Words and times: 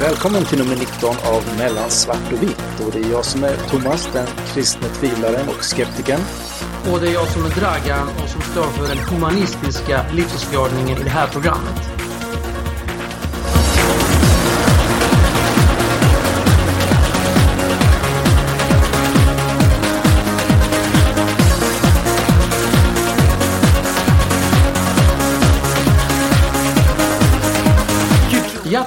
Välkommen 0.00 0.44
till 0.44 0.58
nummer 0.58 0.76
19 0.76 1.16
av 1.34 1.56
Mellan 1.58 1.90
svart 1.90 2.32
och 2.32 2.42
vitt. 2.42 2.80
Och 2.86 2.92
det 2.92 2.98
är 2.98 3.10
jag 3.10 3.24
som 3.24 3.44
är 3.44 3.56
Thomas, 3.56 4.08
den 4.12 4.26
kristne 4.26 4.88
tvivlaren 4.88 5.48
och 5.48 5.64
skeptikern. 5.64 6.20
Och 6.92 7.00
det 7.00 7.08
är 7.08 7.12
jag 7.12 7.28
som 7.28 7.44
är 7.44 7.50
Dragan 7.50 8.08
och 8.22 8.28
som 8.28 8.40
står 8.40 8.62
för 8.62 8.88
den 8.88 8.98
humanistiska 8.98 10.04
livsåskådningen 10.12 10.98
i 10.98 11.02
det 11.02 11.10
här 11.10 11.26
programmet. 11.26 11.97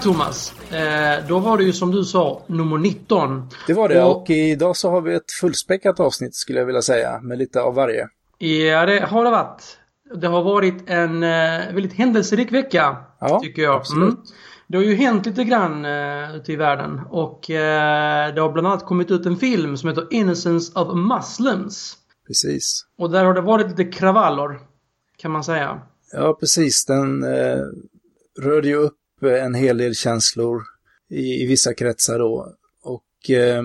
Thomas. 0.01 0.53
Eh, 0.71 1.27
då 1.27 1.39
var 1.39 1.57
det 1.57 1.63
ju 1.63 1.73
som 1.73 1.91
du 1.91 2.03
sa 2.03 2.41
nummer 2.47 2.77
19. 2.77 3.49
Det 3.67 3.73
var 3.73 3.89
det, 3.89 4.03
och, 4.03 4.21
och 4.21 4.29
idag 4.29 4.77
så 4.77 4.89
har 4.89 5.01
vi 5.01 5.13
ett 5.13 5.31
fullspäckat 5.41 5.99
avsnitt 5.99 6.35
skulle 6.35 6.59
jag 6.59 6.65
vilja 6.65 6.81
säga, 6.81 7.19
med 7.21 7.37
lite 7.37 7.61
av 7.61 7.75
varje. 7.75 8.07
Ja, 8.37 8.85
det 8.85 8.99
har 8.99 9.23
det 9.23 9.31
varit. 9.31 9.77
Det 10.15 10.27
har 10.27 10.43
varit 10.43 10.89
en 10.89 11.23
eh, 11.23 11.73
väldigt 11.73 11.93
händelserik 11.93 12.51
vecka, 12.51 12.97
ja, 13.19 13.39
tycker 13.39 13.61
jag. 13.61 13.75
Absolut. 13.75 14.13
Mm. 14.13 14.25
Det 14.67 14.77
har 14.77 14.83
ju 14.83 14.95
hänt 14.95 15.25
lite 15.25 15.43
grann 15.43 15.85
eh, 15.85 16.35
ute 16.35 16.53
i 16.53 16.55
världen 16.55 17.01
och 17.09 17.49
eh, 17.49 18.33
det 18.33 18.41
har 18.41 18.51
bland 18.51 18.67
annat 18.67 18.85
kommit 18.85 19.11
ut 19.11 19.25
en 19.25 19.37
film 19.37 19.77
som 19.77 19.89
heter 19.89 20.07
Innocence 20.11 20.79
of 20.79 20.95
Muslims. 20.95 21.97
Precis. 22.27 22.85
Och 22.97 23.11
där 23.11 23.25
har 23.25 23.33
det 23.33 23.41
varit 23.41 23.67
lite 23.67 23.83
kravaller, 23.83 24.59
kan 25.17 25.31
man 25.31 25.43
säga. 25.43 25.81
Ja, 26.13 26.37
precis. 26.39 26.85
Den 26.85 27.23
eh, 27.23 27.61
rörde 28.39 28.67
ju 28.67 28.75
upp 28.75 28.97
en 29.29 29.53
hel 29.53 29.77
del 29.77 29.95
känslor 29.95 30.61
i, 31.09 31.43
i 31.43 31.45
vissa 31.45 31.73
kretsar 31.73 32.19
då. 32.19 32.47
Och 32.83 33.29
eh, 33.29 33.63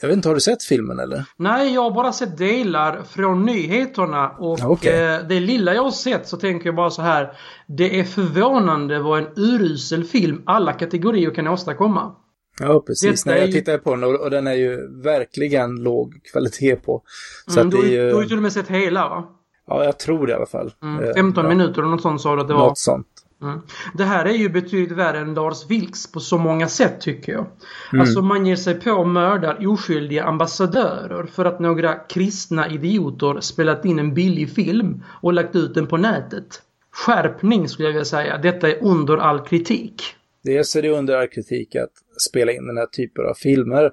jag 0.00 0.08
vet 0.08 0.16
inte, 0.16 0.28
har 0.28 0.34
du 0.34 0.40
sett 0.40 0.62
filmen 0.62 0.98
eller? 0.98 1.24
Nej, 1.36 1.74
jag 1.74 1.82
har 1.82 1.90
bara 1.90 2.12
sett 2.12 2.38
delar 2.38 3.02
från 3.02 3.46
nyheterna 3.46 4.30
och 4.30 4.60
okay. 4.70 4.92
eh, 4.92 5.18
det 5.28 5.40
lilla 5.40 5.74
jag 5.74 5.82
har 5.82 5.90
sett 5.90 6.28
så 6.28 6.36
tänker 6.36 6.66
jag 6.66 6.74
bara 6.74 6.90
så 6.90 7.02
här. 7.02 7.32
Det 7.66 8.00
är 8.00 8.04
förvånande 8.04 8.98
vad 8.98 9.18
en 9.18 9.28
urusel 9.36 10.04
film 10.04 10.42
alla 10.46 10.72
kategorier 10.72 11.30
kan 11.30 11.48
åstadkomma. 11.48 12.14
Ja, 12.60 12.82
precis. 12.86 13.26
När 13.26 13.36
jag 13.36 13.52
tittar 13.52 13.78
på 13.78 13.94
den 13.94 14.04
och, 14.04 14.14
och, 14.14 14.30
den 14.30 14.46
är 14.46 14.54
ju 14.54 15.02
verkligen 15.02 15.76
låg 15.76 16.20
kvalitet 16.32 16.76
på. 16.76 17.02
Så 17.46 17.60
mm, 17.60 17.68
att 17.68 17.74
det 17.74 17.88
är 17.88 17.90
ju... 17.90 18.08
Du 18.08 18.14
har 18.14 18.22
ju 18.22 18.28
till 18.28 18.36
och 18.36 18.42
med 18.42 18.52
sett 18.52 18.68
hela 18.68 19.08
va? 19.08 19.28
Ja, 19.66 19.84
jag 19.84 19.98
tror 19.98 20.26
det 20.26 20.32
i 20.32 20.36
alla 20.36 20.46
fall. 20.46 20.72
Mm, 20.82 21.14
15 21.14 21.44
ja. 21.44 21.48
minuter 21.48 21.82
eller 21.82 21.90
något 21.90 22.02
sånt 22.02 22.20
sa 22.20 22.34
du 22.34 22.40
att 22.40 22.48
det 22.48 22.54
var. 22.54 22.66
Något 22.66 22.78
sånt. 22.78 23.06
Mm. 23.42 23.60
Det 23.94 24.04
här 24.04 24.24
är 24.24 24.32
ju 24.32 24.48
betydligt 24.48 24.98
värre 24.98 25.18
än 25.18 25.34
Lars 25.34 25.70
Vilks 25.70 26.12
på 26.12 26.20
så 26.20 26.38
många 26.38 26.68
sätt 26.68 27.00
tycker 27.00 27.32
jag. 27.32 27.46
Mm. 27.92 28.00
Alltså 28.00 28.22
man 28.22 28.46
ger 28.46 28.56
sig 28.56 28.80
på 28.80 28.90
och 28.90 29.08
mördar 29.08 29.66
oskyldiga 29.68 30.24
ambassadörer 30.24 31.26
för 31.26 31.44
att 31.44 31.60
några 31.60 31.94
kristna 31.94 32.68
idioter 32.70 33.40
spelat 33.40 33.84
in 33.84 33.98
en 33.98 34.14
billig 34.14 34.50
film 34.50 35.04
och 35.22 35.32
lagt 35.32 35.56
ut 35.56 35.74
den 35.74 35.86
på 35.86 35.96
nätet. 35.96 36.62
Skärpning 36.90 37.68
skulle 37.68 37.88
jag 37.88 37.92
vilja 37.92 38.04
säga. 38.04 38.38
Detta 38.38 38.68
är 38.68 38.84
under 38.84 39.16
all 39.16 39.40
kritik. 39.40 40.02
Dels 40.44 40.76
är 40.76 40.82
det 40.82 40.90
under 40.90 41.16
all 41.16 41.28
kritik 41.28 41.76
att 41.76 41.92
spela 42.28 42.52
in 42.52 42.66
den 42.66 42.76
här 42.76 42.86
typen 42.86 43.26
av 43.26 43.34
filmer. 43.34 43.92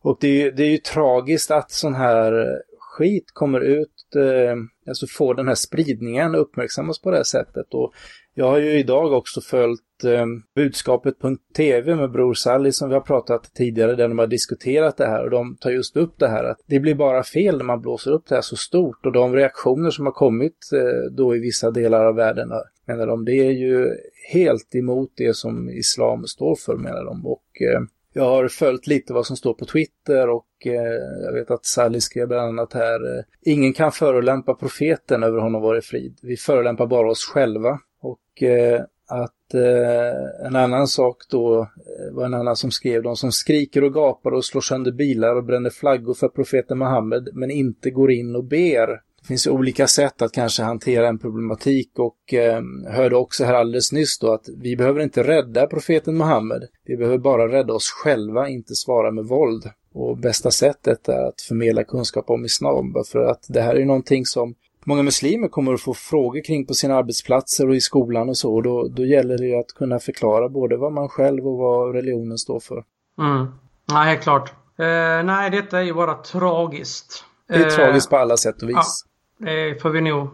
Och 0.00 0.18
det 0.20 0.42
är, 0.42 0.52
det 0.52 0.62
är 0.62 0.70
ju 0.70 0.78
tragiskt 0.78 1.50
att 1.50 1.70
sån 1.70 1.94
här 1.94 2.46
skit 2.78 3.30
kommer 3.32 3.60
ut, 3.60 4.16
eh, 4.16 4.56
alltså 4.88 5.06
får 5.06 5.34
den 5.34 5.48
här 5.48 5.54
spridningen 5.54 6.34
och 6.34 6.40
uppmärksammas 6.40 7.00
på 7.00 7.10
det 7.10 7.16
här 7.16 7.24
sättet. 7.24 7.74
Och 7.74 7.92
jag 8.34 8.46
har 8.46 8.58
ju 8.58 8.78
idag 8.78 9.12
också 9.12 9.40
följt 9.40 10.04
eh, 10.04 10.26
budskapet.tv 10.54 11.94
med 11.94 12.10
Bror 12.10 12.34
Sally 12.34 12.72
som 12.72 12.88
vi 12.88 12.94
har 12.94 13.00
pratat 13.00 13.54
tidigare 13.54 13.94
där 13.94 14.08
de 14.08 14.18
har 14.18 14.26
diskuterat 14.26 14.96
det 14.96 15.06
här 15.06 15.24
och 15.24 15.30
de 15.30 15.56
tar 15.56 15.70
just 15.70 15.96
upp 15.96 16.18
det 16.18 16.28
här 16.28 16.44
att 16.44 16.58
det 16.66 16.80
blir 16.80 16.94
bara 16.94 17.22
fel 17.22 17.56
när 17.56 17.64
man 17.64 17.80
blåser 17.80 18.10
upp 18.10 18.26
det 18.28 18.34
här 18.34 18.42
så 18.42 18.56
stort 18.56 19.06
och 19.06 19.12
de 19.12 19.34
reaktioner 19.34 19.90
som 19.90 20.06
har 20.06 20.12
kommit 20.12 20.58
eh, 20.72 21.10
då 21.12 21.36
i 21.36 21.38
vissa 21.38 21.70
delar 21.70 22.04
av 22.04 22.14
världen 22.14 22.50
eh, 22.50 22.58
menar 22.86 23.06
de, 23.06 23.24
det 23.24 23.46
är 23.46 23.50
ju 23.50 23.88
helt 24.32 24.74
emot 24.74 25.12
det 25.16 25.36
som 25.36 25.70
islam 25.70 26.26
står 26.26 26.56
för 26.56 26.76
menar 26.76 27.04
de 27.04 27.26
och 27.26 27.62
eh, 27.72 27.80
jag 28.16 28.24
har 28.24 28.48
följt 28.48 28.86
lite 28.86 29.12
vad 29.12 29.26
som 29.26 29.36
står 29.36 29.54
på 29.54 29.64
Twitter 29.64 30.28
och 30.28 30.66
eh, 30.66 31.22
jag 31.24 31.32
vet 31.32 31.50
att 31.50 31.66
Sally 31.66 32.00
skrev 32.00 32.28
bland 32.28 32.48
annat 32.48 32.72
här 32.72 33.18
eh, 33.18 33.24
Ingen 33.42 33.72
kan 33.72 33.92
förolämpa 33.92 34.54
profeten 34.54 35.22
över 35.22 35.38
honom 35.38 35.62
vare 35.62 35.80
frid. 35.82 36.18
Vi 36.22 36.36
förolämpar 36.36 36.86
bara 36.86 37.10
oss 37.10 37.24
själva. 37.24 37.80
Och 38.04 38.42
eh, 38.42 38.82
att 39.08 39.54
eh, 39.54 40.46
en 40.46 40.56
annan 40.56 40.88
sak 40.88 41.16
då 41.30 41.60
eh, 41.60 42.14
var 42.14 42.24
en 42.24 42.34
annan 42.34 42.56
som 42.56 42.70
skrev 42.70 43.02
de 43.02 43.16
som 43.16 43.32
skriker 43.32 43.84
och 43.84 43.94
gapar 43.94 44.30
och 44.30 44.44
slår 44.44 44.60
sönder 44.60 44.92
bilar 44.92 45.36
och 45.36 45.44
bränner 45.44 45.70
flaggor 45.70 46.14
för 46.14 46.28
profeten 46.28 46.78
Muhammed 46.78 47.28
men 47.32 47.50
inte 47.50 47.90
går 47.90 48.12
in 48.12 48.36
och 48.36 48.44
ber. 48.44 48.86
Det 49.20 49.28
finns 49.28 49.46
olika 49.46 49.86
sätt 49.86 50.22
att 50.22 50.32
kanske 50.32 50.62
hantera 50.62 51.08
en 51.08 51.18
problematik 51.18 51.98
och 51.98 52.34
eh, 52.34 52.62
hörde 52.88 53.16
också 53.16 53.44
här 53.44 53.54
alldeles 53.54 53.92
nyss 53.92 54.18
då 54.18 54.32
att 54.32 54.48
vi 54.56 54.76
behöver 54.76 55.00
inte 55.00 55.22
rädda 55.22 55.66
profeten 55.66 56.16
Muhammed. 56.16 56.64
Vi 56.84 56.96
behöver 56.96 57.18
bara 57.18 57.52
rädda 57.52 57.74
oss 57.74 57.88
själva, 57.88 58.48
inte 58.48 58.74
svara 58.74 59.10
med 59.10 59.24
våld. 59.24 59.64
Och 59.92 60.18
bästa 60.18 60.50
sättet 60.50 61.08
är 61.08 61.28
att 61.28 61.40
förmedla 61.40 61.84
kunskap 61.84 62.30
om 62.30 62.44
islam. 62.44 62.94
För 63.06 63.18
att 63.18 63.46
det 63.48 63.60
här 63.60 63.74
är 63.74 63.84
någonting 63.84 64.26
som 64.26 64.54
många 64.84 65.02
muslimer 65.02 65.48
kommer 65.48 65.74
att 65.74 65.80
få 65.80 65.94
frågor 65.94 66.44
kring 66.44 66.66
på 66.66 66.74
sina 66.74 66.94
arbetsplatser 66.94 67.68
och 67.68 67.76
i 67.76 67.80
skolan 67.80 68.28
och 68.28 68.36
så. 68.36 68.54
Och 68.54 68.62
då, 68.62 68.88
då 68.88 69.04
gäller 69.04 69.38
det 69.38 69.46
ju 69.46 69.54
att 69.54 69.72
kunna 69.72 69.98
förklara 69.98 70.48
både 70.48 70.76
vad 70.76 70.92
man 70.92 71.08
själv 71.08 71.46
och 71.46 71.58
vad 71.58 71.94
religionen 71.94 72.38
står 72.38 72.60
för. 72.60 72.84
Mm. 73.18 73.46
Nej, 73.92 74.08
helt 74.08 74.22
klart. 74.22 74.52
Eh, 74.78 75.24
nej, 75.24 75.50
detta 75.50 75.78
är 75.78 75.82
ju 75.82 75.94
bara 75.94 76.14
tragiskt. 76.14 77.24
Det 77.48 77.54
är 77.54 77.66
eh, 77.66 77.68
tragiskt 77.68 78.10
på 78.10 78.16
alla 78.16 78.36
sätt 78.36 78.62
och 78.62 78.68
vis. 78.68 79.04
Ja, 79.38 79.46
det 79.46 79.82
får 79.82 79.90
vi 79.90 80.00
nog 80.00 80.22
eh, 80.22 80.28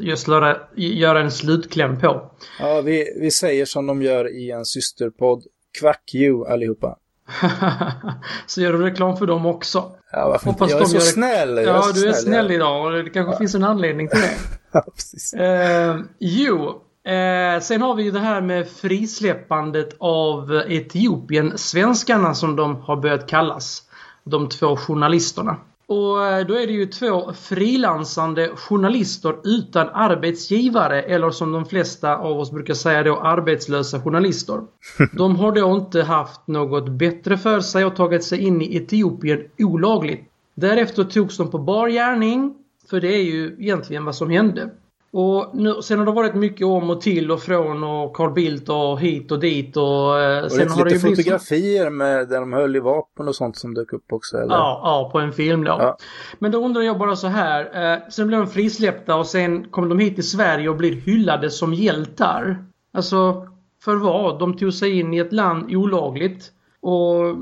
just 0.00 0.28
göra, 0.28 0.56
göra 0.74 1.20
en 1.20 1.30
slutkläm 1.30 2.00
på. 2.00 2.30
Ja, 2.60 2.80
vi, 2.80 3.18
vi 3.20 3.30
säger 3.30 3.64
som 3.64 3.86
de 3.86 4.02
gör 4.02 4.36
i 4.36 4.50
en 4.50 4.64
systerpodd. 4.64 5.44
Quack 5.80 6.14
you 6.14 6.46
allihopa. 6.46 6.96
så 8.46 8.60
gör 8.60 8.72
du 8.72 8.78
reklam 8.78 9.16
för 9.16 9.26
dem 9.26 9.46
också. 9.46 9.90
Ja, 10.12 10.28
varför 10.28 10.46
Hoppas 10.46 10.70
Jag 10.70 10.80
är 10.80 10.84
så 10.84 11.00
snäll. 11.00 11.56
Jag 11.56 11.66
ja, 11.66 11.88
är 11.88 11.92
du 11.92 12.08
är 12.08 12.12
snäll 12.12 12.50
idag 12.50 12.86
och 12.86 12.92
det 12.92 13.10
kanske 13.10 13.32
ja. 13.32 13.38
finns 13.38 13.54
en 13.54 13.64
anledning 13.64 14.08
till 14.08 14.20
det. 14.20 14.34
ja, 14.72 14.84
precis. 14.94 15.34
Eh, 15.34 15.96
jo, 16.18 16.82
eh, 17.04 17.60
sen 17.60 17.82
har 17.82 17.94
vi 17.94 18.02
ju 18.02 18.10
det 18.10 18.20
här 18.20 18.40
med 18.40 18.68
frisläppandet 18.68 19.96
av 19.98 20.62
Etiopien, 20.68 21.58
svenskarna 21.58 22.34
som 22.34 22.56
de 22.56 22.76
har 22.76 22.96
börjat 22.96 23.26
kallas. 23.26 23.82
De 24.24 24.48
två 24.48 24.76
journalisterna. 24.76 25.56
Och 25.88 26.26
eh, 26.26 26.46
då 26.46 26.54
är 26.54 26.66
det 26.66 26.72
ju 26.72 26.86
två 26.86 27.32
frilansande 27.32 28.48
journalister 28.56 29.36
utan 29.44 29.88
arbetsgivare 29.88 31.02
eller 31.02 31.30
som 31.30 31.52
de 31.52 31.64
flesta 31.64 32.16
av 32.16 32.38
oss 32.38 32.50
brukar 32.50 32.74
säga 32.74 33.02
då 33.02 33.20
arbetslösa 33.20 34.00
journalister. 34.00 34.60
De 35.12 35.36
har 35.36 35.52
då 35.52 35.74
inte 35.74 36.02
haft 36.02 36.46
något 36.46 36.88
bättre 36.88 37.38
för 37.38 37.60
sig 37.60 37.84
och 37.84 37.96
tagit 37.96 38.24
sig 38.24 38.38
in 38.38 38.62
i 38.62 38.76
Etiopien 38.76 39.40
olagligt. 39.58 40.24
Därefter 40.54 41.04
togs 41.04 41.36
de 41.36 41.50
på 41.50 41.58
bar 41.58 41.88
gärning, 41.88 42.54
för 42.90 43.00
det 43.00 43.14
är 43.14 43.22
ju 43.22 43.56
egentligen 43.58 44.04
vad 44.04 44.14
som 44.14 44.30
hände. 44.30 44.70
Och 45.10 45.50
nu, 45.54 45.82
sen 45.82 45.98
har 45.98 46.06
det 46.06 46.12
varit 46.12 46.34
mycket 46.34 46.66
om 46.66 46.90
och 46.90 47.00
till 47.00 47.30
och 47.30 47.40
från 47.40 47.84
och 47.84 48.16
Carl 48.16 48.32
Bildt 48.32 48.68
och 48.68 49.00
hit 49.00 49.32
och 49.32 49.40
dit 49.40 49.76
och... 49.76 50.20
Eh, 50.20 50.44
och 50.44 50.52
sen 50.52 50.70
har 50.70 50.84
lite 50.84 50.96
det 50.96 51.16
fotografier 51.16 51.84
så... 51.84 51.90
med 51.90 52.28
där 52.28 52.40
de 52.40 52.52
höll 52.52 52.76
i 52.76 52.80
vapen 52.80 53.28
och 53.28 53.36
sånt 53.36 53.56
som 53.56 53.74
dök 53.74 53.92
upp 53.92 54.12
också 54.12 54.36
eller? 54.36 54.54
Ja, 54.54 54.80
ja 54.84 55.10
på 55.12 55.18
en 55.18 55.32
film 55.32 55.64
då. 55.64 55.70
Ja. 55.70 55.96
Men 56.38 56.50
då 56.50 56.64
undrar 56.64 56.82
jag 56.82 56.98
bara 56.98 57.16
så 57.16 57.26
här. 57.26 57.92
Eh, 57.92 57.98
sen 58.10 58.28
blev 58.28 58.40
de 58.40 58.46
frisläppta 58.46 59.16
och 59.16 59.26
sen 59.26 59.68
kom 59.68 59.88
de 59.88 59.98
hit 59.98 60.14
till 60.14 60.28
Sverige 60.28 60.68
och 60.68 60.76
blir 60.76 60.92
hyllade 60.92 61.50
som 61.50 61.74
hjältar. 61.74 62.64
Alltså, 62.92 63.46
för 63.84 63.96
vad? 63.96 64.38
De 64.38 64.56
tog 64.56 64.74
sig 64.74 64.98
in 64.98 65.14
i 65.14 65.18
ett 65.18 65.32
land 65.32 65.74
olagligt. 65.74 66.52
Och 66.80 67.36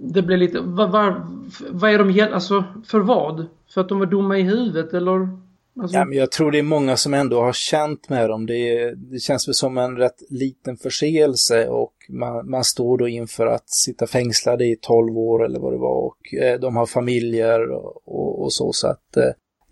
det 0.00 0.22
blev 0.22 0.38
lite... 0.38 0.60
Vad, 0.60 0.90
vad, 0.90 1.14
vad 1.70 1.90
är 1.90 1.98
de 1.98 2.34
Alltså, 2.34 2.64
för 2.86 3.00
vad? 3.00 3.46
För 3.74 3.80
att 3.80 3.88
de 3.88 3.98
var 3.98 4.06
dumma 4.06 4.38
i 4.38 4.42
huvudet 4.42 4.94
eller? 4.94 5.43
Alltså... 5.80 5.98
Ja, 5.98 6.04
men 6.04 6.18
jag 6.18 6.30
tror 6.30 6.50
det 6.50 6.58
är 6.58 6.62
många 6.62 6.96
som 6.96 7.14
ändå 7.14 7.40
har 7.40 7.52
känt 7.52 8.08
med 8.08 8.30
dem. 8.30 8.46
Det, 8.46 8.94
det 8.94 9.18
känns 9.18 9.48
väl 9.48 9.54
som 9.54 9.78
en 9.78 9.96
rätt 9.96 10.22
liten 10.30 10.76
förseelse 10.76 11.68
och 11.68 11.92
man, 12.08 12.50
man 12.50 12.64
står 12.64 12.98
då 12.98 13.08
inför 13.08 13.46
att 13.46 13.70
sitta 13.70 14.06
fängslade 14.06 14.64
i 14.64 14.76
12 14.80 15.18
år 15.18 15.44
eller 15.44 15.60
vad 15.60 15.72
det 15.72 15.78
var 15.78 16.04
och 16.06 16.34
eh, 16.42 16.60
de 16.60 16.76
har 16.76 16.86
familjer 16.86 17.70
och, 17.70 18.42
och, 18.42 18.52
så. 18.52 18.72
Så 18.72 18.88
att 18.88 19.16
eh, 19.16 19.22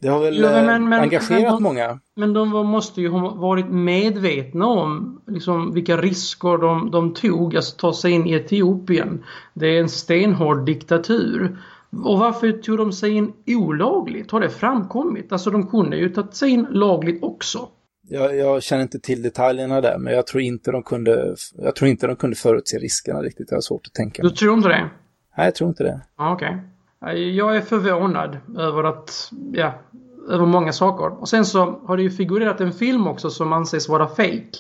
det 0.01 0.09
har 0.09 0.21
väl 0.21 0.37
jo, 0.37 0.43
men, 0.43 0.69
eh, 0.69 0.89
men, 0.89 1.01
engagerat 1.01 1.53
men, 1.53 1.63
många. 1.63 1.99
Men 2.17 2.33
de 2.33 2.67
måste 2.67 3.01
ju 3.01 3.09
ha 3.09 3.35
varit 3.35 3.69
medvetna 3.71 4.67
om 4.67 5.23
liksom, 5.27 5.73
vilka 5.75 5.97
risker 5.97 6.59
de, 6.59 6.91
de 6.91 7.15
tog, 7.15 7.57
alltså 7.57 7.77
ta 7.77 7.93
sig 7.93 8.13
in 8.13 8.27
i 8.27 8.33
Etiopien. 8.33 9.25
Det 9.55 9.67
är 9.67 9.81
en 9.81 9.89
stenhård 9.89 10.67
diktatur. 10.67 11.59
Och 11.97 12.19
varför 12.19 12.53
tog 12.53 12.79
de 12.79 12.93
sig 12.93 13.11
in 13.11 13.33
olagligt? 13.47 14.31
Har 14.31 14.41
det 14.41 14.51
framkommit? 14.51 15.33
Alltså 15.33 15.51
de 15.51 15.67
kunde 15.67 15.97
ju 15.97 16.09
tagit 16.09 16.35
sig 16.35 16.51
in 16.51 16.67
lagligt 16.71 17.23
också. 17.23 17.69
Jag, 18.09 18.37
jag, 18.37 18.63
känner 18.63 18.83
inte 18.83 19.01
till 19.01 19.23
detaljerna 19.23 19.81
där, 19.81 19.99
men 19.99 20.15
jag 20.15 20.27
tror 20.27 20.43
inte 20.43 20.71
de 20.71 20.83
kunde, 20.83 21.37
jag 21.53 21.77
tror 21.77 21.91
inte 21.91 22.07
de 22.07 22.17
kunde 22.17 22.37
förutse 22.37 22.79
riskerna 22.79 23.23
riktigt. 23.23 23.47
Jag 23.51 23.57
har 23.57 23.63
svårt 23.63 23.87
att 23.87 23.95
tänka. 23.95 24.23
Du 24.23 24.31
tror 24.31 24.55
inte 24.55 24.69
det? 24.69 24.91
Nej, 25.37 25.47
jag 25.47 25.55
tror 25.55 25.69
inte 25.69 25.85
det. 25.85 26.01
Okej. 26.17 26.59
Okay. 27.01 27.31
Jag 27.31 27.57
är 27.57 27.61
förvånad 27.61 28.39
över 28.59 28.85
att, 28.85 29.31
ja, 29.53 29.73
över 30.29 30.47
många 30.47 30.73
saker. 30.73 31.21
Och 31.21 31.29
sen 31.29 31.45
så 31.45 31.81
har 31.87 31.97
det 31.97 32.03
ju 32.03 32.11
figurerat 32.11 32.61
en 32.61 32.73
film 32.73 33.07
också 33.07 33.31
som 33.31 33.53
anses 33.53 33.89
vara 33.89 34.09
fake. 34.09 34.51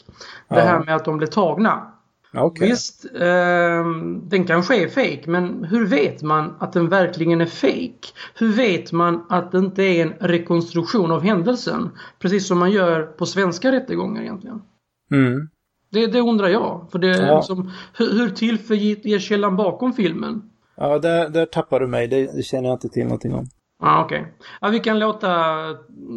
Det 0.48 0.60
här 0.60 0.84
med 0.84 0.96
att 0.96 1.04
de 1.04 1.18
blev 1.18 1.26
tagna. 1.26 1.91
Okay. 2.34 2.68
Visst, 2.68 3.04
eh, 3.14 3.84
den 4.22 4.44
kanske 4.46 4.84
är 4.84 4.88
fake 4.88 5.22
men 5.26 5.64
hur 5.64 5.86
vet 5.86 6.22
man 6.22 6.54
att 6.58 6.72
den 6.72 6.88
verkligen 6.88 7.40
är 7.40 7.46
fake? 7.46 8.08
Hur 8.34 8.52
vet 8.52 8.92
man 8.92 9.26
att 9.28 9.52
det 9.52 9.58
inte 9.58 9.82
är 9.82 10.02
en 10.06 10.12
rekonstruktion 10.20 11.10
av 11.10 11.22
händelsen? 11.22 11.90
Precis 12.18 12.46
som 12.46 12.58
man 12.58 12.70
gör 12.70 13.02
på 13.02 13.26
svenska 13.26 13.72
rättegångar 13.72 14.22
egentligen. 14.22 14.62
Mm. 15.10 15.48
Det, 15.90 16.06
det 16.06 16.20
undrar 16.20 16.48
jag. 16.48 16.88
För 16.92 16.98
det 16.98 17.16
ja. 17.16 17.36
liksom, 17.36 17.70
hur, 17.96 18.12
hur 18.12 18.28
tillförlitlig 18.30 19.14
är 19.14 19.18
källan 19.18 19.56
bakom 19.56 19.92
filmen? 19.92 20.42
Ja, 20.76 20.98
där, 20.98 21.28
där 21.28 21.46
tappar 21.46 21.80
du 21.80 21.86
mig. 21.86 22.08
Det, 22.08 22.36
det 22.36 22.42
känner 22.42 22.68
jag 22.68 22.74
inte 22.74 22.88
till 22.88 23.04
någonting 23.04 23.34
om. 23.34 23.46
Ja, 23.82 24.04
okej. 24.04 24.20
Okay. 24.20 24.32
Ja, 24.60 24.68
vi 24.68 24.78
kan 24.80 24.98
låta 24.98 25.46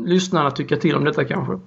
lyssnarna 0.06 0.51
tycka 0.51 0.77
till 0.77 0.95
om 0.95 1.03
detta 1.03 1.25
kanske. 1.25 1.59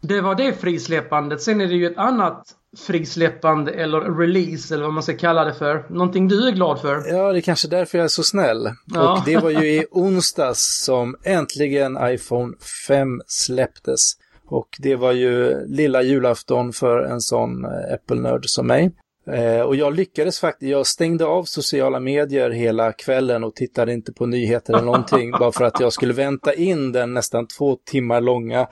Det 0.00 0.20
var 0.20 0.34
det 0.34 0.52
frisläppandet. 0.52 1.42
Sen 1.42 1.60
är 1.60 1.66
det 1.66 1.74
ju 1.74 1.86
ett 1.86 1.98
annat 1.98 2.54
frisläppande 2.76 3.72
eller 3.72 4.00
release 4.00 4.74
eller 4.74 4.84
vad 4.84 4.94
man 4.94 5.02
ska 5.02 5.16
kalla 5.16 5.44
det 5.44 5.54
för. 5.54 5.86
Någonting 5.90 6.28
du 6.28 6.48
är 6.48 6.52
glad 6.52 6.80
för? 6.80 7.08
Ja, 7.08 7.32
det 7.32 7.38
är 7.38 7.40
kanske 7.40 7.68
därför 7.68 7.98
jag 7.98 8.04
är 8.04 8.08
så 8.08 8.22
snäll. 8.22 8.70
Ja. 8.94 9.12
Och 9.12 9.24
det 9.24 9.36
var 9.36 9.50
ju 9.50 9.66
i 9.66 9.86
onsdags 9.90 10.84
som 10.84 11.16
äntligen 11.22 11.98
iPhone 12.02 12.54
5 12.88 13.20
släpptes. 13.26 14.00
Och 14.46 14.68
det 14.78 14.96
var 14.96 15.12
ju 15.12 15.66
lilla 15.66 16.02
julafton 16.02 16.72
för 16.72 16.98
en 16.98 17.20
sån 17.20 17.64
eh, 17.64 17.94
Apple-nörd 17.94 18.46
som 18.46 18.66
mig. 18.66 18.92
Eh, 19.26 19.60
och 19.60 19.76
jag 19.76 19.94
lyckades 19.94 20.40
faktiskt, 20.40 20.70
jag 20.70 20.86
stängde 20.86 21.24
av 21.24 21.44
sociala 21.44 22.00
medier 22.00 22.50
hela 22.50 22.92
kvällen 22.92 23.44
och 23.44 23.54
tittade 23.54 23.92
inte 23.92 24.12
på 24.12 24.26
nyheter 24.26 24.72
eller 24.72 24.84
någonting 24.84 25.30
bara 25.38 25.52
för 25.52 25.64
att 25.64 25.80
jag 25.80 25.92
skulle 25.92 26.12
vänta 26.12 26.54
in 26.54 26.92
den 26.92 27.14
nästan 27.14 27.46
två 27.46 27.76
timmar 27.76 28.20
långa 28.20 28.66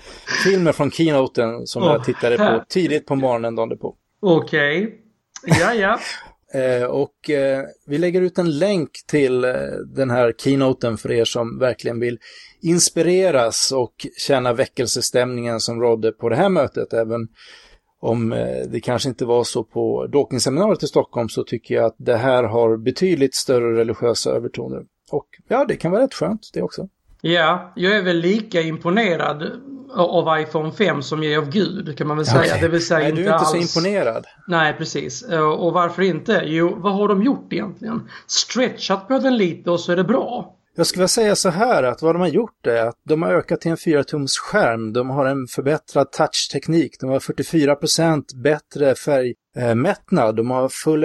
filmen 0.44 0.72
från 0.72 0.90
keynoten 0.90 1.66
som 1.66 1.82
oh, 1.82 1.88
jag 1.88 2.04
tittade 2.04 2.38
på 2.38 2.64
tidigt 2.68 3.06
på 3.06 3.14
morgonen 3.14 3.54
dagen 3.54 3.78
på. 3.78 3.96
Okej, 4.20 4.86
okay. 4.86 5.60
ja 5.60 5.74
ja. 5.74 5.98
eh, 6.60 6.84
och 6.84 7.30
eh, 7.30 7.64
vi 7.86 7.98
lägger 7.98 8.20
ut 8.20 8.38
en 8.38 8.58
länk 8.58 8.90
till 9.06 9.44
eh, 9.44 9.52
den 9.86 10.10
här 10.10 10.32
keynoten 10.38 10.98
för 10.98 11.12
er 11.12 11.24
som 11.24 11.58
verkligen 11.58 12.00
vill 12.00 12.18
inspireras 12.62 13.72
och 13.72 14.06
känna 14.16 14.52
väckelsestämningen 14.52 15.60
som 15.60 15.80
rådde 15.80 16.12
på 16.12 16.28
det 16.28 16.36
här 16.36 16.48
mötet. 16.48 16.92
Även 16.92 17.28
om 18.02 18.32
eh, 18.32 18.38
det 18.68 18.80
kanske 18.80 19.08
inte 19.08 19.24
var 19.24 19.44
så 19.44 19.64
på 19.64 20.06
Dawkins-seminariet 20.06 20.82
i 20.82 20.86
Stockholm 20.86 21.28
så 21.28 21.44
tycker 21.44 21.74
jag 21.74 21.84
att 21.84 21.94
det 21.98 22.16
här 22.16 22.44
har 22.44 22.76
betydligt 22.76 23.34
större 23.34 23.76
religiösa 23.76 24.30
övertoner. 24.30 24.82
Och 25.10 25.26
ja, 25.48 25.64
det 25.68 25.76
kan 25.76 25.92
vara 25.92 26.02
rätt 26.02 26.14
skönt 26.14 26.50
det 26.52 26.62
också. 26.62 26.88
Ja, 27.20 27.72
jag 27.76 27.96
är 27.96 28.02
väl 28.02 28.16
lika 28.16 28.60
imponerad 28.60 29.50
av 29.94 30.40
iPhone 30.40 30.72
5 30.72 31.02
som 31.02 31.22
jag 31.22 31.32
är 31.32 31.38
av 31.38 31.50
Gud 31.50 31.98
kan 31.98 32.06
man 32.06 32.16
väl 32.16 32.26
säga. 32.26 32.40
Okay. 32.40 32.60
Det 32.60 32.68
vill 32.68 32.86
säga 32.86 32.98
Nej, 32.98 33.08
inte 33.08 33.22
du 33.22 33.28
är 33.28 33.32
inte 33.32 33.46
alls... 33.46 33.72
så 33.72 33.80
imponerad. 33.80 34.24
Nej, 34.48 34.74
precis. 34.78 35.22
Eh, 35.22 35.48
och 35.48 35.72
varför 35.72 36.02
inte? 36.02 36.42
Jo, 36.44 36.76
vad 36.78 36.92
har 36.92 37.08
de 37.08 37.22
gjort 37.22 37.52
egentligen? 37.52 38.08
Stretchat 38.26 39.08
på 39.08 39.18
den 39.18 39.36
lite 39.36 39.70
och 39.70 39.80
så 39.80 39.92
är 39.92 39.96
det 39.96 40.04
bra. 40.04 40.56
Jag 40.74 40.86
skulle 40.86 41.00
vilja 41.00 41.08
säga 41.08 41.36
så 41.36 41.48
här 41.48 41.82
att 41.82 42.02
vad 42.02 42.14
de 42.14 42.20
har 42.20 42.28
gjort 42.28 42.66
är 42.66 42.86
att 42.86 42.98
de 43.08 43.22
har 43.22 43.30
ökat 43.30 43.60
till 43.60 43.70
en 43.70 43.76
4-tums 43.76 44.38
skärm. 44.38 44.92
De 44.92 45.10
har 45.10 45.26
en 45.26 45.46
förbättrad 45.46 46.12
touchteknik. 46.12 47.00
De 47.00 47.10
har 47.10 47.18
44% 47.18 48.22
bättre 48.42 48.94
färgmättnad. 48.94 50.36
De 50.36 50.50
har 50.50 50.68
full 50.68 51.04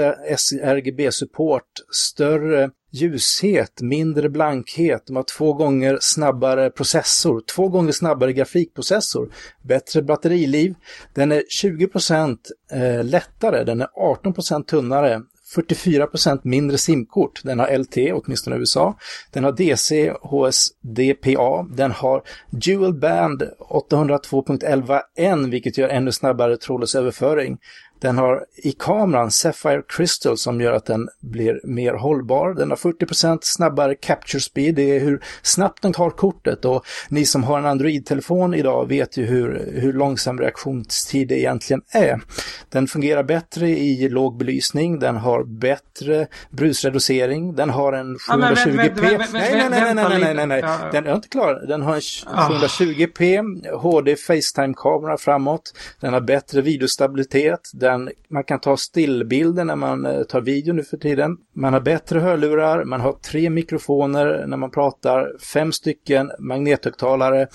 RGB-support, 0.64 1.64
större 1.92 2.70
ljushet, 2.92 3.82
mindre 3.82 4.30
blankhet. 4.30 5.04
De 5.08 5.16
har 5.16 5.24
två 5.24 5.54
gånger 5.54 5.98
snabbare 6.02 6.70
processor, 6.70 7.42
två 7.56 7.70
gånger 7.70 7.92
snabbare 7.92 8.34
grafikprocessor, 8.34 9.30
bättre 9.64 10.02
batteriliv. 10.02 10.76
Den 11.14 11.32
är 11.32 11.44
20% 11.64 12.38
eh, 12.72 13.04
lättare, 13.04 13.64
den 13.64 13.82
är 13.82 13.88
18% 14.24 14.64
tunnare 14.64 15.22
44% 15.56 16.40
mindre 16.44 16.78
simkort. 16.78 17.42
Den 17.44 17.60
har 17.60 17.78
LT, 17.78 17.98
åtminstone 18.14 18.56
i 18.56 18.60
USA. 18.60 18.98
Den 19.34 19.44
har 19.44 19.52
DC 19.52 20.14
HSDPA. 20.22 21.64
Den 21.78 21.92
har 21.92 22.22
Dual 22.50 22.94
Band 22.94 23.44
802.11n, 23.70 25.50
vilket 25.50 25.78
gör 25.78 25.90
ännu 25.90 26.12
snabbare 26.12 26.58
trådlös 26.58 26.96
överföring. 26.96 27.58
Den 28.00 28.18
har 28.18 28.46
i 28.56 28.72
kameran 28.72 29.32
Sapphire 29.32 29.82
Crystal 29.88 30.38
som 30.38 30.62
gör 30.62 30.74
att 30.74 30.86
den 30.86 31.10
blir 31.22 31.60
mer 31.64 31.94
hållbar. 31.94 32.54
Den 32.54 32.70
har 32.70 32.78
40% 32.78 33.40
snabbare 33.42 33.96
capture 33.96 34.42
speed, 34.42 34.76
det 34.76 34.96
är 34.96 35.00
hur 35.00 35.24
snabbt 35.42 35.82
den 35.82 35.94
tar 35.94 36.10
kortet. 36.10 36.66
Och 36.66 36.86
ni 37.10 37.26
som 37.26 37.44
har 37.44 37.60
en 37.60 37.66
Android-telefon 37.66 38.54
idag 38.54 38.88
vet 38.88 39.18
ju 39.18 39.26
hur, 39.26 39.72
hur 39.74 39.94
långsam 39.94 40.40
reaktionstid 40.40 41.28
det 41.28 41.40
egentligen 41.40 41.82
är. 41.92 42.22
Den 42.70 42.88
fungerar 42.88 43.24
bättre 43.24 43.70
i 43.70 44.10
låg 44.10 44.38
belysning, 44.38 45.00
den 45.00 45.16
har 45.16 45.44
bättre 45.44 46.28
brusreducering, 46.50 47.56
den 47.56 47.70
har 47.70 47.94
en 47.94 48.18
720p. 48.18 49.02
Nej, 49.02 49.24
nej, 49.34 49.70
nej, 49.70 49.96
nej, 49.96 50.20
nej, 50.20 50.34
nej, 50.34 50.48
nej, 50.48 50.64
den 50.92 51.06
är 51.06 51.16
inte 51.16 51.28
klar. 51.28 51.68
Den. 51.68 51.82
Har 51.82 51.96
en 51.96 52.02
720p 52.02 53.38
HD 53.78 54.16
Facetime-kamera 54.16 55.18
framåt, 55.18 55.74
den 56.00 56.14
har 56.14 56.22
bättre 56.22 56.62
videostabilitet, 56.62 57.72
den, 57.90 58.10
man 58.30 58.44
kan 58.44 58.60
ta 58.60 58.78
stillbilder 58.78 59.66
när 59.66 59.76
man 59.76 60.06
eh, 60.06 60.24
tar 60.24 60.42
video 60.42 60.74
nu 60.74 60.84
för 60.84 60.98
tiden. 60.98 61.38
Man 61.56 61.74
har 61.74 61.82
bättre 61.82 62.20
hörlurar, 62.20 62.84
man 62.84 63.02
har 63.02 63.14
tre 63.14 63.50
mikrofoner 63.50 64.46
när 64.48 64.58
man 64.58 64.72
pratar, 64.72 65.32
fem 65.54 65.72
stycken 65.72 66.32
magnethögtalare, 66.40 67.48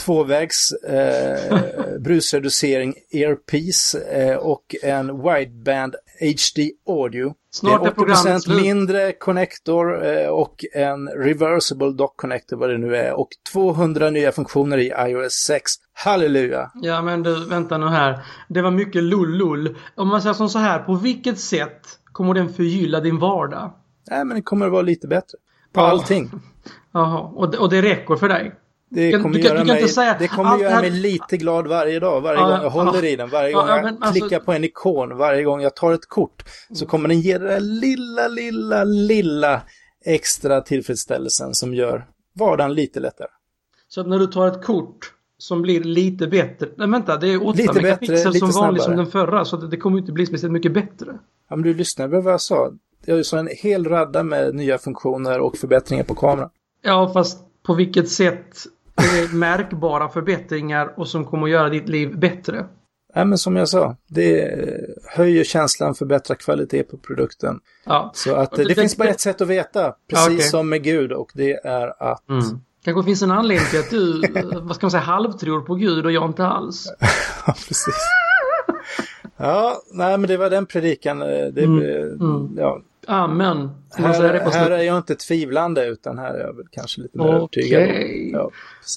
tvåvägs 0.00 0.72
eh, 0.72 1.58
brusreducering 2.00 2.94
earpiece 3.10 3.94
eh, 3.94 4.36
och 4.36 4.74
en 4.82 5.22
wideband 5.22 5.94
HD 6.20 6.70
audio. 6.88 7.34
Snart 7.50 7.86
är 7.86 7.90
programmet 7.90 8.42
slut. 8.42 8.62
mindre 8.62 9.12
connector 9.12 10.06
eh, 10.06 10.28
och 10.28 10.64
en 10.74 11.08
reversible 11.08 11.92
dock 11.92 12.16
connector 12.16 12.56
vad 12.56 12.70
det 12.70 12.78
nu 12.78 12.96
är 12.96 13.12
och 13.12 13.28
200 13.52 14.10
nya 14.10 14.32
funktioner 14.32 14.78
i 14.78 14.92
iOS 15.08 15.32
6. 15.32 15.72
Halleluja! 15.92 16.70
Ja 16.74 17.02
men 17.02 17.22
du, 17.22 17.48
vänta 17.48 17.78
nu 17.78 17.88
här. 17.88 18.18
Det 18.48 18.62
var 18.62 18.70
mycket 18.70 19.02
lull-lull. 19.02 19.76
Om 19.94 20.08
man 20.08 20.22
säger 20.22 20.34
som 20.34 20.48
så 20.48 20.58
här, 20.58 20.78
på 20.78 20.94
vilket 20.94 21.38
sätt 21.38 21.80
kommer 22.12 22.34
den 22.34 22.52
förgylla 22.52 23.00
din 23.00 23.18
vardag? 23.18 23.72
Nej 24.10 24.24
men 24.24 24.36
det 24.36 24.42
kommer 24.42 24.66
att 24.66 24.72
vara 24.72 24.82
lite 24.82 25.08
bättre. 25.08 25.38
På 25.72 25.80
ja. 25.80 25.90
allting. 25.90 26.30
Jaha, 26.92 27.20
och, 27.20 27.54
och 27.54 27.70
det 27.70 27.82
räcker 27.82 28.16
för 28.16 28.28
dig? 28.28 28.54
Det 28.92 29.12
kommer, 29.12 29.38
du, 29.38 29.40
göra, 29.40 29.58
du 29.58 29.64
mig, 29.64 30.16
det 30.18 30.28
kommer 30.28 30.58
göra 30.58 30.70
här... 30.70 30.80
mig 30.80 30.90
lite 30.90 31.36
glad 31.36 31.66
varje 31.66 32.00
dag, 32.00 32.20
varje 32.20 32.40
ja, 32.40 32.46
gång 32.46 32.62
jag 32.62 32.70
håller 32.70 33.04
i 33.04 33.16
den, 33.16 33.28
varje 33.28 33.52
gång 33.52 33.68
jag 33.68 33.86
alltså... 33.86 34.12
klickar 34.12 34.40
på 34.40 34.52
en 34.52 34.64
ikon, 34.64 35.16
varje 35.16 35.42
gång 35.42 35.60
jag 35.60 35.76
tar 35.76 35.92
ett 35.92 36.08
kort. 36.08 36.42
Så 36.72 36.86
kommer 36.86 37.08
den 37.08 37.20
ge 37.20 37.38
det 37.38 37.48
där 37.48 37.60
lilla, 37.60 38.28
lilla, 38.28 38.84
lilla 38.84 39.62
extra 40.04 40.60
tillfredsställelsen 40.60 41.54
som 41.54 41.74
gör 41.74 42.06
vardagen 42.38 42.74
lite 42.74 43.00
lättare. 43.00 43.28
Så 43.88 44.00
att 44.00 44.08
när 44.08 44.18
du 44.18 44.26
tar 44.26 44.48
ett 44.48 44.64
kort 44.64 45.12
som 45.38 45.62
blir 45.62 45.84
lite 45.84 46.26
bättre, 46.26 46.68
nej 46.76 46.88
vänta, 46.88 47.16
det 47.16 47.28
är 47.28 47.46
8 47.46 47.72
megapixel 47.74 48.34
som 48.34 48.50
vanligt 48.50 48.82
som 48.82 48.96
den 48.96 49.06
förra, 49.06 49.44
så 49.44 49.56
det 49.56 49.76
kommer 49.76 49.98
inte 49.98 50.12
bli 50.12 50.26
speciellt 50.26 50.52
mycket 50.52 50.72
bättre. 50.72 51.18
Ja, 51.48 51.56
men 51.56 51.62
du 51.62 51.74
lyssnade 51.74 52.10
på 52.10 52.20
vad 52.20 52.32
jag 52.32 52.40
sa. 52.40 52.72
Jag 53.04 53.26
sa 53.26 53.38
en 53.38 53.48
hel 53.52 53.84
radda 53.84 54.22
med 54.22 54.54
nya 54.54 54.78
funktioner 54.78 55.40
och 55.40 55.56
förbättringar 55.56 56.04
på 56.04 56.14
kameran. 56.14 56.50
Ja, 56.82 57.10
fast 57.12 57.38
på 57.62 57.74
vilket 57.74 58.08
sätt 58.08 58.66
märkbara 59.32 60.08
förbättringar 60.08 60.94
och 60.96 61.08
som 61.08 61.24
kommer 61.24 61.46
att 61.46 61.50
göra 61.50 61.68
ditt 61.68 61.88
liv 61.88 62.18
bättre. 62.18 62.66
Ja, 63.14 63.24
men 63.24 63.38
som 63.38 63.56
jag 63.56 63.68
sa, 63.68 63.96
det 64.08 64.60
höjer 65.04 65.44
känslan 65.44 65.94
för 65.94 66.06
bättre 66.06 66.34
kvalitet 66.34 66.82
på 66.82 66.96
produkten. 66.96 67.60
Ja. 67.84 68.10
Så 68.14 68.34
att 68.34 68.52
det, 68.52 68.64
det, 68.64 68.74
finns 68.74 68.96
bara 68.96 69.08
ett 69.08 69.20
sätt 69.20 69.40
att 69.40 69.48
veta, 69.48 69.94
precis 70.10 70.34
okay. 70.34 70.40
som 70.40 70.68
med 70.68 70.82
Gud, 70.82 71.12
och 71.12 71.30
det 71.34 71.52
är 71.52 72.02
att... 72.02 72.28
Mm. 72.28 72.44
Kanske 72.84 73.02
finns 73.02 73.22
en 73.22 73.30
anledning 73.30 73.66
till 73.66 73.80
att 73.80 73.90
du, 73.90 74.22
vad 74.62 74.76
ska 74.76 74.86
man 74.86 74.90
säga, 74.90 75.02
halvtror 75.02 75.60
på 75.60 75.74
Gud 75.74 76.06
och 76.06 76.12
jag 76.12 76.26
inte 76.26 76.46
alls. 76.46 76.86
ja, 77.46 77.54
precis. 77.68 77.94
Ja, 79.36 79.82
nej 79.92 80.18
men 80.18 80.28
det 80.28 80.36
var 80.36 80.50
den 80.50 80.66
predikan. 80.66 81.22
Eh, 81.22 81.28
det, 81.28 81.64
mm. 81.64 81.80
Mm. 82.20 82.54
Ja, 82.56 82.80
Amen. 83.10 83.70
Här, 83.96 84.50
här, 84.50 84.70
är 84.70 84.82
jag 84.82 84.96
inte 84.96 85.14
tvivlande 85.14 85.86
utan 85.86 86.18
här 86.18 86.34
är 86.34 86.40
jag 86.40 86.56
väl 86.56 86.66
kanske 86.70 87.00
lite 87.00 87.18
mer 87.18 87.24
okay. 87.24 87.36
övertygad. 87.36 88.32
Ja, 88.32 88.50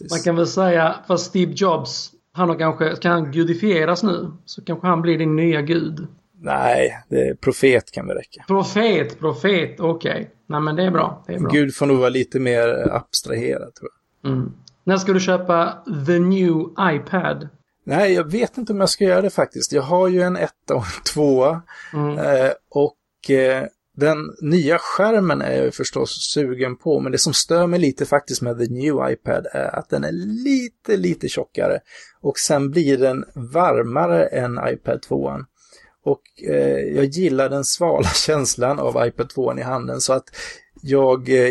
Man 0.09 0.19
kan 0.19 0.35
väl 0.35 0.47
säga, 0.47 0.95
för 1.07 1.17
Steve 1.17 1.51
Jobs, 1.55 2.11
han 2.31 2.49
har 2.49 2.59
kanske, 2.59 2.95
kan 2.95 3.11
han 3.11 3.31
gudifieras 3.31 4.03
nu? 4.03 4.31
Så 4.45 4.63
kanske 4.63 4.87
han 4.87 5.01
blir 5.01 5.17
din 5.17 5.35
nya 5.35 5.61
gud. 5.61 6.07
Nej, 6.41 7.03
det 7.09 7.41
profet 7.41 7.91
kan 7.91 8.07
väl 8.07 8.17
räcka. 8.17 8.43
Profet, 8.47 9.19
profet, 9.19 9.79
okej. 9.79 10.11
Okay. 10.11 10.25
Nej 10.47 10.59
men 10.59 10.75
det 10.75 10.83
är 10.83 10.91
bra. 10.91 11.23
Det 11.27 11.33
är 11.33 11.39
bra. 11.39 11.51
Gud 11.51 11.75
får 11.75 11.85
nog 11.85 11.97
vara 11.97 12.09
lite 12.09 12.39
mer 12.39 12.89
abstraherad 12.91 13.75
tror 13.75 13.89
jag. 14.21 14.31
Mm. 14.31 14.53
När 14.83 14.97
ska 14.97 15.13
du 15.13 15.19
köpa 15.19 15.83
the 16.07 16.19
new 16.19 16.53
iPad? 16.79 17.49
Nej, 17.85 18.13
jag 18.13 18.31
vet 18.31 18.57
inte 18.57 18.73
om 18.73 18.79
jag 18.79 18.89
ska 18.89 19.03
göra 19.03 19.21
det 19.21 19.29
faktiskt. 19.29 19.71
Jag 19.71 19.81
har 19.81 20.07
ju 20.07 20.21
en 20.21 20.35
etta 20.35 20.75
och 20.75 20.83
en 20.83 21.03
tvåa. 21.13 21.61
Mm. 21.93 22.17
Eh, 22.17 22.51
och 22.69 23.29
eh, 23.29 23.67
den 23.95 24.17
nya 24.41 24.77
skärmen 24.77 25.41
är 25.41 25.63
jag 25.63 25.73
förstås 25.73 26.31
sugen 26.33 26.75
på, 26.75 26.99
men 26.99 27.11
det 27.11 27.17
som 27.17 27.33
stör 27.33 27.67
mig 27.67 27.79
lite 27.79 28.05
faktiskt 28.05 28.41
med 28.41 28.57
The 28.57 28.67
New 28.67 29.11
iPad 29.11 29.47
är 29.51 29.75
att 29.75 29.89
den 29.89 30.03
är 30.03 30.11
lite, 30.43 30.97
lite 30.97 31.29
tjockare. 31.29 31.79
Och 32.21 32.37
sen 32.39 32.71
blir 32.71 32.97
den 32.97 33.25
varmare 33.33 34.25
än 34.25 34.59
iPad 34.67 35.01
2. 35.01 35.31
Och 36.05 36.21
eh, 36.47 36.79
jag 36.95 37.05
gillar 37.05 37.49
den 37.49 37.63
svala 37.63 38.07
känslan 38.15 38.79
av 38.79 39.07
iPad 39.07 39.29
2 39.29 39.57
i 39.57 39.61
handen 39.61 40.01
så 40.01 40.13
att 40.13 40.25
jag, 40.85 41.29
eh, 41.29 41.49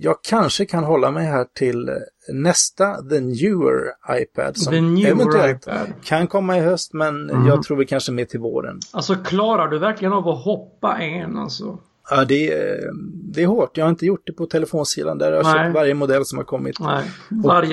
jag 0.00 0.16
kanske 0.22 0.64
kan 0.66 0.84
hålla 0.84 1.10
mig 1.10 1.26
här 1.26 1.46
till 1.54 1.90
nästa, 2.32 2.94
the 3.10 3.20
newer 3.20 3.80
iPad. 4.20 4.56
Som 4.56 4.72
The 4.72 4.80
newer 4.80 5.10
eventuellt 5.10 5.62
iPad. 5.66 5.86
kan 6.04 6.26
komma 6.26 6.58
i 6.58 6.60
höst 6.60 6.92
men 6.92 7.30
Mm. 7.30 7.46
jag 7.46 7.62
tror 7.62 7.76
vi 7.76 7.86
kanske 7.86 8.12
mer 8.12 8.24
till 8.24 8.40
våren. 8.40 8.78
Alltså 8.92 9.14
klarar 9.14 9.68
du 9.68 9.78
verkligen 9.78 10.12
av 10.12 10.28
att 10.28 10.44
hoppa 10.44 10.98
en 10.98 11.38
alltså? 11.38 11.78
Ja, 12.10 12.24
det 12.24 12.52
är, 12.52 12.90
det 13.34 13.42
är 13.42 13.46
hårt. 13.46 13.76
Jag 13.76 13.84
har 13.84 13.90
inte 13.90 14.06
gjort 14.06 14.22
det 14.26 14.32
på 14.32 14.46
telefonsidan. 14.46 15.18
Där 15.18 15.26
har 15.26 15.36
jag 15.36 15.44
Nej. 15.44 15.54
köpt 15.64 15.74
varje 15.74 15.94
modell 15.94 16.24
som 16.24 16.38
har 16.38 16.44
kommit. 16.44 16.80
Nej. 16.80 17.04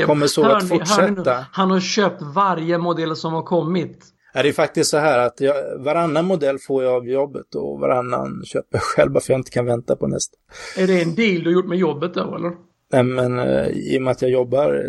Och 0.01 0.05
kommer 0.07 0.27
så 0.27 0.43
Hör 0.43 0.57
att 0.57 0.63
ni- 0.63 0.69
fortsätta. 0.69 1.45
Han 1.51 1.71
har 1.71 1.79
köpt 1.79 2.21
varje 2.21 2.77
modell 2.77 3.15
som 3.15 3.33
har 3.33 3.43
kommit. 3.43 4.05
Det 4.33 4.49
är 4.49 4.53
faktiskt 4.53 4.89
så 4.89 4.97
här 4.97 5.19
att 5.19 5.41
jag, 5.41 5.55
varannan 5.79 6.25
modell 6.25 6.59
får 6.59 6.83
jag 6.83 6.93
av 6.93 7.07
jobbet 7.07 7.55
och 7.55 7.79
varannan 7.79 8.41
köper 8.45 8.67
jag 8.77 8.81
själv 8.81 9.11
bara 9.11 9.19
för 9.19 9.33
jag 9.33 9.39
inte 9.39 9.51
kan 9.51 9.65
vänta 9.65 9.95
på 9.95 10.07
nästa. 10.07 10.37
Är 10.77 10.87
det 10.87 11.01
en 11.01 11.15
deal 11.15 11.43
du 11.43 11.51
gjort 11.53 11.67
med 11.67 11.77
jobbet 11.77 12.13
då 12.13 12.35
eller? 12.35 12.51
Nej, 12.91 13.03
men 13.03 13.39
eh, 13.39 13.67
i 13.67 13.97
och 13.97 14.01
med 14.01 14.11
att 14.11 14.21
jag 14.21 14.31
jobbar 14.31 14.85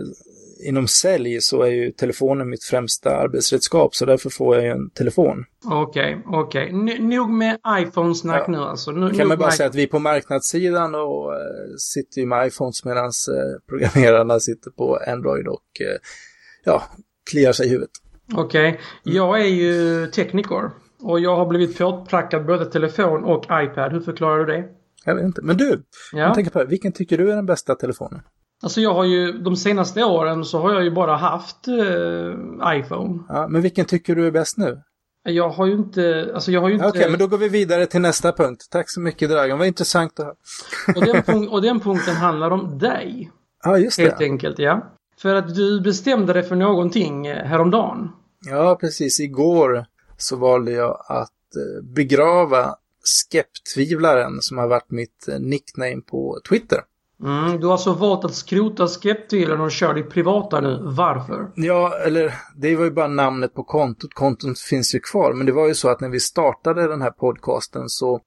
inom 0.66 0.86
sälj 0.88 1.40
så 1.40 1.62
är 1.62 1.70
ju 1.70 1.90
telefonen 1.90 2.50
mitt 2.50 2.64
främsta 2.64 3.16
arbetsredskap 3.16 3.94
så 3.94 4.04
därför 4.04 4.30
får 4.30 4.54
jag 4.56 4.64
ju 4.64 4.70
en 4.70 4.90
telefon. 4.90 5.44
Okej, 5.64 6.22
okej. 6.26 6.68
N- 6.68 7.08
Nog 7.08 7.30
med 7.30 7.58
iPhone-snack 7.68 8.42
Ja. 8.46 8.52
nu 8.52 8.58
alltså. 8.58 8.90
Nu, 8.90 9.10
kan 9.10 9.28
man 9.28 9.38
bara 9.38 9.50
säga 9.50 9.68
att 9.68 9.74
vi 9.74 9.86
på 9.86 9.98
marknadssidan 9.98 10.94
och 10.94 11.34
eh, 11.34 11.40
sitter 11.78 12.20
ju 12.20 12.26
med 12.26 12.46
iPhones 12.46 12.84
medan 12.84 13.04
eh, 13.04 13.60
programmerarna 13.68 14.40
sitter 14.40 14.70
på 14.70 14.98
Android 15.06 15.48
och 15.48 15.62
ja, 16.64 16.82
kliar 17.30 17.52
sig 17.52 17.66
i 17.66 17.70
huvudet. 17.70 17.90
Okej. 18.34 18.68
Mm. 18.68 18.80
Jag 19.02 19.40
är 19.40 19.44
ju 19.46 20.06
tekniker. 20.06 20.70
Och 21.02 21.20
jag 21.20 21.36
har 21.36 21.46
blivit 21.46 21.78
påprackad 21.78 22.46
både 22.46 22.66
telefon 22.66 23.24
och 23.24 23.44
iPad. 23.44 23.92
Hur 23.92 24.00
förklarar 24.00 24.38
du 24.38 24.44
det? 24.52 24.64
Jag 25.04 25.14
vet 25.14 25.24
inte. 25.24 25.42
Men 25.42 25.56
du, 25.56 25.82
Ja. 26.12 26.18
jag 26.18 26.34
tänker 26.34 26.50
på 26.50 26.58
det. 26.58 26.64
vilken 26.64 26.92
tycker 26.92 27.18
du 27.18 27.30
är 27.32 27.36
den 27.36 27.46
bästa 27.46 27.74
telefonen? 27.74 28.20
Alltså 28.62 28.80
jag 28.80 28.94
har 28.94 29.04
ju 29.04 29.32
de 29.32 29.56
senaste 29.56 30.04
åren 30.04 30.44
så 30.44 30.58
har 30.60 30.72
jag 30.72 30.84
ju 30.84 30.90
bara 30.90 31.16
haft 31.16 31.68
eh, 31.68 32.76
iPhone. 32.78 33.18
Ja, 33.28 33.46
men 33.48 33.62
vilken 33.62 33.84
tycker 33.84 34.14
du 34.14 34.26
är 34.26 34.30
bäst 34.30 34.58
nu? 34.58 34.80
Jag 35.28 35.48
har 35.48 35.66
ju 35.66 35.72
inte, 35.72 36.30
alltså 36.34 36.52
jag 36.52 36.60
har 36.60 36.68
ju 36.68 36.74
inte... 36.74 36.88
Okej, 36.88 37.10
men 37.10 37.18
då 37.18 37.26
går 37.26 37.38
vi 37.38 37.48
vidare 37.48 37.86
till 37.86 38.00
nästa 38.00 38.32
punkt. 38.32 38.62
Tack 38.70 38.90
så 38.90 39.00
mycket 39.00 39.30
Dragon, 39.30 39.58
vad 39.58 39.66
intressant 39.68 40.20
att 40.20 40.26
höra. 40.26 40.34
och, 40.96 41.04
den 41.06 41.16
punk- 41.22 41.48
och 41.48 41.62
den 41.62 41.80
punkten 41.80 42.14
handlar 42.14 42.50
om 42.50 42.78
dig. 42.78 43.30
Ja, 43.64 43.78
just 43.78 43.98
Helt 44.00 44.18
det. 44.18 44.24
enkelt, 44.24 44.58
ja. 44.58 44.92
För 45.24 45.34
att 45.34 45.54
du 45.54 45.80
bestämde 45.80 46.32
dig 46.32 46.42
för 46.42 46.56
någonting 46.56 47.26
eh, 47.26 47.44
häromdagen. 47.44 48.10
Ja, 48.46 48.76
precis. 48.80 49.20
Igår 49.20 49.86
så 50.16 50.36
valde 50.36 50.72
jag 50.72 51.04
att 51.08 51.30
eh, 51.56 51.84
begrava 51.94 52.74
skeptvivlaren 53.04 54.40
som 54.40 54.58
har 54.58 54.68
varit 54.68 54.90
mitt 54.90 55.28
eh, 55.28 55.38
nickname 55.38 56.00
på 56.10 56.40
Twitter. 56.48 56.78
Mm, 57.22 57.60
du 57.60 57.66
har 57.66 57.72
alltså 57.72 57.92
valt 57.92 58.24
att 58.24 58.34
skrota 58.34 58.88
skeptilen 58.88 59.60
och 59.60 59.70
kör 59.70 59.94
ditt 59.94 60.10
privata 60.10 60.60
nu. 60.60 60.78
Varför? 60.82 61.50
Ja, 61.54 61.94
eller 62.06 62.34
det 62.56 62.76
var 62.76 62.84
ju 62.84 62.90
bara 62.90 63.08
namnet 63.08 63.54
på 63.54 63.64
kontot. 63.64 64.14
Kontot 64.14 64.58
finns 64.58 64.94
ju 64.94 65.00
kvar, 65.00 65.32
men 65.32 65.46
det 65.46 65.52
var 65.52 65.68
ju 65.68 65.74
så 65.74 65.88
att 65.88 66.00
när 66.00 66.08
vi 66.08 66.20
startade 66.20 66.88
den 66.88 67.02
här 67.02 67.10
podcasten 67.10 67.88
så 67.88 68.20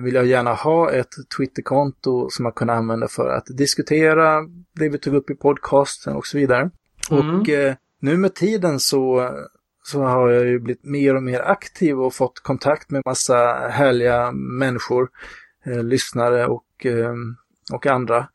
vill 0.00 0.14
jag 0.14 0.26
gärna 0.26 0.54
ha 0.54 0.90
ett 0.90 1.08
Twitterkonto 1.36 2.30
som 2.30 2.42
man 2.42 2.52
kunde 2.52 2.72
använda 2.72 3.08
för 3.08 3.28
att 3.28 3.46
diskutera 3.46 4.40
det 4.74 4.88
vi 4.88 4.98
tog 4.98 5.14
upp 5.14 5.30
i 5.30 5.34
podcasten 5.34 6.16
och 6.16 6.26
så 6.26 6.38
vidare. 6.38 6.70
Mm. 7.10 7.40
Och 7.40 7.48
eh, 7.48 7.74
nu 8.00 8.16
med 8.16 8.34
tiden 8.34 8.80
så, 8.80 9.30
så 9.84 10.02
har 10.02 10.30
jag 10.30 10.46
ju 10.46 10.58
blivit 10.58 10.84
mer 10.84 11.16
och 11.16 11.22
mer 11.22 11.40
aktiv 11.40 12.00
och 12.00 12.14
fått 12.14 12.40
kontakt 12.40 12.90
med 12.90 13.02
massa 13.04 13.68
härliga 13.70 14.32
människor, 14.32 15.08
eh, 15.66 15.82
lyssnare 15.82 16.46
och, 16.46 16.86
eh, 16.86 17.14
och 17.72 17.86
andra. 17.86 18.28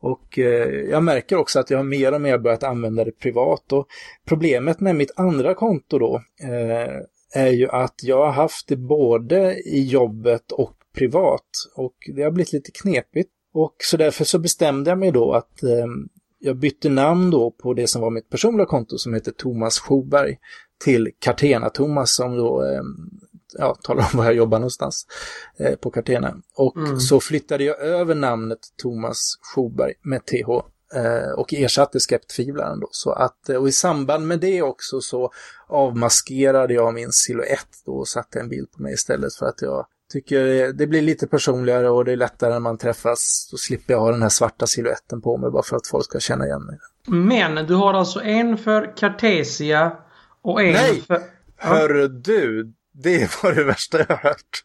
Och 0.00 0.38
eh, 0.38 0.68
jag 0.90 1.02
märker 1.02 1.36
också 1.36 1.60
att 1.60 1.70
jag 1.70 1.78
har 1.78 1.84
mer 1.84 2.14
och 2.14 2.20
mer 2.20 2.38
börjat 2.38 2.62
använda 2.62 3.04
det 3.04 3.18
privat. 3.18 3.72
Och 3.72 3.86
problemet 4.28 4.80
med 4.80 4.96
mitt 4.96 5.12
andra 5.16 5.54
konto 5.54 5.98
då 5.98 6.22
eh, 6.42 7.02
är 7.34 7.50
ju 7.50 7.68
att 7.68 7.94
jag 8.02 8.24
har 8.24 8.32
haft 8.32 8.68
det 8.68 8.76
både 8.76 9.54
i 9.54 9.84
jobbet 9.84 10.52
och 10.52 10.77
privat. 10.98 11.48
Och 11.74 11.94
det 12.16 12.22
har 12.22 12.30
blivit 12.30 12.52
lite 12.52 12.70
knepigt. 12.70 13.30
Och 13.54 13.74
så 13.78 13.96
därför 13.96 14.24
så 14.24 14.38
bestämde 14.38 14.90
jag 14.90 14.98
mig 14.98 15.10
då 15.10 15.32
att 15.32 15.62
eh, 15.62 15.86
jag 16.38 16.56
bytte 16.56 16.88
namn 16.88 17.30
då 17.30 17.50
på 17.50 17.74
det 17.74 17.86
som 17.86 18.02
var 18.02 18.10
mitt 18.10 18.30
personliga 18.30 18.66
konto 18.66 18.98
som 18.98 19.14
heter 19.14 19.32
Thomas 19.32 19.78
Schoberg 19.78 20.38
till 20.84 21.08
Cartena-Thomas 21.24 22.06
som 22.06 22.36
då 22.36 22.64
eh, 22.64 22.82
ja, 23.58 23.74
talar 23.82 24.08
om 24.12 24.18
var 24.18 24.24
jag 24.24 24.34
jobbar 24.34 24.58
någonstans 24.58 25.06
eh, 25.58 25.74
på 25.76 25.90
Cartena. 25.90 26.36
Och 26.56 26.76
Mm. 26.76 27.00
så 27.00 27.20
flyttade 27.20 27.64
jag 27.64 27.80
över 27.80 28.14
namnet 28.14 28.58
Thomas 28.82 29.18
Schoberg 29.54 29.94
med 30.02 30.26
TH 30.26 30.50
eh, 30.94 31.30
och 31.36 31.54
ersatte 31.54 32.00
skeptvivlaren 32.00 32.80
då. 32.80 32.88
Så 32.90 33.10
att, 33.12 33.48
eh, 33.48 33.56
och 33.56 33.68
i 33.68 33.72
samband 33.72 34.26
med 34.26 34.40
det 34.40 34.62
också 34.62 35.00
så 35.00 35.30
avmaskerade 35.68 36.74
jag 36.74 36.94
min 36.94 37.12
silhuett 37.12 37.68
då 37.86 37.92
och 37.92 38.08
satte 38.08 38.40
en 38.40 38.48
bild 38.48 38.72
på 38.72 38.82
mig 38.82 38.94
istället 38.94 39.34
för 39.34 39.46
att 39.46 39.62
jag 39.62 39.86
tycker 40.12 40.72
det- 40.72 40.86
blir 40.86 41.02
lite 41.02 41.26
personligare 41.26 41.90
och 41.90 42.04
det 42.04 42.12
är 42.12 42.16
lättare 42.16 42.52
när 42.52 42.60
man 42.60 42.78
träffas. 42.78 43.48
Då 43.50 43.56
slipper 43.56 43.94
jag 43.94 44.00
ha 44.00 44.10
den 44.10 44.22
här 44.22 44.28
svarta 44.28 44.66
siluetten 44.66 45.20
på 45.20 45.36
mig 45.36 45.50
bara 45.50 45.62
för 45.62 45.76
att 45.76 45.86
folk 45.86 46.04
ska 46.04 46.20
känna 46.20 46.46
igen 46.46 46.62
mig. 46.64 46.78
Men 47.06 47.66
du 47.66 47.74
har 47.74 47.94
alltså 47.94 48.20
en 48.22 48.58
för 48.58 48.96
Cartesia 48.96 49.92
och 50.42 50.62
en 50.62 50.72
Nej! 50.72 51.02
för... 51.06 51.20
Hörru 51.56 52.08
du, 52.08 52.72
det 52.92 53.42
var 53.42 53.52
det 53.52 53.64
värsta 53.64 53.98
jag 53.98 54.06
har 54.06 54.16
hört. 54.16 54.64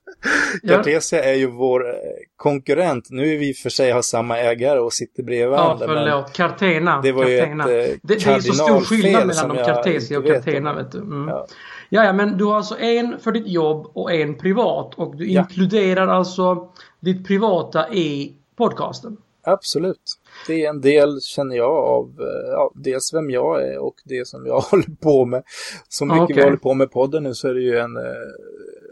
Ja. 0.64 0.76
Cartesia 0.78 1.24
är 1.24 1.34
ju 1.34 1.48
vår 1.48 1.90
eh, 1.90 1.96
konkurrent. 2.36 3.08
Nu 3.10 3.34
är 3.34 3.38
vi 3.38 3.54
för 3.54 3.70
sig 3.70 3.92
har 3.92 4.02
samma 4.02 4.38
ägare 4.40 4.80
och 4.80 4.94
sitter 4.94 5.24
bredvid 5.24 5.46
Ja, 5.48 5.50
varandra. 5.64 5.88
men 5.88 5.96
förlåt. 5.96 6.34
Cartena. 6.34 7.02
det 7.02 7.12
var 7.12 7.26
ju 7.28 7.40
Cartena. 7.40 7.64
ett 7.72 7.90
eh, 7.92 7.96
det, 8.04 8.16
det 8.26 8.32
är 8.32 8.40
så 8.40 8.54
stor 8.54 8.82
skillnad 8.82 9.14
mellan 9.14 9.36
som 9.36 9.50
de 9.50 9.58
jag 9.58 9.66
Cartesia 9.68 10.18
och 10.20 10.26
Cartena, 10.26 10.74
vet 10.74 10.92
du. 10.92 10.98
Mm. 10.98 11.28
Ja. 11.28 11.48
Ja, 11.96 12.14
men 12.14 12.38
du 12.38 12.44
har 12.46 12.56
alltså 12.56 12.78
en 12.78 13.20
för 13.20 13.32
ditt 13.32 13.48
jobb 13.48 13.92
och 13.94 14.12
en 14.12 14.38
privat. 14.38 14.94
Och 14.96 15.16
du 15.16 15.32
Ja. 15.32 15.42
inkluderar 15.42 16.08
alltså 16.08 16.72
ditt 17.00 17.28
privata 17.28 17.94
i 17.94 18.38
podcasten. 18.56 19.18
Absolut. 19.44 20.02
Det 20.48 20.66
är 20.66 20.70
en 20.70 20.82
del, 20.82 21.22
känner 21.22 21.56
jag, 21.56 21.72
av 21.72 22.10
eh, 22.20 22.52
ja, 22.52 22.72
dels 22.76 23.14
vem 23.14 23.30
jag 23.30 23.68
är 23.68 23.78
och 23.78 23.96
det 24.06 24.28
som 24.28 24.46
jag 24.46 24.60
håller 24.72 24.96
på 25.02 25.26
med. 25.26 25.44
Så 25.90 26.06
mycket 26.06 26.30
vi 26.30 26.34
Okej. 26.34 26.44
håller 26.44 26.58
på 26.58 26.74
med 26.74 26.92
podden 26.92 27.24
nu 27.24 27.34
så 27.34 27.48
är 27.48 27.54
det 27.54 27.62
ju 27.62 27.78
en 27.78 27.98
eh, 27.98 28.04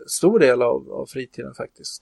stor 0.07 0.39
del 0.39 0.61
av, 0.61 0.91
av 0.91 1.05
fritiden 1.05 1.53
faktiskt. 1.53 2.01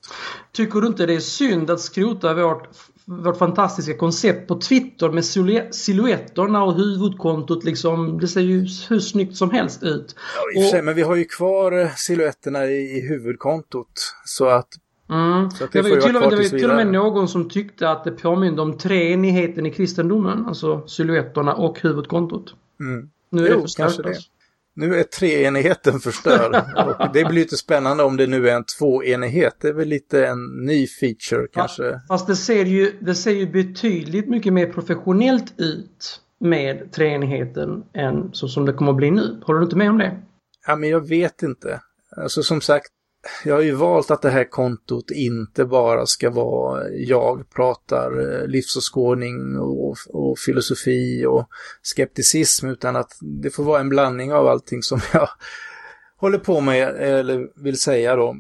Tycker 0.52 0.82
du 0.82 0.88
inte 0.88 1.06
det 1.06 1.14
är 1.16 1.20
synd 1.20 1.70
att 1.70 1.80
skrota 1.82 2.34
vårt, 2.34 2.68
vårt 3.10 3.38
fantastiska 3.38 3.98
koncept 3.98 4.48
på 4.48 4.56
Twitter 4.62 5.10
med 5.10 5.26
silhuetterna 5.76 6.64
och 6.64 6.74
huvudkontot 6.74 7.64
liksom? 7.64 8.20
Det 8.20 8.28
ser 8.28 8.42
ju 8.42 8.68
hur 8.90 9.00
snyggt 9.00 9.38
som 9.38 9.52
helst 9.52 9.84
ut. 9.84 10.16
Ja, 10.56 10.62
i 10.62 10.66
och 10.66 10.70
sig, 10.70 10.82
men 10.82 10.96
vi 10.96 11.02
har 11.02 11.16
ju 11.16 11.26
kvar 11.26 11.82
eh, 11.82 11.90
silhuetterna 11.96 12.66
i, 12.66 12.98
i 12.98 13.08
huvudkontot. 13.08 13.92
Så 14.26 14.46
att 14.46 14.68
Mm. 15.10 15.52
Så 15.52 15.64
det 15.64 15.70
Det 15.72 15.82
var 15.82 15.90
ju 15.90 16.02
till 16.02 16.16
och 16.16 16.30
det 16.30 16.36
var 16.38 16.44
till 16.44 16.70
och 16.70 16.76
med 16.76 16.88
någon 16.88 17.28
som 17.28 17.50
tyckte 17.50 17.90
att 17.90 18.04
det 18.04 18.12
påminde 18.12 18.62
om 18.62 18.78
treenigheten 18.78 19.66
i 19.66 19.72
kristendomen. 19.72 20.46
Alltså 20.46 20.88
silhuetterna 20.88 21.54
och 21.54 21.82
huvudkontot. 21.82 22.54
mm. 22.80 23.10
Nu 23.30 23.46
är 23.46 23.50
Jo, 23.50 23.56
det 23.56 23.62
förstört. 23.62 24.30
Nu 24.80 25.00
är 25.00 25.04
treenigheten 25.04 26.00
förstörd. 26.00 26.56
och 27.00 27.14
det 27.14 27.26
blir 27.26 27.40
lite 27.40 27.58
spännande 27.58 28.04
om 28.04 28.18
det 28.18 28.28
nu 28.28 28.50
är 28.50 28.56
en 28.56 28.64
tvåenighet. 28.64 29.56
Det 29.62 29.68
är 29.68 29.74
väl 29.74 29.88
lite 29.88 30.28
en 30.28 30.46
ny 30.66 30.88
feature 30.88 31.48
kanske. 31.54 32.02
Fast 32.08 32.28
det 32.28 32.36
ser, 32.36 32.66
ju, 32.66 32.92
det 33.00 33.16
ser 33.16 33.32
ju 33.32 33.52
betydligt 33.52 34.30
mycket 34.30 34.54
mer 34.54 34.74
professionellt 34.74 35.54
ut 35.58 36.22
med 36.40 36.92
treenigheten 36.92 37.84
än 37.94 38.30
så 38.34 38.48
som 38.48 38.66
det 38.66 38.74
kommer 38.74 38.92
att 38.92 38.98
bli 38.98 39.12
nu. 39.12 39.42
Håller 39.44 39.60
du 39.60 39.64
inte 39.64 39.76
med 39.76 39.90
om 39.90 39.98
det? 39.98 40.22
Ja, 40.68 40.76
men 40.76 40.90
jag 40.90 41.08
vet 41.08 41.44
inte. 41.44 41.82
Alltså 42.18 42.44
som 42.44 42.62
sagt, 42.62 42.88
jag 43.46 43.56
har 43.56 43.62
ju 43.62 43.72
valt 43.72 44.12
att 44.12 44.22
det 44.22 44.30
här 44.30 44.50
kontot 44.50 45.12
inte 45.12 45.66
bara 45.66 46.06
ska 46.06 46.30
vara 46.30 46.90
jag 46.90 47.50
pratar 47.50 48.42
eh, 48.42 48.48
livsåskådning 48.48 49.58
och, 49.60 49.96
och 50.10 50.40
filosofi 50.40 51.26
och 51.26 51.48
skepticism 51.82 52.68
utan 52.68 52.96
att 52.96 53.12
det 53.22 53.50
får 53.50 53.64
vara 53.64 53.80
en 53.80 53.90
blandning 53.90 54.34
av 54.34 54.48
allting 54.48 54.84
som 54.84 55.00
jag 55.14 55.30
håller 56.18 56.40
på 56.40 56.62
med 56.62 56.96
eller 56.96 57.64
vill 57.64 57.80
säga 57.80 58.16
då. 58.16 58.36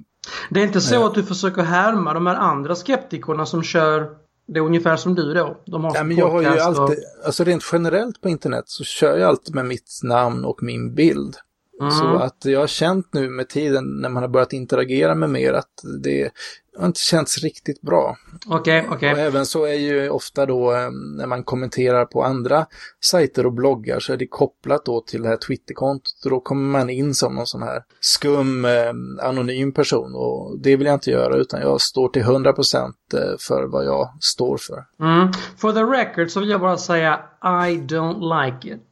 Det 0.49 0.59
är 0.59 0.63
inte 0.63 0.81
så 0.81 1.05
att 1.05 1.15
du 1.15 1.23
försöker 1.23 1.61
härma 1.61 2.13
de 2.13 2.27
här 2.27 2.35
andra 2.35 2.75
skeptikerna 2.75 3.45
som 3.45 3.63
kör 3.63 4.09
det 4.53 4.59
är 4.59 4.63
ungefär 4.63 4.95
som 4.95 5.15
du 5.15 5.33
då. 5.33 5.57
De 5.65 5.83
har 5.83 5.95
Ja, 5.95 6.03
men 6.03 6.17
jag 6.17 6.29
har 6.29 6.41
ju 6.41 6.47
podcast 6.47 6.79
och- 6.79 6.83
alltid, 6.83 7.03
alltså 7.25 7.43
rent 7.43 7.63
generellt 7.71 8.21
på 8.21 8.29
internet 8.29 8.63
så 8.67 8.83
kör 8.83 9.17
jag 9.17 9.29
alltid 9.29 9.55
med 9.55 9.65
mitt 9.65 9.99
namn 10.03 10.45
och 10.45 10.63
min 10.63 10.95
bild. 10.95 11.35
Mm. 11.79 11.91
Så 11.91 12.15
att 12.15 12.45
jag 12.45 12.59
har 12.59 12.67
känt 12.67 13.13
nu 13.13 13.29
med 13.29 13.49
tiden 13.49 14.01
när 14.01 14.09
man 14.09 14.23
har 14.23 14.29
börjat 14.29 14.53
interagera 14.53 15.15
med 15.15 15.29
mer 15.29 15.53
att 15.53 15.81
det 16.03 16.31
har 16.79 16.87
inte 16.87 16.99
känts 16.99 17.43
riktigt 17.43 17.81
bra. 17.81 18.17
Okej, 18.47 18.79
okay, 18.79 18.95
okej. 18.95 19.11
Okay. 19.11 19.11
Och 19.11 19.19
även 19.19 19.45
så 19.45 19.65
är 19.65 19.73
ju 19.73 20.09
ofta 20.09 20.45
då 20.45 20.71
eh, 20.71 20.91
när 21.17 21.27
man 21.27 21.43
kommenterar 21.43 22.05
på 22.05 22.23
andra 22.23 22.65
sajter 23.05 23.45
och 23.45 23.53
bloggar 23.53 23.99
så 23.99 24.13
är 24.13 24.17
det 24.17 24.27
kopplat 24.27 24.85
då 24.85 25.01
till 25.01 25.21
det 25.21 25.29
här 25.29 25.37
Twitterkontot 25.37 26.21
och 26.23 26.29
då 26.29 26.39
kommer 26.39 26.79
man 26.79 26.89
in 26.89 27.13
som 27.13 27.35
någon 27.35 27.47
sån 27.47 27.63
här 27.63 27.83
skum 27.99 28.65
eh, 28.65 28.93
anonym 29.21 29.71
person 29.71 30.15
och 30.15 30.59
det 30.59 30.75
vill 30.75 30.87
jag 30.87 30.95
inte 30.95 31.11
göra 31.11 31.35
utan 31.35 31.61
jag 31.61 31.81
står 31.81 32.09
till 32.09 32.23
100% 32.23 32.85
eh, 33.13 33.37
för 33.39 33.63
vad 33.63 33.85
jag 33.85 34.09
står 34.21 34.57
för. 34.57 34.85
Mm. 35.05 35.33
For 35.57 35.71
the 35.71 35.83
record 35.83 36.31
så 36.31 36.39
vill 36.39 36.49
jag 36.49 36.61
bara 36.61 36.77
säga 36.77 37.19
I 37.43 37.77
don't 37.77 38.45
like 38.45 38.73
it. 38.73 38.88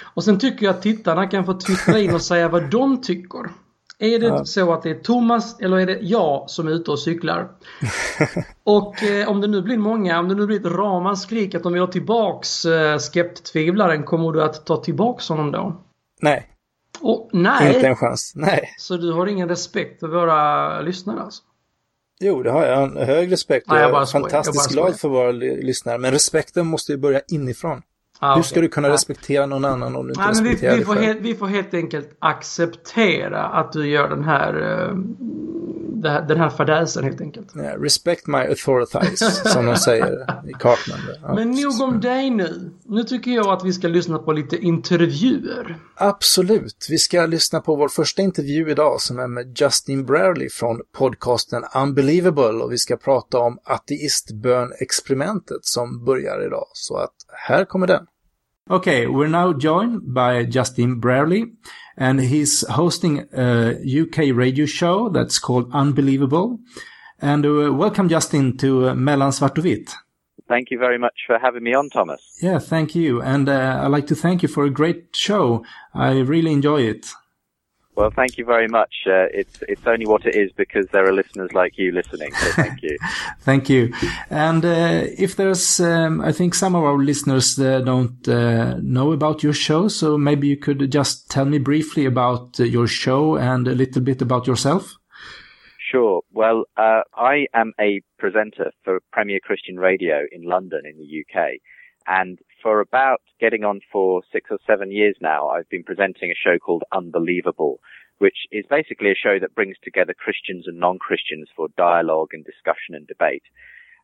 Och 0.00 0.24
sen 0.24 0.38
tycker 0.38 0.66
jag 0.66 0.74
att 0.74 0.82
tittarna 0.82 1.26
kan 1.26 1.46
få 1.46 1.54
twittra 1.54 1.98
in 1.98 2.14
och 2.14 2.22
säga 2.22 2.48
vad 2.48 2.70
de 2.70 3.02
tycker. 3.02 3.50
Är 3.98 4.18
det 4.18 4.26
ja. 4.26 4.44
så 4.44 4.72
att 4.72 4.82
det 4.82 4.90
är 4.90 4.94
Thomas 4.94 5.60
eller 5.60 5.78
är 5.78 5.86
det 5.86 5.98
jag 6.00 6.50
som 6.50 6.68
är 6.68 6.72
ute 6.72 6.90
och 6.90 6.98
cyklar? 6.98 7.48
och 8.64 9.02
eh, 9.02 9.28
om 9.28 9.40
det 9.40 9.46
nu 9.46 9.62
blir 9.62 9.78
många, 9.78 10.18
om 10.18 10.28
det 10.28 10.34
nu 10.34 10.46
blir 10.46 10.60
ett 10.60 10.72
ramaskrik 10.72 11.54
att 11.54 11.62
de 11.62 11.72
vill 11.72 11.82
ha 11.82 11.92
tillbaks 11.92 12.64
eh, 12.64 12.98
skepttvivlaren, 12.98 14.02
kommer 14.02 14.32
du 14.32 14.42
att 14.42 14.66
ta 14.66 14.76
tillbaks 14.76 15.28
honom 15.28 15.52
då? 15.52 15.82
Nej. 16.20 16.46
Och, 17.00 17.30
nej. 17.32 17.74
Inte 17.74 17.88
en 17.88 17.96
chans, 17.96 18.32
nej. 18.36 18.74
Så 18.78 18.96
du 18.96 19.12
har 19.12 19.26
ingen 19.26 19.48
respekt 19.48 20.00
för 20.00 20.08
våra 20.08 20.80
lyssnare 20.80 21.20
alltså? 21.20 21.42
Jo, 22.20 22.42
det 22.42 22.50
har 22.50 22.66
jag. 22.66 22.82
En 22.82 22.96
hög 22.96 23.32
respekt. 23.32 23.66
Nej, 23.68 23.80
jag, 23.80 24.02
är 24.02 24.06
fantastiskt 24.06 24.70
glad 24.70 25.00
för 25.00 25.08
våra 25.08 25.30
lyssnare. 25.32 25.98
Men 25.98 26.10
respekten 26.12 26.66
måste 26.66 26.92
ju 26.92 26.98
börja 26.98 27.20
inifrån. 27.28 27.82
Ah, 28.22 28.36
Hur 28.36 28.42
ska 28.42 28.52
okay. 28.52 28.62
du 28.62 28.68
kunna 28.68 28.88
respektera 28.88 29.46
någon 29.46 29.64
annan 29.64 29.96
om 29.96 30.06
du 30.06 30.12
inte 30.12 30.24
ah, 30.24 30.30
respekterar 30.30 30.72
vi, 30.72 30.78
vi, 30.78 30.84
får 30.84 30.94
helt, 30.94 31.20
vi 31.20 31.34
får 31.34 31.46
helt 31.46 31.74
enkelt 31.74 32.16
acceptera 32.18 33.44
att 33.44 33.72
du 33.72 33.88
gör 33.88 34.08
den 34.08 34.24
här, 34.24 34.54
den 36.00 36.38
här 36.38 36.50
fadäsen 36.50 37.04
helt 37.04 37.20
enkelt. 37.20 37.56
Yeah, 37.56 37.80
respect 37.80 38.26
my 38.26 38.38
authorities, 38.38 39.42
som 39.52 39.66
de 39.66 39.76
säger 39.76 40.22
i 40.48 40.52
Cartman. 40.52 40.98
Ja, 41.22 41.34
Men 41.34 41.50
nog 41.50 41.80
om 41.80 42.00
dig 42.00 42.30
nu. 42.30 42.70
Nu 42.84 43.04
tycker 43.04 43.30
jag 43.30 43.46
att 43.46 43.64
vi 43.64 43.72
ska 43.72 43.88
lyssna 43.88 44.18
på 44.18 44.32
lite 44.32 44.56
intervjuer. 44.56 45.76
Absolut. 45.96 46.86
Vi 46.90 46.98
ska 46.98 47.26
lyssna 47.26 47.60
på 47.60 47.76
vår 47.76 47.88
första 47.88 48.22
intervju 48.22 48.70
idag 48.70 49.00
som 49.00 49.18
är 49.18 49.26
med 49.26 49.60
Justin 49.60 50.06
Brierley 50.06 50.48
från 50.48 50.80
podcasten 50.92 51.64
Unbelievable 51.74 52.64
och 52.64 52.72
vi 52.72 52.78
ska 52.78 52.96
prata 52.96 53.38
om 53.38 53.58
ateistbön-experimentet 53.64 55.64
som 55.64 56.04
börjar 56.04 56.46
idag. 56.46 56.66
Så 56.72 56.96
att 56.96 57.14
här 57.48 57.64
kommer 57.64 57.86
den. 57.86 58.06
Okay, 58.70 59.06
we're 59.06 59.28
now 59.28 59.52
joined 59.52 60.14
by 60.14 60.58
Justin 60.58 61.00
Brierley, 61.00 61.44
and 62.00 62.18
he's 62.18 62.66
hosting 62.66 63.28
a 63.32 63.76
UK 64.02 64.34
radio 64.34 64.66
show 64.66 65.10
that's 65.10 65.38
called 65.38 65.70
Unbelievable. 65.72 66.58
And 67.20 67.44
uh, 67.44 67.72
welcome, 67.74 68.08
Justin, 68.08 68.56
to 68.56 68.88
uh, 68.88 68.94
Mellan 68.94 69.32
Svart 69.32 69.58
och 69.58 69.64
Vitt. 69.64 69.94
Thank 70.48 70.70
you 70.70 70.78
very 70.78 70.98
much 70.98 71.26
for 71.26 71.38
having 71.38 71.62
me 71.62 71.74
on, 71.74 71.90
Thomas. 71.90 72.20
Yeah, 72.42 72.58
thank 72.58 72.94
you. 72.94 73.22
And 73.22 73.48
uh, 73.48 73.82
I'd 73.84 73.90
like 73.90 74.06
to 74.08 74.16
thank 74.16 74.42
you 74.42 74.48
for 74.48 74.64
a 74.64 74.70
great 74.70 75.14
show. 75.14 75.62
I 75.94 76.18
really 76.20 76.52
enjoy 76.52 76.80
it. 76.80 77.06
Well, 78.00 78.10
thank 78.10 78.38
you 78.38 78.46
very 78.46 78.66
much. 78.66 78.94
Uh, 79.06 79.28
it's 79.40 79.62
it's 79.68 79.86
only 79.86 80.06
what 80.06 80.24
it 80.24 80.34
is 80.34 80.50
because 80.52 80.86
there 80.90 81.06
are 81.06 81.12
listeners 81.12 81.52
like 81.52 81.76
you 81.76 81.92
listening. 81.92 82.32
So 82.32 82.52
thank 82.52 82.82
you. 82.82 82.96
thank 83.40 83.68
you. 83.68 83.92
And 84.30 84.64
uh, 84.64 85.04
if 85.18 85.36
there's, 85.36 85.80
um, 85.80 86.22
I 86.22 86.32
think 86.32 86.54
some 86.54 86.74
of 86.74 86.82
our 86.82 86.96
listeners 86.96 87.58
uh, 87.58 87.82
don't 87.82 88.26
uh, 88.26 88.78
know 88.80 89.12
about 89.12 89.42
your 89.42 89.52
show, 89.52 89.88
so 89.88 90.16
maybe 90.16 90.48
you 90.48 90.56
could 90.56 90.90
just 90.90 91.30
tell 91.30 91.44
me 91.44 91.58
briefly 91.58 92.06
about 92.06 92.58
uh, 92.58 92.64
your 92.64 92.86
show 92.86 93.36
and 93.36 93.68
a 93.68 93.74
little 93.74 94.00
bit 94.00 94.22
about 94.22 94.46
yourself. 94.46 94.96
Sure. 95.90 96.22
Well, 96.32 96.64
uh, 96.78 97.02
I 97.14 97.48
am 97.52 97.74
a 97.78 98.00
presenter 98.18 98.72
for 98.82 99.00
Premier 99.12 99.40
Christian 99.42 99.76
Radio 99.76 100.20
in 100.32 100.44
London, 100.44 100.84
in 100.86 100.96
the 100.96 101.20
UK. 101.20 101.60
And 102.06 102.38
for 102.62 102.80
about 102.80 103.20
getting 103.40 103.64
on 103.64 103.80
for 103.92 104.22
six 104.32 104.50
or 104.50 104.58
seven 104.66 104.90
years 104.90 105.16
now, 105.20 105.48
I've 105.48 105.68
been 105.68 105.84
presenting 105.84 106.30
a 106.30 106.34
show 106.34 106.58
called 106.58 106.82
Unbelievable, 106.92 107.80
which 108.20 108.36
is 108.52 108.66
basically 108.68 109.10
a 109.10 109.14
show 109.14 109.38
that 109.40 109.54
brings 109.54 109.76
together 109.82 110.12
Christians 110.12 110.66
and 110.66 110.78
non-Christians 110.78 111.48
for 111.56 111.68
dialogue 111.78 112.28
and 112.34 112.44
discussion 112.44 112.94
and 112.94 113.06
debate. 113.06 113.44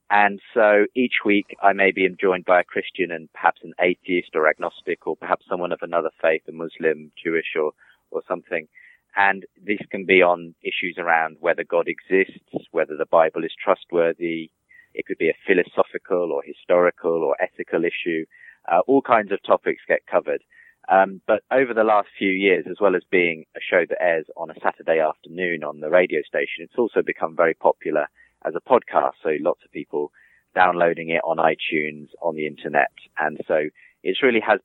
And 0.09 0.40
so 0.55 0.87
each 0.94 1.16
week 1.22 1.55
I 1.62 1.74
may 1.74 1.92
be 1.92 2.09
joined 2.18 2.46
by 2.46 2.61
a 2.61 2.64
Christian 2.64 3.11
and 3.11 3.31
perhaps 3.35 3.61
an 3.62 3.74
atheist 3.79 4.31
or 4.35 4.48
agnostic 4.48 5.07
or 5.07 5.16
perhaps 5.16 5.44
someone 5.46 5.70
of 5.70 5.81
another 5.83 6.09
faith, 6.22 6.40
a 6.48 6.52
Muslim, 6.52 7.12
Jewish 7.22 7.52
or, 7.61 7.72
or 8.11 8.22
something. 8.26 8.68
And 9.16 9.44
this 9.62 9.81
can 9.90 10.07
be 10.07 10.22
on 10.22 10.55
issues 10.62 10.96
around 10.96 11.37
whether 11.40 11.62
God 11.62 11.87
exists, 11.87 12.40
whether 12.70 12.96
the 12.96 13.07
Bible 13.11 13.44
is 13.44 13.52
trustworthy. 13.62 14.50
It 14.94 15.05
could 15.05 15.18
be 15.18 15.29
a 15.29 15.37
philosophical 15.46 16.33
or 16.33 16.42
historical 16.42 17.22
or 17.22 17.37
ethical 17.38 17.83
issue. 17.85 18.24
Uh, 18.66 18.81
all 18.87 19.02
kinds 19.02 19.31
of 19.31 19.42
topics 19.42 19.83
get 19.87 20.07
covered. 20.11 20.42
Um, 20.88 21.20
but 21.27 21.42
over 21.51 21.75
the 21.75 21.85
last 21.85 22.09
few 22.16 22.31
years, 22.31 22.66
as 22.70 22.77
well 22.81 22.94
as 22.94 23.03
being 23.11 23.44
a 23.57 23.61
show 23.61 23.85
that 23.88 24.01
airs 24.01 24.27
on 24.37 24.51
a 24.51 24.61
Saturday 24.62 25.01
afternoon 25.01 25.64
on 25.64 25.81
the 25.81 25.90
radio 25.90 26.20
station, 26.22 26.61
it's 26.61 26.79
also 26.79 27.03
become 27.03 27.35
very 27.35 27.55
popular 27.55 28.07
as 28.44 28.55
a 28.55 28.61
podcast. 28.61 29.14
So 29.22 29.31
lots 29.40 29.61
of 29.64 29.72
people 29.72 30.12
downloading 30.55 31.11
it 31.11 31.22
on 31.25 31.38
iTunes, 31.38 32.09
on 32.22 32.37
the 32.37 32.46
internet. 32.46 32.92
And 33.18 33.38
so 33.49 33.68
it 34.03 34.16
really 34.22 34.40
has 34.40 34.61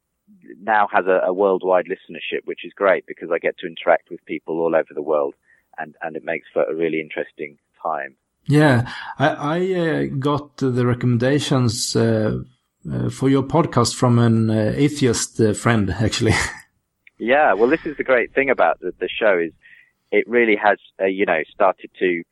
now 0.61 0.87
has 0.91 1.05
a, 1.07 1.21
a 1.25 1.33
worldwide 1.33 1.85
listenership, 1.85 2.45
which 2.45 2.63
is 2.63 2.71
great 2.73 3.05
because 3.07 3.29
I 3.33 3.39
get 3.39 3.57
to 3.59 3.67
interact 3.67 4.09
with 4.09 4.23
people 4.25 4.59
all 4.59 4.75
over 4.75 4.93
the 4.93 5.01
world 5.01 5.33
and, 5.77 5.95
and 6.01 6.15
it 6.15 6.23
makes 6.23 6.47
for 6.53 6.63
a 6.63 6.75
really 6.75 7.01
interesting 7.01 7.57
time. 7.81 8.15
Yeah, 8.45 8.91
I, 9.19 9.27
I 9.29 9.79
uh, 9.79 10.03
got 10.17 10.57
the 10.57 10.85
recommendations 10.85 11.95
uh, 11.95 12.39
uh, 12.89 13.09
for 13.09 13.29
your 13.29 13.43
podcast 13.43 13.95
from 13.95 14.19
an 14.19 14.49
uh, 14.49 14.73
atheist 14.75 15.39
uh, 15.39 15.53
friend, 15.53 15.89
actually. 15.99 16.33
yeah, 17.17 17.53
well, 17.53 17.69
this 17.69 17.85
is 17.85 17.97
the 17.97 18.03
great 18.03 18.33
thing 18.33 18.49
about 18.49 18.79
the, 18.79 18.93
the 18.99 19.09
show 19.09 19.37
is 19.37 19.51
it 20.11 20.27
really 20.27 20.55
has, 20.55 20.77
uh, 20.99 21.05
you 21.05 21.25
know, 21.25 21.41
started 21.53 21.89
to 21.99 22.23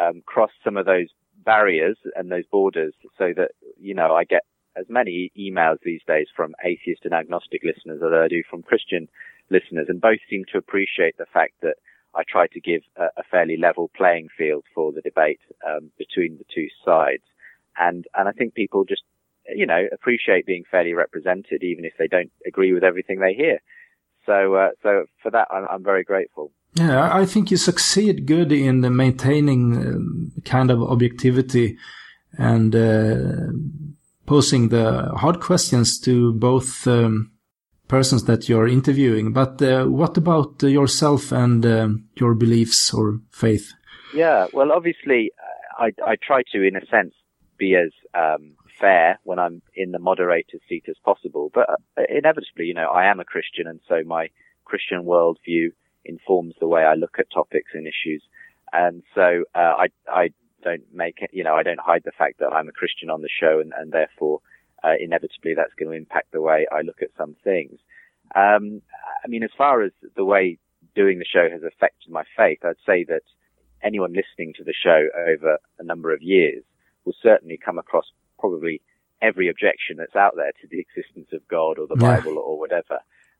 um, 0.00 0.22
cross 0.26 0.50
some 0.64 0.76
of 0.76 0.86
those 0.86 1.08
barriers 1.44 1.96
and 2.16 2.30
those 2.30 2.46
borders, 2.50 2.94
so 3.18 3.32
that 3.36 3.50
you 3.78 3.94
know 3.94 4.14
I 4.14 4.24
get 4.24 4.42
as 4.76 4.86
many 4.88 5.32
emails 5.38 5.78
these 5.82 6.02
days 6.06 6.28
from 6.34 6.54
atheist 6.64 7.04
and 7.04 7.14
agnostic 7.14 7.62
listeners 7.64 8.00
as 8.04 8.12
I 8.12 8.28
do 8.28 8.42
from 8.48 8.62
Christian 8.62 9.08
listeners, 9.50 9.86
and 9.88 10.00
both 10.00 10.20
seem 10.28 10.44
to 10.52 10.58
appreciate 10.58 11.16
the 11.18 11.26
fact 11.32 11.54
that 11.62 11.76
I 12.14 12.22
try 12.28 12.46
to 12.48 12.60
give 12.60 12.82
a, 12.96 13.06
a 13.16 13.22
fairly 13.30 13.56
level 13.56 13.90
playing 13.96 14.28
field 14.36 14.64
for 14.74 14.92
the 14.92 15.00
debate 15.00 15.40
um, 15.66 15.90
between 15.98 16.38
the 16.38 16.44
two 16.54 16.68
sides, 16.84 17.24
and 17.78 18.06
and 18.14 18.28
I 18.28 18.32
think 18.32 18.54
people 18.54 18.84
just 18.84 19.02
you 19.54 19.66
know, 19.66 19.86
appreciate 19.92 20.46
being 20.46 20.64
fairly 20.70 20.92
represented, 20.92 21.62
even 21.62 21.84
if 21.84 21.92
they 21.98 22.06
don't 22.06 22.30
agree 22.46 22.72
with 22.72 22.84
everything 22.84 23.20
they 23.20 23.34
hear. 23.34 23.60
So, 24.26 24.54
uh, 24.54 24.70
so 24.82 25.06
for 25.22 25.30
that, 25.30 25.48
I'm, 25.50 25.66
I'm, 25.70 25.82
very 25.82 26.04
grateful. 26.04 26.52
Yeah, 26.74 27.12
I 27.12 27.24
think 27.24 27.50
you 27.50 27.56
succeed 27.56 28.26
good 28.26 28.52
in 28.52 28.82
the 28.82 28.90
maintaining 28.90 29.76
um, 29.76 30.32
kind 30.44 30.70
of 30.70 30.82
objectivity 30.82 31.76
and 32.38 32.74
uh, 32.76 33.52
posing 34.26 34.68
the 34.68 35.10
hard 35.16 35.40
questions 35.40 35.98
to 36.00 36.32
both 36.34 36.86
um, 36.86 37.32
persons 37.88 38.24
that 38.24 38.48
you're 38.48 38.68
interviewing. 38.68 39.32
But 39.32 39.60
uh, 39.60 39.86
what 39.86 40.16
about 40.16 40.62
yourself 40.62 41.32
and 41.32 41.66
um, 41.66 42.04
your 42.14 42.34
beliefs 42.34 42.94
or 42.94 43.20
faith? 43.32 43.72
Yeah, 44.14 44.46
well, 44.52 44.70
obviously, 44.70 45.32
I, 45.78 45.92
I 46.06 46.16
try 46.22 46.42
to, 46.52 46.62
in 46.62 46.76
a 46.76 46.86
sense, 46.86 47.14
be 47.58 47.74
as 47.74 47.90
um, 48.14 48.54
fair 48.80 49.18
when 49.24 49.38
I'm 49.38 49.62
in 49.74 49.92
the 49.92 49.98
moderator's 49.98 50.62
seat 50.68 50.84
as 50.88 50.96
possible. 51.04 51.50
But 51.52 51.68
uh, 51.70 52.02
inevitably, 52.08 52.66
you 52.66 52.74
know, 52.74 52.88
I 52.88 53.06
am 53.06 53.20
a 53.20 53.24
Christian, 53.24 53.66
and 53.66 53.80
so 53.88 54.02
my 54.04 54.30
Christian 54.64 55.04
worldview 55.04 55.72
informs 56.04 56.54
the 56.58 56.66
way 56.66 56.82
I 56.82 56.94
look 56.94 57.16
at 57.18 57.30
topics 57.32 57.72
and 57.74 57.86
issues. 57.86 58.22
And 58.72 59.02
so 59.14 59.44
uh, 59.54 59.74
I 59.78 59.86
I 60.10 60.30
don't 60.62 60.84
make 60.92 61.18
it, 61.22 61.30
you 61.32 61.44
know, 61.44 61.54
I 61.54 61.62
don't 61.62 61.80
hide 61.80 62.02
the 62.04 62.12
fact 62.12 62.38
that 62.38 62.52
I'm 62.52 62.68
a 62.68 62.72
Christian 62.72 63.10
on 63.10 63.22
the 63.22 63.28
show, 63.28 63.60
and, 63.60 63.72
and 63.76 63.92
therefore 63.92 64.40
uh, 64.84 64.94
inevitably 64.98 65.54
that's 65.54 65.74
going 65.78 65.90
to 65.90 65.96
impact 65.96 66.32
the 66.32 66.40
way 66.40 66.66
I 66.70 66.82
look 66.82 67.02
at 67.02 67.10
some 67.16 67.36
things. 67.42 67.78
Um, 68.34 68.82
I 69.24 69.28
mean, 69.28 69.42
as 69.42 69.50
far 69.56 69.82
as 69.82 69.92
the 70.16 70.24
way 70.24 70.58
doing 70.94 71.18
the 71.18 71.24
show 71.24 71.48
has 71.50 71.62
affected 71.62 72.10
my 72.10 72.24
faith, 72.36 72.58
I'd 72.64 72.76
say 72.86 73.04
that 73.04 73.22
anyone 73.82 74.12
listening 74.12 74.54
to 74.56 74.64
the 74.64 74.74
show 74.74 75.08
over 75.28 75.58
a 75.78 75.84
number 75.84 76.12
of 76.12 76.22
years 76.22 76.62
will 77.04 77.14
certainly 77.22 77.58
come 77.62 77.78
across 77.78 78.06
probably 78.40 78.80
every 79.22 79.48
objection 79.48 79.96
that's 79.98 80.16
out 80.16 80.34
there 80.36 80.52
to 80.60 80.66
the 80.70 80.80
existence 80.80 81.28
of 81.32 81.46
God 81.48 81.78
or 81.78 81.86
the 81.86 81.96
yeah. 82.00 82.16
Bible 82.16 82.38
or 82.38 82.58
whatever. 82.58 82.98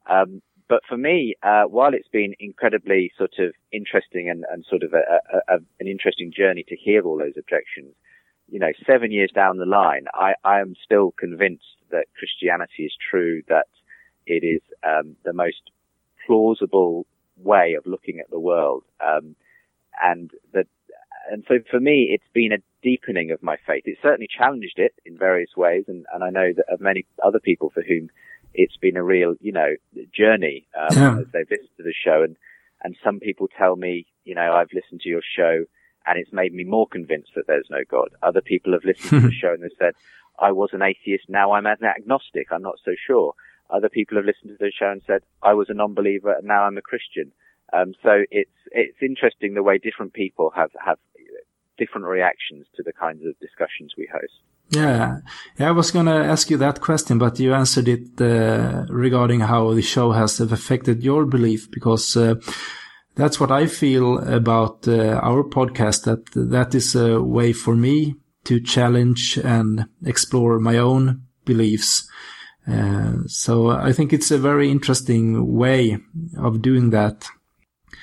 Um, 0.09 0.43
but 0.69 0.83
for 0.89 0.97
me, 0.97 1.35
uh, 1.43 1.65
while 1.65 1.95
it's 1.95 2.09
been 2.09 2.35
incredibly 2.39 3.11
sort 3.19 3.35
of 3.39 3.53
interesting 3.73 4.31
and, 4.31 4.45
and 4.53 4.65
sort 4.69 4.85
of 4.85 4.93
a, 4.93 4.99
a, 4.99 5.57
a, 5.57 5.59
an 5.81 5.89
interesting 5.89 6.33
journey 6.33 6.65
to 6.69 6.77
hear 6.77 7.03
all 7.03 7.19
those 7.19 7.37
objections, 7.37 7.95
you 8.49 8.61
know, 8.61 8.73
seven 8.87 9.11
years 9.11 9.31
down 9.35 9.57
the 9.57 9.67
line, 9.67 10.07
I, 10.15 10.35
I 10.45 10.61
am 10.61 10.75
still 10.85 11.13
convinced 11.13 11.65
that 11.91 12.07
Christianity 12.17 12.85
is 12.85 12.93
true, 13.11 13.43
that 13.49 13.67
it 14.27 14.45
is 14.45 14.61
um, 14.85 15.17
the 15.25 15.33
most 15.33 15.71
plausible 16.27 17.07
way 17.37 17.75
of 17.75 17.85
looking 17.87 18.21
at 18.21 18.31
the 18.31 18.39
world. 18.39 18.85
Um, 19.05 19.35
and 20.03 20.31
that, 20.53 20.67
and 21.31 21.45
so 21.49 21.59
for 21.71 21.81
me, 21.81 22.09
it's 22.13 22.29
been 22.33 22.53
a 22.53 22.63
deepening 22.83 23.31
of 23.31 23.43
my 23.43 23.57
faith. 23.67 23.83
It 23.87 23.99
certainly 24.03 24.29
challenged 24.29 24.79
it 24.79 24.95
in 25.05 25.19
various 25.19 25.51
ways. 25.57 25.85
And, 25.89 26.07
and 26.13 26.25
I 26.25 26.31
know 26.31 26.53
that 26.57 26.73
of 26.73 26.81
many 26.81 27.07
other 27.23 27.41
people 27.41 27.71
for 27.71 27.83
whom 27.83 28.11
it's 28.55 28.77
been 28.77 28.97
a 28.97 29.03
real, 29.03 29.35
you 29.41 29.53
know, 29.53 29.75
journey, 30.17 30.67
um, 30.79 30.97
yeah. 30.97 31.19
as 31.19 31.27
they've 31.33 31.51
listened 31.51 31.77
to 31.77 31.83
the 31.83 31.95
show. 32.05 32.23
And, 32.23 32.37
and 32.83 32.97
some 33.05 33.21
people 33.21 33.49
tell 33.57 33.77
me, 33.77 34.07
you 34.25 34.35
know, 34.35 34.53
I've 34.53 34.73
listened 34.73 35.03
to 35.03 35.09
your 35.09 35.23
show 35.37 35.65
and 36.07 36.19
it's 36.19 36.33
made 36.33 36.55
me 36.55 36.65
more 36.65 36.89
convinced 36.89 37.33
that 37.37 37.47
there's 37.47 37.69
no 37.71 37.83
God. 37.89 38.11
Other 38.23 38.41
people 38.41 38.73
have 38.73 38.85
listened 38.85 39.23
to 39.23 39.29
the 39.29 39.35
show 39.41 39.53
and 39.53 39.63
they've 39.63 39.71
said, 39.79 39.95
I 40.39 40.53
was 40.53 40.71
an 40.73 40.83
atheist, 40.83 41.25
now 41.29 41.53
I'm 41.53 41.67
an 41.67 41.77
agnostic, 41.85 42.49
I'm 42.51 42.63
not 42.63 42.79
so 42.85 42.93
sure. 43.07 43.35
Other 43.69 43.89
people 43.89 44.17
have 44.17 44.25
listened 44.25 44.51
to 44.51 44.57
the 44.59 44.73
show 44.77 44.91
and 44.91 45.03
said, 45.07 45.21
I 45.43 45.55
was 45.55 45.69
a 45.69 45.75
non-believer 45.75 46.33
and 46.33 46.47
now 46.47 46.65
I'm 46.65 46.79
a 46.79 46.83
Christian. 46.83 47.33
Um, 47.73 47.95
so 48.03 48.25
it's, 48.31 48.51
it's 48.73 48.97
interesting 49.01 49.55
the 49.55 49.63
way 49.63 49.79
different 49.79 50.13
people 50.13 50.51
have, 50.57 50.71
have 50.85 50.99
different 51.81 52.07
reactions 52.07 52.65
to 52.77 52.83
the 52.89 52.95
kinds 53.05 53.23
of 53.27 53.33
discussions 53.47 53.91
we 53.99 54.07
host. 54.17 54.39
Yeah, 54.71 55.19
yeah. 55.59 55.69
I 55.69 55.73
was 55.81 55.91
going 55.91 56.07
to 56.07 56.25
ask 56.35 56.49
you 56.51 56.59
that 56.59 56.81
question, 56.81 57.19
but 57.19 57.41
you 57.41 57.53
answered 57.55 57.89
it 57.89 58.07
uh, 58.21 58.87
regarding 58.89 59.41
how 59.41 59.75
the 59.75 59.83
show 59.83 60.13
has 60.13 60.41
affected 60.41 61.03
your 61.03 61.27
belief, 61.27 61.69
because 61.71 62.17
uh, 62.17 62.35
that's 63.17 63.41
what 63.41 63.51
I 63.51 63.67
feel 63.67 64.19
about 64.41 64.87
uh, 64.87 65.19
our 65.29 65.43
podcast. 65.43 66.05
That 66.05 66.25
that 66.57 66.75
is 66.75 66.95
a 66.95 67.21
way 67.21 67.53
for 67.53 67.75
me 67.75 68.15
to 68.45 68.61
challenge 68.61 69.39
and 69.43 69.87
explore 70.05 70.61
my 70.61 70.79
own 70.79 71.23
beliefs. 71.45 72.09
Uh, 72.69 73.27
so 73.27 73.71
I 73.71 73.93
think 73.93 74.13
it's 74.13 74.31
a 74.31 74.39
very 74.39 74.71
interesting 74.71 75.57
way 75.57 75.99
of 76.39 76.63
doing 76.63 76.91
that. 76.91 77.29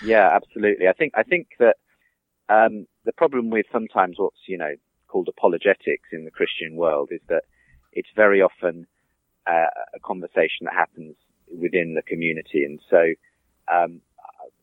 Yeah, 0.03 0.29
absolutely. 0.35 0.87
I 0.87 0.93
think 0.93 1.13
I 1.15 1.23
think 1.23 1.47
that 1.59 1.75
um, 2.49 2.87
the 3.07 3.13
problem 3.13 3.49
with 3.49 3.65
sometimes 3.71 4.19
what's 4.19 4.43
you 4.47 4.57
know 4.57 4.75
called 5.07 5.29
apologetics 5.29 6.09
in 6.11 6.25
the 6.25 6.31
Christian 6.31 6.75
world 6.75 7.09
is 7.11 7.21
that 7.29 7.43
it's 7.93 8.09
very 8.15 8.41
often 8.41 8.85
uh, 9.47 9.71
a 9.95 9.99
conversation 10.03 10.65
that 10.65 10.73
happens 10.73 11.15
within 11.57 11.95
the 11.95 12.01
community, 12.01 12.65
and 12.65 12.79
so 12.89 13.13
um, 13.73 14.01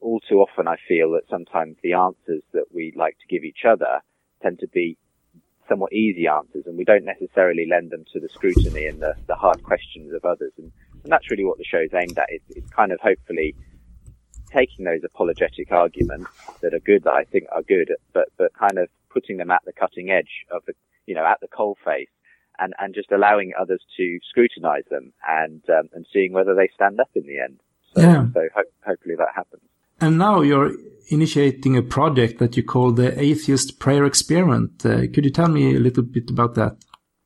all 0.01 0.21
too 0.21 0.37
often 0.37 0.69
I 0.69 0.77
feel 0.87 1.11
that 1.13 1.23
sometimes 1.31 1.77
the 1.83 1.95
answers 1.95 2.43
that 2.53 2.67
we 2.73 2.93
like 2.95 3.17
to 3.21 3.27
give 3.27 3.45
each 3.45 3.65
other 3.67 4.03
tend 4.43 4.59
to 4.61 4.69
be 4.69 4.99
somewhat 5.67 5.95
easy 5.95 6.27
answers, 6.27 6.67
and 6.67 6.77
we 6.77 6.85
don't 6.85 7.07
necessarily 7.07 7.67
lend 7.67 7.91
them 7.91 8.05
to 8.13 8.21
the 8.21 8.29
scrutiny 8.29 8.85
and 8.85 9.01
the, 9.01 9.15
the 9.27 9.35
hard 9.35 9.63
questions 9.63 10.13
of 10.13 10.23
others, 10.27 10.53
and, 10.59 10.71
and 11.03 11.11
that's 11.11 11.31
really 11.31 11.47
what 11.47 11.57
the 11.57 11.65
show 11.65 11.81
is 11.81 11.95
aimed 11.95 12.19
at. 12.19 12.27
It's, 12.29 12.51
it's 12.51 12.71
kind 12.71 12.93
of 12.93 13.01
hopefully 13.01 13.57
taking 14.55 14.85
those 14.85 15.03
apologetic 15.05 15.73
arguments 15.73 16.31
that 16.63 16.75
are 16.75 16.81
good, 16.81 17.05
that 17.05 17.13
I 17.13 17.25
think 17.25 17.47
are 17.53 17.63
good, 17.63 17.93
but 18.13 18.29
but 18.39 18.53
kind 18.55 18.79
of 18.79 18.89
putting 19.11 19.37
them 19.37 19.51
at 19.51 19.63
the 19.65 19.73
cutting 19.73 20.11
edge 20.11 20.47
of 20.51 20.63
the, 20.67 20.75
you 21.07 21.15
know, 21.15 21.25
at 21.25 21.41
the 21.41 21.49
coal 21.49 21.77
face, 21.85 22.09
and 22.59 22.75
and 22.79 22.95
just 22.95 23.11
allowing 23.13 23.53
others 23.61 23.83
to 23.97 24.19
scrutinise 24.29 24.85
them 24.91 25.13
and 25.29 25.63
um, 25.69 25.89
and 25.93 26.07
seeing 26.13 26.33
whether 26.33 26.55
they 26.55 26.69
stand 26.75 27.01
up 27.01 27.11
in 27.15 27.27
the 27.27 27.39
end. 27.39 27.61
So, 27.95 28.01
yeah. 28.01 28.27
so 28.33 28.49
ho- 28.55 28.73
hopefully 28.87 29.15
that 29.17 29.29
happens. 29.35 29.63
And 30.01 30.19
now 30.19 30.41
you're 30.41 30.73
initiating 31.09 31.77
a 31.77 31.83
project 31.83 32.39
that 32.39 32.57
you 32.57 32.65
call 32.65 32.93
the 32.93 33.19
Atheist 33.21 33.79
Prayer 33.79 34.05
Experiment. 34.05 34.85
Uh, 34.85 35.03
could 35.13 35.25
you 35.25 35.31
tell 35.31 35.49
me 35.49 35.77
a 35.77 35.79
little 35.79 36.03
bit 36.03 36.31
about 36.31 36.55
that? 36.55 36.77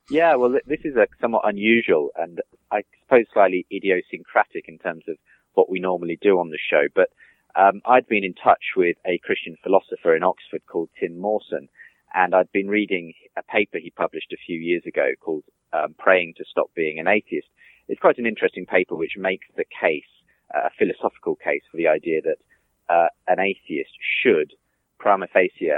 Yeah, 0.09 0.35
well, 0.35 0.51
this 0.65 0.79
is 0.83 0.95
a 0.95 1.07
somewhat 1.21 1.43
unusual 1.45 2.09
and 2.15 2.41
I 2.71 2.81
suppose 3.03 3.25
slightly 3.33 3.65
idiosyncratic 3.71 4.65
in 4.67 4.77
terms 4.77 5.03
of 5.07 5.17
what 5.59 5.69
we 5.69 5.79
normally 5.79 6.17
do 6.21 6.39
on 6.39 6.51
the 6.51 6.65
show. 6.71 6.87
But 6.95 7.09
um, 7.55 7.81
I'd 7.85 8.07
been 8.07 8.23
in 8.23 8.33
touch 8.33 8.63
with 8.77 8.95
a 9.05 9.19
Christian 9.25 9.57
philosopher 9.61 10.15
in 10.15 10.23
Oxford 10.23 10.61
called 10.71 10.89
Tim 10.97 11.19
Mawson, 11.19 11.67
and 12.13 12.33
I'd 12.33 12.51
been 12.53 12.69
reading 12.69 13.13
a 13.37 13.43
paper 13.43 13.77
he 13.77 13.89
published 13.91 14.31
a 14.31 14.45
few 14.45 14.57
years 14.57 14.83
ago 14.85 15.07
called 15.19 15.43
um, 15.73 15.95
"Praying 15.99 16.35
to 16.37 16.45
Stop 16.49 16.69
Being 16.75 16.97
an 16.99 17.07
Atheist." 17.07 17.49
It's 17.89 17.99
quite 17.99 18.19
an 18.19 18.25
interesting 18.25 18.65
paper 18.65 18.95
which 18.95 19.17
makes 19.17 19.47
the 19.57 19.65
case, 19.65 20.11
uh, 20.55 20.67
a 20.67 20.71
philosophical 20.79 21.35
case, 21.35 21.63
for 21.69 21.77
the 21.77 21.87
idea 21.87 22.21
that 22.21 22.39
uh, 22.87 23.09
an 23.27 23.39
atheist 23.39 23.91
should, 24.21 24.53
prima 24.97 25.27
facie, 25.27 25.71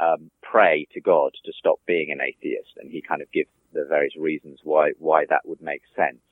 um, 0.00 0.30
pray 0.42 0.86
to 0.92 1.00
God 1.00 1.32
to 1.44 1.52
stop 1.58 1.80
being 1.86 2.12
an 2.12 2.20
atheist, 2.20 2.72
and 2.78 2.90
he 2.90 3.00
kind 3.02 3.22
of 3.22 3.32
gives 3.32 3.50
the 3.72 3.84
various 3.88 4.16
reasons 4.16 4.60
why 4.62 4.92
why 4.98 5.24
that 5.26 5.48
would 5.48 5.60
make 5.60 5.82
sense. 5.96 6.22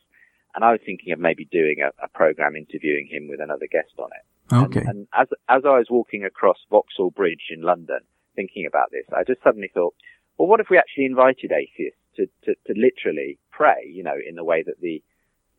And 0.55 0.65
I 0.65 0.73
was 0.73 0.81
thinking 0.85 1.13
of 1.13 1.19
maybe 1.19 1.47
doing 1.51 1.77
a, 1.83 2.05
a 2.05 2.09
program 2.09 2.57
interviewing 2.57 3.09
him 3.11 3.29
with 3.29 3.41
another 3.41 3.67
guest 3.71 3.93
on 3.99 4.11
it. 4.13 4.55
Okay. 4.55 4.81
And, 4.81 4.89
and 4.89 5.09
as 5.15 5.29
as 5.49 5.63
I 5.65 5.79
was 5.79 5.87
walking 5.91 6.25
across 6.25 6.59
Vauxhall 6.71 7.11
Bridge 7.11 7.49
in 7.51 7.63
London, 7.63 8.01
thinking 8.37 8.67
about 8.67 8.91
this, 8.91 9.05
I 9.17 9.25
just 9.25 9.43
suddenly 9.43 9.71
thought, 9.73 9.95
well, 10.37 10.49
what 10.49 10.61
if 10.61 10.69
we 10.71 10.79
actually 10.79 11.07
invited 11.07 11.53
atheists 11.53 12.01
to, 12.17 12.27
to, 12.45 12.55
to 12.67 12.75
literally 12.77 13.39
pray, 13.51 13.91
you 13.91 14.03
know, 14.03 14.17
in 14.17 14.35
the 14.35 14.45
way 14.45 14.63
that 14.63 14.81
the 14.81 15.03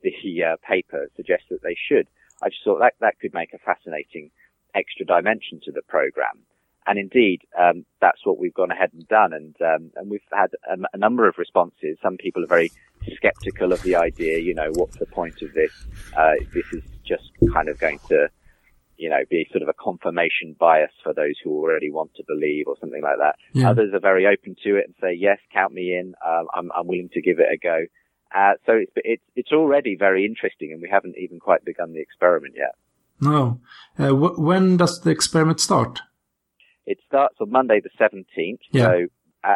the 0.04 0.44
uh, 0.44 0.56
paper 0.68 1.10
suggests 1.16 1.46
that 1.50 1.64
they 1.64 1.76
should? 1.76 2.08
I 2.42 2.50
just 2.50 2.64
thought 2.64 2.80
that 2.80 2.94
that 3.00 3.20
could 3.20 3.34
make 3.34 3.54
a 3.54 3.58
fascinating 3.60 4.32
extra 4.76 5.06
dimension 5.06 5.62
to 5.66 5.72
the 5.72 5.82
program. 5.82 6.44
And 6.86 7.00
indeed, 7.00 7.42
um, 7.60 7.86
that's 8.02 8.26
what 8.26 8.38
we've 8.38 8.54
gone 8.54 8.72
ahead 8.72 8.92
and 8.94 9.08
done. 9.08 9.34
And, 9.34 9.56
um, 9.62 9.92
and 9.96 10.10
we've 10.10 10.22
had 10.32 10.52
a, 10.70 10.78
a, 10.94 10.98
number 10.98 11.28
of 11.28 11.36
responses. 11.38 11.98
Some 12.02 12.18
people 12.18 12.44
are 12.44 12.48
very 12.48 12.72
skeptical 13.16 13.72
of 13.72 13.82
the 13.84 13.96
idea. 13.96 14.40
You 14.40 14.54
know, 14.54 14.70
what's 14.74 14.98
the 14.98 15.06
point 15.06 15.42
of 15.42 15.54
this? 15.54 15.72
Uh, 16.18 16.34
this 16.54 16.66
is 16.74 16.84
just 17.06 17.32
kind 17.54 17.70
of 17.70 17.80
going 17.80 18.00
to, 18.10 18.28
you 18.98 19.10
know, 19.10 19.22
be 19.30 19.48
sort 19.52 19.62
of 19.62 19.70
a 19.70 19.74
confirmation 19.74 20.56
bias 20.60 20.92
for 21.04 21.14
those 21.14 21.36
who 21.44 21.52
already 21.52 21.90
want 21.90 22.14
to 22.16 22.24
believe 22.28 22.68
or 22.68 22.76
something 22.80 23.02
like 23.02 23.18
that. 23.20 23.36
Yeah. 23.54 23.70
Others 23.70 23.94
are 23.94 24.00
very 24.00 24.28
open 24.28 24.56
to 24.64 24.76
it 24.76 24.86
and 24.86 24.96
say, 25.00 25.14
yes, 25.18 25.40
count 25.54 25.74
me 25.74 25.96
in. 25.96 26.16
Um, 26.26 26.48
I'm, 26.54 26.72
I'm 26.76 26.88
willing 26.88 27.10
to 27.14 27.22
give 27.22 27.40
it 27.40 27.48
a 27.52 27.58
go. 27.58 27.86
Uh, 28.36 28.54
so 28.66 28.74
it's, 28.74 28.92
it's, 28.96 29.24
it's 29.36 29.52
already 29.52 29.96
very 29.96 30.26
interesting 30.26 30.72
and 30.72 30.82
we 30.82 30.90
haven't 30.90 31.16
even 31.18 31.40
quite 31.40 31.64
begun 31.64 31.94
the 31.94 32.02
experiment 32.02 32.56
yet. 32.58 32.76
No. 33.22 33.62
Uh, 33.98 34.10
wh- 34.10 34.40
when 34.40 34.78
does 34.78 35.02
the 35.02 35.12
experiment 35.12 35.60
start? 35.60 36.02
It 36.86 37.00
starts 37.08 37.36
on 37.40 37.50
Monday 37.50 37.82
the 37.82 37.90
17th. 38.00 38.60
Yeah. 38.72 38.84
So 38.86 39.06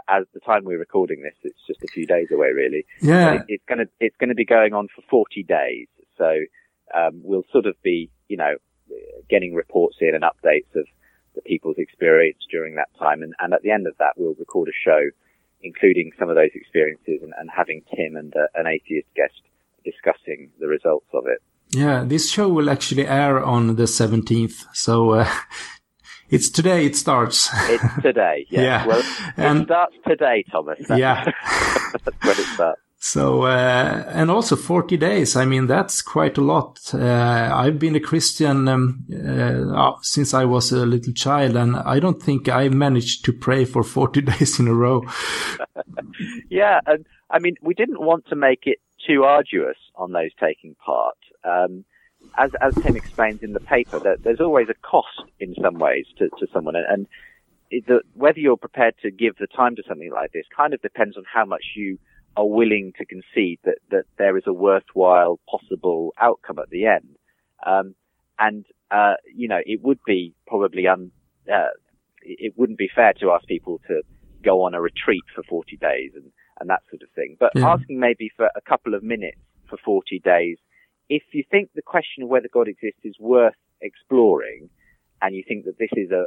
as 0.08 0.26
the 0.34 0.40
time 0.42 0.66
we're 0.66 0.80
recording 0.80 1.22
this, 1.22 1.36
it's 1.44 1.60
just 1.66 1.84
a 1.84 1.88
few 1.88 2.06
days 2.06 2.28
away, 2.32 2.50
really. 2.54 2.86
Yeah. 3.02 3.34
It, 3.34 3.42
it's 3.48 3.64
going 3.68 3.80
to 3.80 3.88
it's 4.00 4.16
going 4.18 4.30
to 4.30 4.36
be 4.36 4.46
going 4.46 4.74
on 4.74 4.88
for 4.94 5.02
40 5.10 5.44
days. 5.44 5.88
So 6.18 6.40
um, 6.96 7.22
we'll 7.24 7.46
sort 7.52 7.66
of 7.66 7.76
be, 7.84 8.10
you 8.28 8.38
know, 8.38 8.56
getting 9.30 9.54
reports 9.54 9.98
in 10.02 10.16
and 10.16 10.24
updates 10.24 10.74
of 10.76 10.86
the 11.36 11.42
people's 11.42 11.78
experience 11.78 12.40
during 12.50 12.76
that 12.76 12.90
time, 12.98 13.22
and, 13.22 13.34
and 13.40 13.54
at 13.54 13.62
the 13.62 13.72
end 13.72 13.86
of 13.86 13.94
that, 14.00 14.14
we'll 14.18 14.34
record 14.40 14.70
a 14.70 14.72
show, 14.84 15.02
including 15.62 16.12
some 16.18 16.30
of 16.30 16.36
those 16.36 16.50
experiences, 16.56 17.20
and, 17.22 17.34
and 17.38 17.50
having 17.56 17.84
Tim 17.96 18.16
and 18.16 18.34
uh, 18.36 18.48
an 18.56 18.66
atheist 18.66 19.08
guest 19.16 19.42
discussing 19.86 20.50
the 20.60 20.68
results 20.68 21.08
of 21.14 21.26
it. 21.28 21.42
Yeah, 21.70 22.04
this 22.06 22.32
show 22.32 22.50
will 22.50 22.70
actually 22.70 23.08
air 23.08 23.44
on 23.44 23.76
the 23.76 23.84
17th. 23.84 24.66
So 24.74 25.12
uh, 25.12 25.30
it's 26.30 26.50
today 26.50 26.86
it 26.86 26.96
starts. 26.96 27.50
It's 27.70 28.02
today. 28.02 28.46
Yes. 28.50 28.64
yeah. 28.64 28.88
Well, 28.88 29.04
and, 29.38 29.62
it 29.62 29.66
starts 29.66 29.96
today, 30.08 30.44
Thomas. 30.52 30.80
That's, 30.88 31.00
yeah. 31.00 31.24
that's 32.04 32.24
when 32.24 32.32
it 32.32 32.54
starts. 32.54 32.82
So, 33.00 33.44
uh, 33.44 34.04
and 34.08 34.32
also 34.32 34.56
40 34.56 34.98
days. 34.98 35.36
I 35.36 35.46
mean, 35.46 35.68
that's 35.68 36.02
quite 36.02 36.38
a 36.38 36.42
lot. 36.42 36.80
Uh, 36.94 37.52
I've 37.54 37.78
been 37.78 37.96
a 37.96 38.00
Christian 38.00 38.68
um, 38.68 39.06
uh, 39.14 39.94
since 40.02 40.34
I 40.34 40.46
was 40.46 40.72
a 40.72 40.86
little 40.86 41.14
child, 41.14 41.56
and 41.56 41.76
I 41.76 42.00
don't 42.00 42.22
think 42.22 42.50
I 42.50 42.70
managed 42.70 43.24
to 43.26 43.34
pray 43.34 43.66
for 43.66 43.84
40 43.84 44.22
days 44.22 44.60
in 44.60 44.68
a 44.68 44.74
row. 44.74 45.04
yeah. 46.50 46.80
And 46.88 47.06
I 47.30 47.40
mean, 47.40 47.56
we 47.62 47.76
didn't 47.76 48.02
want 48.02 48.26
to 48.30 48.36
make 48.36 48.62
it 48.66 48.80
too 49.06 49.24
arduous 49.24 49.78
on 49.96 50.12
those 50.12 50.32
taking 50.40 50.76
part. 50.84 51.18
Um, 51.44 51.86
as, 52.38 52.52
as 52.62 52.76
Tim 52.76 52.96
explains 52.96 53.42
in 53.42 53.54
the 53.54 53.60
paper, 53.60 54.00
that 54.00 54.24
there's 54.24 54.40
always 54.40 54.70
a 54.70 54.76
cost 54.76 55.24
in 55.40 55.56
some 55.62 55.76
ways 55.76 56.06
to, 56.18 56.30
to 56.40 56.48
someone, 56.54 56.76
and 56.76 57.08
the, 57.72 58.02
whether 58.14 58.40
you're 58.40 58.58
prepared 58.58 58.96
to 59.02 59.12
give 59.12 59.36
the 59.38 59.48
time 59.48 59.76
to 59.76 59.84
something 59.88 60.12
like 60.12 60.32
this 60.32 60.46
kind 60.56 60.74
of 60.74 60.82
depends 60.82 61.18
on 61.18 61.24
how 61.32 61.46
much 61.46 61.64
you 61.76 61.98
are 62.36 62.48
willing 62.48 62.94
to 62.98 63.06
concede 63.06 63.60
that, 63.64 63.78
that 63.90 64.04
there 64.18 64.38
is 64.38 64.44
a 64.46 64.54
worthwhile 64.54 65.40
possible 65.50 66.14
outcome 66.20 66.60
at 66.60 66.70
the 66.70 66.86
end. 66.86 67.16
Um, 67.66 67.96
and, 68.40 68.66
uh, 68.92 69.16
you 69.34 69.48
know, 69.48 69.60
it 69.66 69.82
would 69.82 70.00
be 70.06 70.34
probably 70.46 70.88
un, 70.88 71.12
uh, 71.52 71.70
it 72.22 72.54
wouldn't 72.56 72.78
be 72.78 72.90
fair 72.94 73.14
to 73.20 73.32
ask 73.32 73.48
people 73.48 73.82
to 73.88 74.04
go 74.44 74.64
on 74.64 74.76
a 74.76 74.82
retreat 74.82 75.24
for 75.34 75.44
40 75.44 75.78
days 75.78 76.12
and, 76.16 76.32
and 76.60 76.70
that 76.70 76.84
sort 76.90 77.02
of 77.02 77.10
thing. 77.16 77.38
But 77.40 77.54
yeah. 77.56 77.68
asking 77.68 78.00
maybe 78.00 78.32
for 78.36 78.50
a 78.56 78.62
couple 78.62 78.94
of 78.94 79.02
minutes 79.02 79.40
for 79.68 79.78
40 79.84 80.20
days 80.20 80.58
if 81.10 81.24
you 81.34 81.44
think 81.50 81.70
the 81.74 81.82
question 81.82 82.24
of 82.24 82.30
whether 82.30 82.48
God 82.52 82.68
exists 82.68 83.02
is 83.04 83.16
worth 83.20 83.56
exploring, 83.82 84.70
and 85.22 85.36
you 85.36 85.44
think 85.48 85.66
that 85.66 85.78
this 85.78 85.90
is 85.94 86.12
a, 86.12 86.26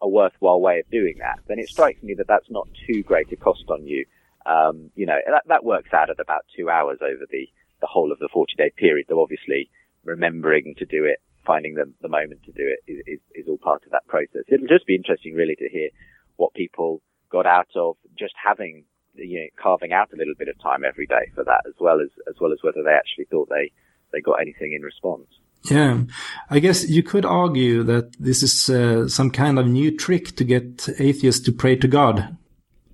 a 0.00 0.08
worthwhile 0.08 0.60
way 0.60 0.80
of 0.80 0.90
doing 0.90 1.16
that, 1.18 1.40
then 1.48 1.58
it 1.58 1.68
strikes 1.68 2.02
me 2.02 2.14
that 2.14 2.28
that's 2.28 2.50
not 2.50 2.68
too 2.86 3.02
great 3.02 3.32
a 3.32 3.36
cost 3.36 3.64
on 3.68 3.86
you. 3.86 4.04
Um, 4.46 4.90
you 4.94 5.06
know, 5.06 5.18
that, 5.26 5.42
that 5.48 5.64
works 5.64 5.92
out 5.92 6.10
at 6.10 6.20
about 6.20 6.44
two 6.56 6.70
hours 6.70 6.98
over 7.02 7.26
the, 7.30 7.48
the 7.80 7.86
whole 7.86 8.12
of 8.12 8.18
the 8.18 8.28
40 8.32 8.54
day 8.56 8.72
period, 8.76 9.06
though 9.08 9.22
obviously 9.22 9.70
remembering 10.04 10.74
to 10.78 10.86
do 10.86 11.04
it 11.04 11.20
finding 11.48 11.74
the, 11.74 11.90
the 12.02 12.08
moment 12.08 12.42
to 12.44 12.52
do 12.52 12.68
it 12.68 12.80
is, 12.90 13.00
is, 13.06 13.20
is 13.34 13.48
all 13.48 13.58
part 13.58 13.82
of 13.84 13.90
that 13.90 14.06
process. 14.06 14.44
It'll 14.48 14.68
just 14.68 14.86
be 14.86 14.94
interesting, 14.94 15.34
really, 15.34 15.56
to 15.56 15.68
hear 15.68 15.88
what 16.36 16.52
people 16.52 17.00
got 17.30 17.46
out 17.46 17.68
of 17.74 17.96
just 18.18 18.34
having, 18.36 18.84
you 19.14 19.40
know, 19.40 19.46
carving 19.60 19.92
out 19.92 20.12
a 20.12 20.16
little 20.16 20.34
bit 20.38 20.48
of 20.48 20.60
time 20.62 20.84
every 20.84 21.06
day 21.06 21.32
for 21.34 21.44
that, 21.44 21.64
as 21.66 21.74
well 21.80 22.00
as 22.00 22.10
as 22.28 22.36
well 22.40 22.52
as 22.52 22.58
whether 22.62 22.82
they 22.84 22.92
actually 22.92 23.24
thought 23.24 23.48
they 23.48 23.72
they 24.12 24.20
got 24.20 24.40
anything 24.40 24.72
in 24.72 24.82
response. 24.82 25.26
Yeah, 25.64 26.02
I 26.50 26.60
guess 26.60 26.88
you 26.88 27.02
could 27.02 27.24
argue 27.24 27.82
that 27.82 28.12
this 28.20 28.42
is 28.42 28.70
uh, 28.70 29.08
some 29.08 29.30
kind 29.30 29.58
of 29.58 29.66
new 29.66 29.96
trick 29.96 30.36
to 30.36 30.44
get 30.44 30.88
atheists 30.98 31.44
to 31.46 31.52
pray 31.52 31.76
to 31.76 31.88
God. 31.88 32.36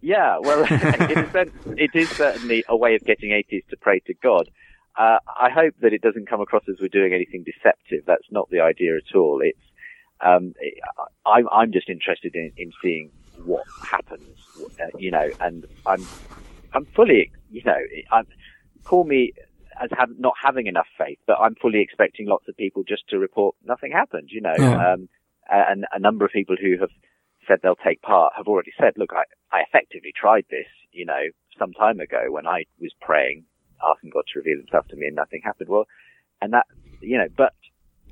Yeah, 0.00 0.38
well, 0.38 0.64
in 1.10 1.18
a 1.18 1.30
sense, 1.30 1.52
it 1.76 1.90
is 1.94 2.10
certainly 2.10 2.64
a 2.68 2.76
way 2.76 2.94
of 2.94 3.04
getting 3.04 3.32
atheists 3.32 3.70
to 3.70 3.76
pray 3.76 4.00
to 4.00 4.14
God. 4.14 4.50
Uh, 4.96 5.18
I 5.26 5.50
hope 5.50 5.74
that 5.80 5.92
it 5.92 6.02
doesn't 6.02 6.28
come 6.28 6.40
across 6.40 6.62
as 6.68 6.76
we're 6.80 6.88
doing 6.88 7.12
anything 7.12 7.44
deceptive. 7.44 8.04
That's 8.06 8.30
not 8.30 8.48
the 8.50 8.60
idea 8.60 8.96
at 8.96 9.14
all. 9.14 9.40
It's 9.42 9.58
um, 10.20 10.54
I'm, 11.26 11.48
I'm 11.50 11.72
just 11.72 11.88
interested 11.88 12.34
in, 12.34 12.52
in 12.56 12.72
seeing 12.82 13.10
what 13.44 13.64
happens, 13.82 14.38
uh, 14.80 14.86
you 14.98 15.10
know, 15.10 15.28
and 15.40 15.66
I'm 15.86 16.06
I'm 16.72 16.86
fully, 16.86 17.30
you 17.50 17.62
know, 17.64 17.78
I'm 18.12 18.26
call 18.84 19.04
me 19.04 19.32
as 19.82 19.90
have, 19.98 20.10
not 20.18 20.34
having 20.42 20.66
enough 20.66 20.86
faith, 20.98 21.18
but 21.26 21.38
I'm 21.40 21.54
fully 21.56 21.80
expecting 21.80 22.26
lots 22.26 22.48
of 22.48 22.56
people 22.56 22.82
just 22.82 23.08
to 23.08 23.18
report 23.18 23.54
nothing 23.64 23.92
happened, 23.92 24.28
you 24.30 24.40
know. 24.40 24.54
Yeah. 24.56 24.92
Um, 24.92 25.08
and 25.48 25.84
a 25.92 25.98
number 25.98 26.24
of 26.24 26.32
people 26.32 26.56
who 26.60 26.78
have 26.80 26.90
said 27.46 27.58
they'll 27.62 27.76
take 27.76 28.00
part 28.02 28.32
have 28.36 28.46
already 28.46 28.72
said, 28.80 28.94
look, 28.96 29.10
I, 29.12 29.24
I 29.54 29.62
effectively 29.68 30.12
tried 30.18 30.46
this, 30.50 30.66
you 30.92 31.04
know, 31.04 31.20
some 31.58 31.72
time 31.72 32.00
ago 32.00 32.26
when 32.30 32.46
I 32.46 32.64
was 32.80 32.92
praying, 33.00 33.44
asking 33.84 34.10
God 34.10 34.24
to 34.32 34.38
reveal 34.38 34.58
himself 34.58 34.88
to 34.88 34.96
me 34.96 35.06
and 35.06 35.16
nothing 35.16 35.42
happened. 35.44 35.68
Well, 35.68 35.86
and 36.40 36.52
that, 36.54 36.66
you 37.00 37.18
know, 37.18 37.28
but, 37.36 37.54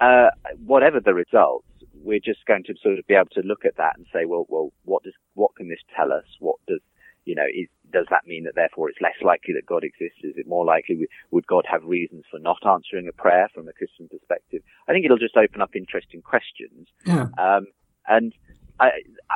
uh, 0.01 0.31
whatever 0.65 1.01
the 1.01 1.15
results, 1.15 1.67
we're 1.95 2.21
just 2.21 2.45
going 2.47 2.65
to 2.65 2.75
sort 2.83 2.99
of 2.99 3.07
be 3.07 3.15
able 3.15 3.31
to 3.33 3.41
look 3.41 3.65
at 3.65 3.77
that 3.77 3.97
and 3.97 4.07
say, 4.13 4.25
well, 4.27 4.45
well, 4.49 4.73
what 4.85 5.03
does, 5.03 5.15
what 5.35 5.55
can 5.57 5.69
this 5.69 5.79
tell 5.97 6.13
us? 6.13 6.25
What 6.39 6.57
does, 6.67 6.81
you 7.25 7.35
know, 7.35 7.47
is, 7.47 7.69
does 7.93 8.07
that 8.11 8.27
mean 8.27 8.45
that 8.45 8.55
therefore 8.55 8.89
it's 8.89 9.01
less 9.01 9.15
likely 9.23 9.55
that 9.55 9.67
God 9.67 9.85
exists? 9.85 10.21
Is 10.23 10.35
it 10.37 10.47
more 10.47 10.65
likely 10.65 11.07
would 11.31 11.47
God 11.47 11.65
have 11.71 11.85
reasons 11.85 12.25
for 12.31 12.39
not 12.39 12.65
answering 12.67 13.09
a 13.09 13.13
prayer 13.13 13.49
from 13.55 13.69
a 13.69 13.73
Christian 13.73 14.09
perspective? 14.09 14.63
I 14.89 14.93
think 14.93 15.05
it'll 15.05 15.19
just 15.19 15.37
open 15.37 15.61
up 15.61 15.77
interesting 15.77 16.23
questions. 16.23 16.89
Yeah. 17.07 17.29
Um, 17.39 17.67
and 18.09 18.35
I, 18.81 18.91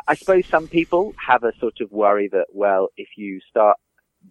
I 0.09 0.15
suppose 0.15 0.47
some 0.47 0.69
people 0.69 1.15
have 1.25 1.45
a 1.45 1.53
sort 1.59 1.81
of 1.81 1.93
worry 1.93 2.29
that, 2.33 2.47
well, 2.53 2.89
if 2.97 3.09
you 3.17 3.41
start 3.49 3.79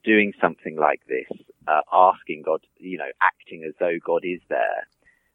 doing 0.04 0.34
something 0.42 0.76
like 0.76 1.02
this, 1.08 1.40
uh, 1.68 1.82
asking 1.92 2.44
God, 2.44 2.62
you 2.78 2.98
know, 2.98 3.10
acting 3.22 3.64
as 3.66 3.74
though 3.80 3.98
God 4.04 4.24
is 4.24 4.42
there, 4.50 4.88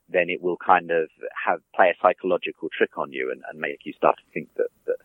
then 0.09 0.29
it 0.29 0.43
will 0.43 0.57
kind 0.57 0.91
of 0.91 1.09
have 1.47 1.61
play 1.75 1.89
a 1.89 1.95
psychological 2.03 2.69
trick 2.77 2.99
on 2.99 3.13
you 3.13 3.31
and, 3.31 3.43
and 3.51 3.61
make 3.61 3.81
you 3.85 3.93
start 3.93 4.17
to 4.17 4.33
think 4.35 4.49
that. 4.57 4.69
that 4.87 4.97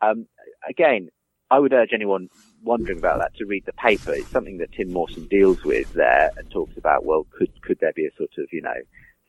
um, 0.00 0.26
again, 0.68 1.10
I 1.50 1.58
would 1.58 1.72
urge 1.72 1.90
anyone 1.92 2.28
wondering 2.62 2.98
about 2.98 3.18
that 3.18 3.34
to 3.36 3.44
read 3.46 3.64
the 3.66 3.72
paper. 3.74 4.12
It's 4.12 4.32
something 4.32 4.58
that 4.58 4.72
Tim 4.72 4.90
Mawson 4.92 5.26
deals 5.26 5.58
with 5.64 5.86
there 5.94 6.30
and 6.36 6.50
talks 6.50 6.76
about. 6.76 7.04
Well, 7.04 7.26
could 7.36 7.50
could 7.62 7.78
there 7.80 7.92
be 7.94 8.06
a 8.06 8.16
sort 8.16 8.30
of 8.38 8.46
you 8.52 8.62
know 8.62 8.74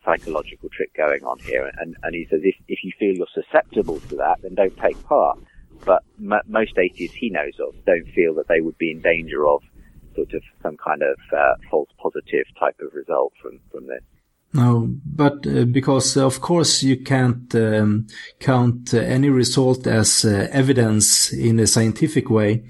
psychological 0.04 0.70
trick 0.70 0.94
going 0.96 1.24
on 1.24 1.40
here? 1.40 1.72
And 1.78 1.96
and 2.04 2.16
he 2.16 2.26
says 2.30 2.42
if 2.44 2.56
if 2.68 2.80
you 2.84 2.92
feel 2.98 3.14
you're 3.14 3.28
susceptible 3.34 4.02
to 4.10 4.16
that, 4.18 4.38
then 4.42 4.56
don't 4.56 4.78
take 4.78 5.02
part. 5.04 5.38
But 5.86 6.04
m- 6.20 6.42
most 6.48 6.78
atheists 6.78 7.18
he 7.20 7.30
knows 7.30 7.54
of 7.60 7.76
don't 7.86 8.08
feel 8.16 8.34
that 8.36 8.48
they 8.48 8.62
would 8.62 8.78
be 8.78 8.92
in 8.92 9.02
danger 9.02 9.46
of 9.46 9.62
sort 10.16 10.34
of 10.34 10.42
some 10.64 10.78
kind 10.78 11.02
of 11.04 11.18
uh, 11.36 11.56
false 11.70 11.90
positive 12.02 12.46
type 12.58 12.80
of 12.80 12.94
result 12.94 13.34
from 13.42 13.60
from 13.72 13.88
this. 13.88 14.02
No, 14.54 14.90
but 15.06 15.46
uh, 15.46 15.66
because 15.66 16.16
uh, 16.16 16.26
of 16.26 16.40
course 16.40 16.82
you 16.82 16.96
can't 16.96 17.54
um, 17.56 18.08
count 18.40 18.94
uh, 18.94 19.00
any 19.00 19.30
result 19.30 19.86
as 19.86 20.24
uh, 20.24 20.48
evidence 20.50 21.34
in 21.34 21.60
a 21.60 21.68
scientific 21.68 22.30
way, 22.30 22.64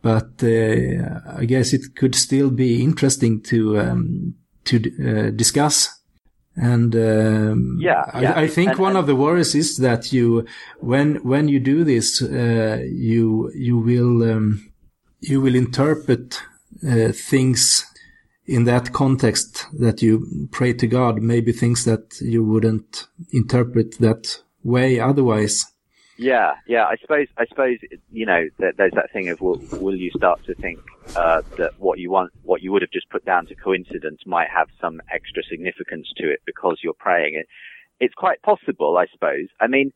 but 0.00 0.42
uh, 0.42 1.20
I 1.36 1.44
guess 1.46 1.74
it 1.74 1.94
could 1.94 2.14
still 2.14 2.50
be 2.50 2.82
interesting 2.82 3.42
to 3.42 3.80
um, 3.80 4.34
to 4.64 4.76
uh, 4.78 5.30
discuss. 5.30 6.00
And 6.56 6.96
um, 6.96 7.78
yeah, 7.78 8.04
yeah, 8.18 8.32
I, 8.32 8.42
I 8.42 8.48
think 8.48 8.70
and, 8.70 8.78
one 8.78 8.90
and, 8.92 9.00
of 9.00 9.06
the 9.06 9.14
worries 9.14 9.54
is 9.54 9.76
that 9.76 10.14
you, 10.14 10.46
when 10.78 11.16
when 11.16 11.48
you 11.48 11.60
do 11.60 11.84
this, 11.84 12.22
you 12.22 13.52
you 13.54 13.78
will 13.78 14.22
um, 14.22 14.72
you 15.20 15.42
will 15.42 15.54
interpret 15.54 16.40
things 16.82 17.89
in 18.46 18.64
that 18.64 18.92
context 18.92 19.66
that 19.78 20.02
you 20.02 20.48
pray 20.50 20.72
to 20.72 20.86
God, 20.86 21.22
maybe 21.22 21.52
things 21.52 21.84
that 21.84 22.20
you 22.20 22.44
wouldn't 22.44 23.06
interpret 23.32 23.98
that 23.98 24.40
way 24.64 24.98
otherwise. 24.98 25.66
Yeah, 26.20 26.52
yeah. 26.66 26.84
I 26.84 26.96
suppose, 27.00 27.28
I 27.38 27.46
suppose, 27.46 27.78
you 28.12 28.26
know, 28.26 28.44
there's 28.58 28.92
that 28.92 29.10
thing 29.10 29.30
of 29.30 29.40
will, 29.40 29.58
will 29.80 29.96
you 29.96 30.10
start 30.10 30.44
to 30.44 30.54
think 30.54 30.78
uh, 31.16 31.40
that 31.56 31.72
what 31.78 31.98
you 31.98 32.10
want, 32.10 32.30
what 32.42 32.60
you 32.60 32.72
would 32.72 32.82
have 32.82 32.90
just 32.90 33.08
put 33.08 33.24
down 33.24 33.46
to 33.46 33.54
coincidence, 33.54 34.20
might 34.26 34.48
have 34.54 34.68
some 34.80 35.00
extra 35.10 35.42
significance 35.42 36.12
to 36.18 36.30
it 36.30 36.40
because 36.44 36.80
you're 36.82 36.92
praying 36.92 37.36
it. 37.36 37.46
It's 38.00 38.12
quite 38.14 38.42
possible, 38.42 38.98
I 38.98 39.06
suppose. 39.10 39.48
I 39.60 39.66
mean, 39.66 39.92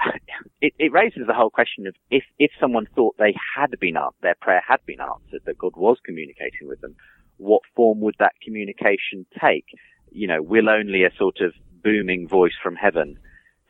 it, 0.62 0.72
it 0.78 0.90
raises 0.90 1.26
the 1.26 1.34
whole 1.34 1.50
question 1.50 1.86
of 1.86 1.94
if 2.10 2.24
if 2.38 2.50
someone 2.58 2.86
thought 2.94 3.16
they 3.18 3.34
had 3.56 3.78
been 3.78 3.98
up 3.98 4.14
their 4.22 4.36
prayer 4.40 4.62
had 4.66 4.80
been 4.86 5.00
answered, 5.00 5.42
that 5.44 5.58
God 5.58 5.76
was 5.76 5.98
communicating 6.02 6.66
with 6.66 6.80
them 6.80 6.96
what 7.38 7.62
form 7.74 8.00
would 8.00 8.16
that 8.18 8.34
communication 8.42 9.26
take? 9.40 9.66
You 10.10 10.26
know, 10.26 10.42
will 10.42 10.68
only 10.68 11.04
a 11.04 11.10
sort 11.16 11.40
of 11.40 11.52
booming 11.82 12.28
voice 12.28 12.56
from 12.62 12.76
heaven 12.76 13.18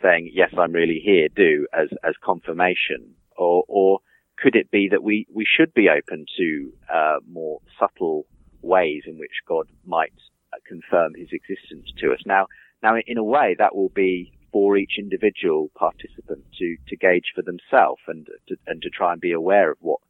saying, 0.02 0.30
yes, 0.32 0.52
I'm 0.58 0.72
really 0.72 1.00
here 1.04 1.28
do 1.34 1.66
as, 1.72 1.88
as 2.04 2.14
confirmation? 2.24 3.14
Or, 3.36 3.64
or 3.68 4.00
could 4.36 4.54
it 4.54 4.70
be 4.70 4.88
that 4.90 5.02
we, 5.02 5.26
we 5.32 5.46
should 5.46 5.74
be 5.74 5.88
open 5.88 6.26
to, 6.36 6.72
uh, 6.92 7.16
more 7.28 7.60
subtle 7.78 8.26
ways 8.62 9.02
in 9.06 9.18
which 9.18 9.42
God 9.46 9.68
might 9.86 10.12
uh, 10.52 10.56
confirm 10.66 11.14
his 11.14 11.28
existence 11.32 11.90
to 11.98 12.12
us? 12.12 12.20
Now, 12.26 12.46
now 12.82 12.96
in 13.06 13.18
a 13.18 13.24
way 13.24 13.56
that 13.58 13.74
will 13.74 13.90
be 13.90 14.32
for 14.52 14.76
each 14.76 14.92
individual 14.98 15.70
participant 15.74 16.44
to, 16.58 16.76
to 16.88 16.96
gauge 16.96 17.32
for 17.34 17.42
themselves 17.42 18.00
and 18.06 18.26
to, 18.48 18.56
and 18.66 18.80
to 18.82 18.88
try 18.88 19.12
and 19.12 19.20
be 19.20 19.32
aware 19.32 19.70
of 19.70 19.78
what 19.80 20.00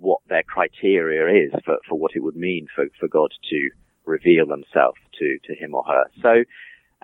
what 0.00 0.20
their 0.28 0.42
criteria 0.42 1.46
is 1.46 1.52
for, 1.64 1.78
for 1.88 1.98
what 1.98 2.12
it 2.14 2.20
would 2.20 2.36
mean 2.36 2.66
for, 2.74 2.86
for 2.98 3.08
God 3.08 3.32
to 3.50 3.70
reveal 4.04 4.46
himself 4.48 4.96
to, 5.18 5.38
to 5.44 5.54
him 5.54 5.74
or 5.74 5.84
her. 5.84 6.04
So, 6.22 6.44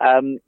um, 0.05 0.39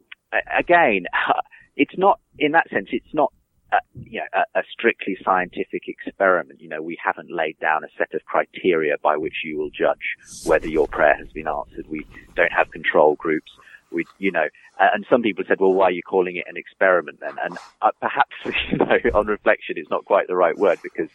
again, 0.57 1.07
it's 1.77 1.97
not, 1.97 2.21
in 2.39 2.53
that 2.53 2.69
sense, 2.71 2.89
it's 2.93 3.13
not 3.13 3.33
a, 3.73 3.77
you 3.95 4.21
know, 4.21 4.27
a, 4.55 4.59
a, 4.61 4.63
strictly 4.73 5.17
scientific 5.25 5.89
experiment. 5.89 6.61
You 6.61 6.69
know, 6.69 6.83
we 6.83 6.97
haven't 7.03 7.31
laid 7.31 7.59
down 7.61 7.85
a 7.85 7.89
set 7.99 8.15
of 8.15 8.25
criteria 8.25 8.97
by 9.03 9.17
which 9.17 9.37
you 9.45 9.59
will 9.59 9.71
judge 9.71 10.17
whether 10.45 10.69
your 10.69 10.87
prayer 10.87 11.17
has 11.17 11.29
been 11.29 11.49
answered. 11.49 11.87
We 11.89 12.07
don't 12.37 12.53
have 12.53 12.71
control 12.71 13.17
groups. 13.17 13.51
We, 13.91 14.07
you 14.19 14.33
know, 14.33 14.47
and 14.79 15.07
some 15.09 15.23
people 15.23 15.45
said, 15.47 15.61
well, 15.61 15.73
why 15.73 15.87
are 15.87 15.93
you 15.93 16.03
calling 16.03 16.37
it 16.37 16.45
an 16.49 16.57
experiment 16.57 17.21
then? 17.21 17.37
And 17.43 17.57
uh, 17.81 17.91
perhaps, 18.01 18.35
you 18.71 18.79
know, 18.79 18.99
on 19.15 19.27
reflection, 19.27 19.77
it's 19.79 19.91
not 19.91 20.05
quite 20.05 20.27
the 20.27 20.37
right 20.37 20.57
word 20.57 20.79
because 20.83 21.09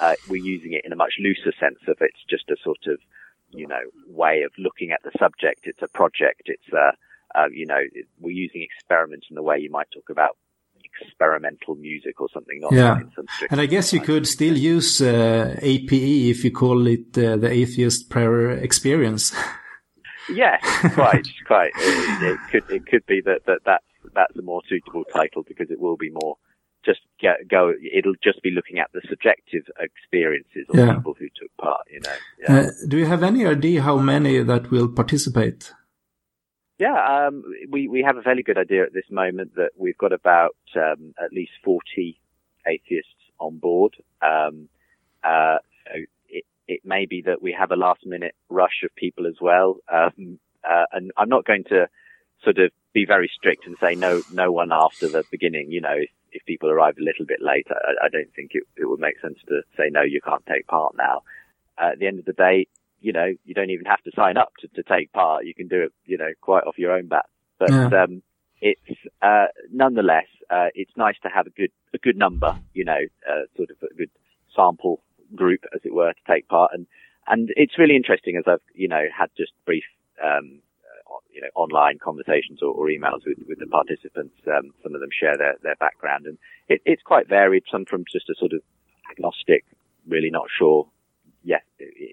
uh, 0.00 0.14
we're 0.28 0.42
using 0.42 0.72
it 0.72 0.84
in 0.84 0.92
a 0.92 0.96
much 0.96 1.14
looser 1.18 1.52
sense 1.58 1.78
of 1.88 1.96
it's 2.00 2.24
just 2.28 2.50
a 2.50 2.56
sort 2.62 2.86
of, 2.86 2.98
you 3.50 3.66
know, 3.66 3.80
way 4.06 4.42
of 4.42 4.52
looking 4.58 4.90
at 4.92 5.02
the 5.02 5.12
subject. 5.18 5.60
It's 5.64 5.82
a 5.82 5.88
project. 5.88 6.42
It's 6.46 6.72
a, 6.72 6.92
uh, 7.38 7.48
you 7.52 7.66
know, 7.66 7.80
we're 8.20 8.30
using 8.30 8.62
experiment 8.62 9.24
in 9.30 9.34
the 9.34 9.42
way 9.42 9.58
you 9.58 9.70
might 9.70 9.88
talk 9.92 10.10
about 10.10 10.36
experimental 11.00 11.74
music 11.74 12.20
or 12.20 12.28
something. 12.32 12.60
yeah. 12.70 13.00
and 13.50 13.60
I 13.60 13.66
guess 13.66 13.92
you 13.92 14.00
could 14.00 14.26
still 14.26 14.56
use 14.56 15.00
uh, 15.00 15.56
APE 15.60 15.92
if 15.92 16.44
you 16.44 16.50
call 16.50 16.86
it 16.86 17.16
uh, 17.18 17.36
the 17.36 17.50
atheist 17.50 18.10
prayer 18.10 18.50
experience. 18.50 19.34
yes, 20.32 20.60
quite, 20.94 21.26
quite. 21.46 21.72
It, 21.76 22.22
it, 22.22 22.38
could 22.50 22.70
it 22.70 22.86
could 22.86 23.06
be 23.06 23.20
that, 23.24 23.44
that 23.46 23.60
that's 23.64 23.84
that's 24.14 24.36
a 24.36 24.42
more 24.42 24.62
suitable 24.68 25.04
title 25.12 25.42
because 25.46 25.70
it 25.70 25.80
will 25.80 25.96
be 25.96 26.10
more 26.10 26.36
just 26.84 27.00
get, 27.20 27.48
go. 27.48 27.72
It'll 27.92 28.14
just 28.22 28.42
be 28.42 28.50
looking 28.50 28.78
at 28.78 28.90
the 28.92 29.00
subjective 29.08 29.64
experiences 29.78 30.66
of 30.68 30.76
yeah. 30.76 30.94
people 30.94 31.14
who 31.18 31.28
took 31.36 31.54
part. 31.56 31.86
You 31.90 32.00
know. 32.00 32.16
Yeah. 32.40 32.56
Uh, 32.56 32.70
do 32.88 32.98
you 32.98 33.06
have 33.06 33.22
any 33.22 33.46
idea 33.46 33.82
how 33.82 33.98
many 33.98 34.42
that 34.42 34.70
will 34.70 34.88
participate? 34.88 35.72
Yeah, 36.78 37.26
um, 37.26 37.44
we 37.70 37.86
we 37.88 38.02
have 38.02 38.16
a 38.16 38.22
fairly 38.22 38.42
good 38.42 38.58
idea 38.58 38.82
at 38.82 38.92
this 38.92 39.08
moment 39.10 39.54
that 39.54 39.70
we've 39.76 39.98
got 39.98 40.12
about 40.12 40.56
um, 40.76 41.14
at 41.22 41.32
least 41.32 41.52
forty 41.64 42.20
atheists 42.66 43.10
on 43.38 43.58
board. 43.58 43.96
Um, 44.22 44.68
uh, 45.22 45.58
so 45.86 46.00
it, 46.28 46.44
it 46.66 46.80
may 46.84 47.06
be 47.06 47.22
that 47.22 47.42
we 47.42 47.52
have 47.58 47.70
a 47.70 47.76
last 47.76 48.04
minute 48.04 48.34
rush 48.48 48.82
of 48.84 48.94
people 48.96 49.26
as 49.26 49.36
well. 49.40 49.76
Um, 49.92 50.38
uh, 50.68 50.84
and 50.92 51.12
I'm 51.16 51.28
not 51.28 51.44
going 51.44 51.64
to 51.64 51.88
sort 52.42 52.58
of 52.58 52.70
be 52.92 53.04
very 53.06 53.30
strict 53.34 53.66
and 53.66 53.76
say 53.80 53.94
no, 53.94 54.22
no 54.32 54.50
one 54.50 54.70
after 54.72 55.08
the 55.08 55.24
beginning. 55.30 55.70
You 55.70 55.80
know, 55.80 55.96
if, 55.96 56.10
if 56.34 56.44
people 56.44 56.70
arrive 56.70 56.96
a 56.98 57.04
little 57.04 57.24
bit 57.24 57.40
late, 57.40 57.66
I, 57.70 58.06
I 58.06 58.08
don't 58.08 58.32
think 58.34 58.50
it, 58.52 58.64
it 58.76 58.88
would 58.88 59.00
make 59.00 59.20
sense 59.20 59.38
to 59.48 59.62
say 59.76 59.84
no, 59.90 60.02
you 60.02 60.20
can't 60.20 60.44
take 60.46 60.66
part 60.66 60.94
now. 60.96 61.22
Uh, 61.80 61.92
at 61.92 61.98
the 61.98 62.06
end 62.06 62.18
of 62.18 62.24
the 62.24 62.32
day, 62.32 62.66
you 63.00 63.12
know, 63.12 63.32
you 63.44 63.54
don't 63.54 63.70
even 63.70 63.86
have 63.86 64.02
to 64.02 64.10
sign 64.14 64.36
up 64.36 64.52
to, 64.60 64.68
to 64.68 64.82
take 64.82 65.12
part. 65.12 65.46
You 65.46 65.54
can 65.54 65.68
do 65.68 65.82
it, 65.82 65.92
you 66.06 66.16
know, 66.16 66.30
quite 66.40 66.64
off 66.64 66.78
your 66.78 66.92
own 66.92 67.06
bat. 67.06 67.26
But, 67.58 67.70
yeah. 67.70 68.02
um, 68.02 68.22
it's 68.60 68.80
uh, 69.20 69.46
nonetheless 69.72 70.26
uh, 70.50 70.68
it's 70.74 70.90
nice 70.96 71.16
to 71.22 71.28
have 71.28 71.46
a 71.46 71.50
good 71.50 71.70
a 71.92 71.98
good 71.98 72.16
number, 72.16 72.56
you 72.72 72.84
know, 72.84 73.00
uh, 73.28 73.42
sort 73.56 73.70
of 73.70 73.76
a 73.82 73.94
good 73.94 74.10
sample 74.56 75.02
group, 75.34 75.60
as 75.74 75.80
it 75.84 75.92
were, 75.92 76.12
to 76.12 76.32
take 76.32 76.48
part. 76.48 76.70
And 76.72 76.86
and 77.26 77.50
it's 77.56 77.78
really 77.78 77.96
interesting 77.96 78.36
as 78.36 78.44
I've 78.46 78.62
you 78.74 78.88
know 78.88 79.04
had 79.16 79.28
just 79.36 79.52
brief 79.66 79.84
um, 80.22 80.60
you 81.34 81.40
know 81.40 81.48
online 81.54 81.98
conversations 81.98 82.62
or, 82.62 82.72
or 82.72 82.86
emails 82.86 83.26
with, 83.26 83.38
with 83.48 83.58
the 83.58 83.66
participants. 83.66 84.34
Um, 84.46 84.72
some 84.82 84.94
of 84.94 85.00
them 85.00 85.10
share 85.12 85.36
their 85.36 85.56
their 85.62 85.76
background, 85.76 86.26
and 86.26 86.38
it, 86.68 86.80
it's 86.84 87.02
quite 87.02 87.28
varied. 87.28 87.64
Some 87.70 87.84
from 87.84 88.04
just 88.10 88.30
a 88.30 88.34
sort 88.38 88.52
of 88.52 88.60
agnostic, 89.10 89.64
really 90.08 90.30
not 90.30 90.46
sure 90.58 90.88
yet 91.42 91.64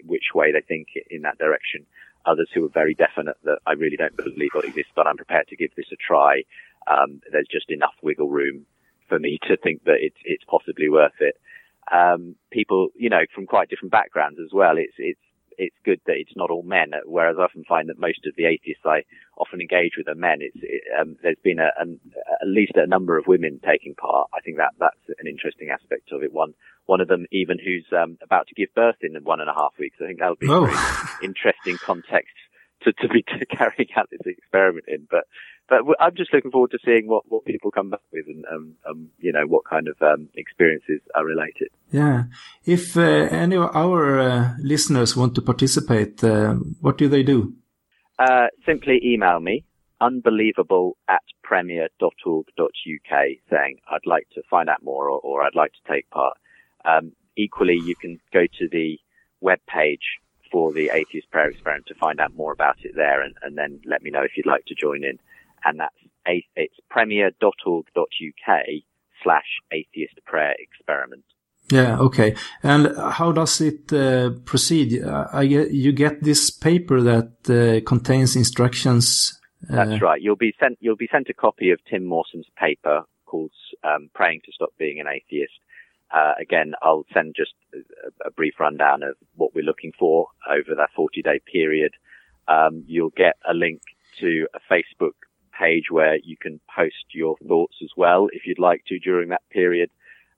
which 0.05 0.35
way 0.35 0.51
they 0.51 0.61
think 0.61 0.87
in 1.09 1.21
that 1.21 1.37
direction. 1.37 1.85
Others 2.25 2.49
who 2.53 2.65
are 2.65 2.69
very 2.69 2.93
definite 2.93 3.37
that 3.45 3.59
I 3.65 3.73
really 3.73 3.97
don't 3.97 4.15
believe 4.15 4.51
what 4.53 4.65
exists, 4.65 4.91
but 4.95 5.07
I'm 5.07 5.17
prepared 5.17 5.47
to 5.47 5.55
give 5.55 5.73
this 5.75 5.87
a 5.91 5.95
try. 5.95 6.43
Um, 6.85 7.21
there's 7.31 7.47
just 7.49 7.71
enough 7.71 7.95
wiggle 8.03 8.29
room 8.29 8.65
for 9.07 9.17
me 9.19 9.39
to 9.47 9.57
think 9.57 9.83
that 9.85 9.97
it's 9.99 10.17
it's 10.25 10.43
possibly 10.43 10.89
worth 10.89 11.19
it 11.19 11.35
um, 11.91 12.35
people, 12.51 12.89
you 12.95 13.09
know, 13.09 13.21
from 13.33 13.45
quite 13.45 13.69
different 13.69 13.91
backgrounds 13.91 14.39
as 14.43 14.51
well. 14.53 14.77
It's, 14.77 14.93
it's, 14.97 15.19
it's 15.61 15.75
good 15.85 16.01
that 16.07 16.17
it's 16.17 16.35
not 16.35 16.49
all 16.49 16.63
men, 16.63 16.91
whereas 17.05 17.37
I 17.39 17.43
often 17.43 17.63
find 17.63 17.87
that 17.89 17.99
most 17.99 18.25
of 18.25 18.33
the 18.35 18.45
atheists 18.45 18.81
I 18.83 19.03
often 19.37 19.61
engage 19.61 19.91
with 19.95 20.07
are 20.07 20.15
men. 20.15 20.39
It's, 20.41 20.57
it, 20.59 20.81
um, 20.99 21.17
there's 21.21 21.37
been 21.43 21.59
a, 21.59 21.69
an, 21.79 21.99
at 22.41 22.47
least 22.47 22.73
a 22.75 22.87
number 22.87 23.15
of 23.15 23.27
women 23.27 23.59
taking 23.63 23.93
part. 23.93 24.29
I 24.33 24.41
think 24.41 24.57
that 24.57 24.73
that's 24.79 25.19
an 25.19 25.27
interesting 25.27 25.69
aspect 25.69 26.11
of 26.11 26.23
it. 26.23 26.33
One, 26.33 26.55
one 26.87 26.99
of 26.99 27.07
them 27.07 27.27
even 27.31 27.59
who's 27.63 27.85
um, 27.95 28.17
about 28.23 28.47
to 28.47 28.55
give 28.55 28.73
birth 28.73 28.97
in 29.01 29.13
one 29.23 29.39
and 29.39 29.49
a 29.49 29.53
half 29.53 29.73
weeks. 29.77 29.97
I 30.01 30.07
think 30.07 30.19
that'll 30.19 30.35
be 30.35 30.49
oh. 30.49 30.63
a 30.63 30.67
very 30.67 30.77
interesting 31.21 31.77
context 31.77 32.33
to, 32.81 32.93
to 32.93 33.07
be 33.07 33.21
carrying 33.51 33.89
out 33.95 34.09
this 34.09 34.25
experiment 34.25 34.85
in. 34.87 35.07
But 35.09 35.25
but 35.71 35.79
I'm 36.01 36.15
just 36.15 36.33
looking 36.33 36.51
forward 36.51 36.71
to 36.71 36.79
seeing 36.83 37.07
what, 37.07 37.23
what 37.31 37.45
people 37.45 37.71
come 37.71 37.89
back 37.89 38.01
with 38.11 38.25
and 38.27 38.43
um, 38.53 38.75
um, 38.87 39.07
you 39.19 39.31
know 39.31 39.45
what 39.47 39.63
kind 39.63 39.87
of 39.87 39.95
um, 40.01 40.27
experiences 40.35 40.99
are 41.15 41.25
related. 41.25 41.69
Yeah, 41.91 42.25
if 42.65 42.97
uh, 42.97 43.01
any 43.01 43.55
of 43.55 43.73
our 43.73 44.19
uh, 44.19 44.53
listeners 44.59 45.15
want 45.15 45.33
to 45.35 45.41
participate, 45.41 46.21
uh, 46.23 46.55
what 46.81 46.97
do 46.97 47.07
they 47.07 47.23
do? 47.23 47.53
Uh, 48.19 48.47
simply 48.65 48.99
email 49.03 49.39
me 49.39 49.63
unbelievable 50.01 50.97
at 51.07 51.21
premier.org.uk 51.43 53.11
saying 53.49 53.77
I'd 53.89 54.05
like 54.05 54.27
to 54.33 54.41
find 54.49 54.67
out 54.67 54.83
more 54.83 55.09
or, 55.09 55.19
or 55.19 55.43
I'd 55.43 55.55
like 55.55 55.71
to 55.73 55.93
take 55.93 56.09
part. 56.09 56.37
Um, 56.83 57.13
equally, 57.37 57.79
you 57.81 57.95
can 57.95 58.19
go 58.33 58.45
to 58.59 58.67
the 58.69 58.99
web 59.39 59.59
page 59.67 60.19
for 60.51 60.73
the 60.73 60.89
Atheist 60.93 61.31
Prayer 61.31 61.49
Experiment 61.49 61.85
to 61.87 61.95
find 61.95 62.19
out 62.19 62.35
more 62.35 62.51
about 62.51 62.77
it 62.83 62.93
there 62.95 63.21
and, 63.21 63.35
and 63.41 63.57
then 63.57 63.79
let 63.85 64.01
me 64.01 64.09
know 64.09 64.23
if 64.23 64.31
you'd 64.35 64.45
like 64.45 64.65
to 64.65 64.75
join 64.75 65.03
in 65.03 65.17
and 65.65 65.79
that's 65.79 65.95
a, 66.27 66.43
it's 66.55 66.75
premier.org.uk 66.89 68.65
slash 69.23 69.45
atheist 69.71 70.19
prayer 70.25 70.55
experiment. 70.59 71.23
Yeah, 71.71 71.99
okay. 71.99 72.35
And 72.63 72.95
how 72.97 73.31
does 73.31 73.61
it 73.61 73.93
uh, 73.93 74.31
proceed? 74.43 75.03
I 75.03 75.45
get, 75.45 75.71
you 75.71 75.93
get 75.93 76.21
this 76.21 76.49
paper 76.49 77.01
that 77.01 77.31
uh, 77.49 77.87
contains 77.87 78.35
instructions. 78.35 79.39
Uh... 79.69 79.85
That's 79.85 80.01
right. 80.01 80.21
You'll 80.21 80.35
be 80.35 80.53
sent. 80.59 80.77
You'll 80.81 80.97
be 80.97 81.07
sent 81.11 81.29
a 81.29 81.33
copy 81.33 81.71
of 81.71 81.79
Tim 81.89 82.03
Mawson's 82.05 82.47
paper 82.57 83.03
called 83.25 83.51
um, 83.83 84.09
"Praying 84.13 84.41
to 84.45 84.51
Stop 84.51 84.73
Being 84.77 84.99
an 84.99 85.07
Atheist." 85.07 85.53
Uh, 86.13 86.33
again, 86.41 86.73
I'll 86.81 87.05
send 87.13 87.35
just 87.37 87.53
a, 87.73 88.27
a, 88.27 88.31
brief 88.31 88.55
rundown 88.59 89.01
of 89.01 89.15
what 89.35 89.55
we're 89.55 89.63
looking 89.63 89.93
for 89.97 90.27
over 90.45 90.75
that 90.75 90.89
40-day 90.97 91.39
period. 91.49 91.93
Um, 92.49 92.83
you'll 92.85 93.13
get 93.15 93.37
a 93.49 93.53
link 93.53 93.81
to 94.19 94.45
a 94.53 94.59
Facebook 94.69 95.13
page 95.61 95.85
where 95.89 96.17
you 96.23 96.35
can 96.37 96.59
post 96.75 97.05
your 97.13 97.35
thoughts 97.47 97.75
as 97.83 97.89
well 97.95 98.27
if 98.31 98.45
you'd 98.45 98.59
like 98.59 98.83
to 98.87 98.99
during 98.99 99.29
that 99.29 99.47
period. 99.51 99.89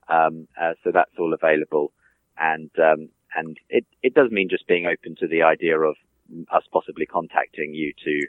Um, 0.08 0.48
uh, 0.60 0.74
so 0.82 0.90
that's 0.92 1.18
all 1.18 1.32
available, 1.32 1.92
and 2.38 2.70
um, 2.78 3.08
and 3.34 3.56
it 3.70 3.86
it 4.02 4.14
does 4.14 4.30
mean 4.30 4.48
just 4.50 4.66
being 4.66 4.86
open 4.86 5.16
to 5.20 5.26
the 5.26 5.42
idea 5.42 5.78
of 5.80 5.96
us 6.52 6.62
possibly 6.72 7.06
contacting 7.06 7.74
you 7.74 7.92
to 8.04 8.26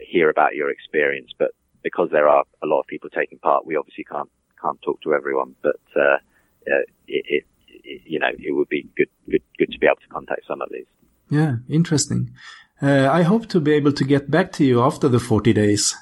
hear 0.00 0.28
about 0.28 0.54
your 0.54 0.70
experience. 0.70 1.30
But 1.38 1.52
because 1.82 2.08
there 2.10 2.28
are 2.28 2.44
a 2.62 2.66
lot 2.66 2.80
of 2.80 2.86
people 2.86 3.10
taking 3.10 3.38
part, 3.38 3.64
we 3.64 3.76
obviously 3.76 4.04
can't 4.04 4.30
can't 4.60 4.80
talk 4.82 5.00
to 5.02 5.14
everyone. 5.14 5.54
But 5.62 5.80
uh, 5.96 6.18
uh, 6.66 6.84
it, 7.06 7.24
it, 7.28 7.44
it, 7.68 8.02
you 8.04 8.18
know 8.18 8.30
it 8.36 8.52
would 8.52 8.68
be 8.68 8.88
good 8.96 9.10
good 9.30 9.42
good 9.56 9.70
to 9.70 9.78
be 9.78 9.86
able 9.86 10.02
to 10.02 10.08
contact 10.08 10.42
some 10.48 10.60
of 10.60 10.68
these. 10.72 10.86
Yeah, 11.30 11.56
interesting. 11.68 12.32
Uh, 12.82 13.08
I 13.10 13.22
hope 13.22 13.46
to 13.48 13.60
be 13.60 13.72
able 13.72 13.92
to 13.92 14.04
get 14.04 14.30
back 14.30 14.52
to 14.54 14.64
you 14.64 14.82
after 14.82 15.08
the 15.08 15.20
40 15.20 15.52
days. 15.52 15.94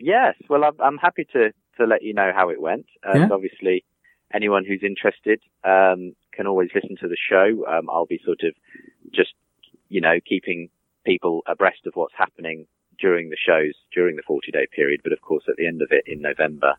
Yes, 0.00 0.34
well, 0.48 0.64
I'm, 0.64 0.80
I'm 0.80 0.98
happy 0.98 1.26
to, 1.34 1.52
to 1.76 1.84
let 1.84 2.02
you 2.02 2.14
know 2.14 2.32
how 2.34 2.48
it 2.48 2.60
went. 2.60 2.86
And 3.04 3.28
yeah. 3.28 3.34
obviously, 3.34 3.84
anyone 4.32 4.64
who's 4.64 4.82
interested 4.82 5.40
um, 5.62 6.14
can 6.32 6.46
always 6.46 6.70
listen 6.74 6.96
to 7.02 7.08
the 7.08 7.16
show. 7.16 7.66
Um, 7.68 7.88
I'll 7.90 8.06
be 8.06 8.20
sort 8.24 8.40
of 8.42 8.54
just, 9.12 9.34
you 9.88 10.00
know, 10.00 10.18
keeping 10.26 10.70
people 11.04 11.42
abreast 11.46 11.86
of 11.86 11.94
what's 11.94 12.14
happening 12.16 12.66
during 12.98 13.30
the 13.30 13.36
shows 13.36 13.74
during 13.94 14.16
the 14.16 14.22
40 14.26 14.50
day 14.52 14.66
period. 14.74 15.00
But 15.02 15.12
of 15.12 15.20
course, 15.20 15.44
at 15.48 15.56
the 15.56 15.66
end 15.66 15.82
of 15.82 15.88
it 15.90 16.04
in 16.06 16.22
November, 16.22 16.74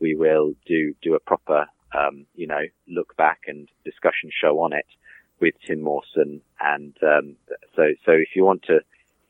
we 0.00 0.14
will 0.14 0.54
do 0.66 0.94
do 1.02 1.14
a 1.14 1.20
proper, 1.20 1.66
um, 1.96 2.26
you 2.34 2.46
know, 2.46 2.62
look 2.88 3.16
back 3.16 3.42
and 3.46 3.68
discussion 3.84 4.30
show 4.32 4.60
on 4.60 4.72
it 4.72 4.86
with 5.40 5.54
Tim 5.66 5.82
Mawson. 5.82 6.40
And 6.60 6.96
um, 7.02 7.36
so, 7.74 7.82
so 8.04 8.12
if 8.12 8.30
you 8.34 8.44
want 8.44 8.62
to 8.64 8.80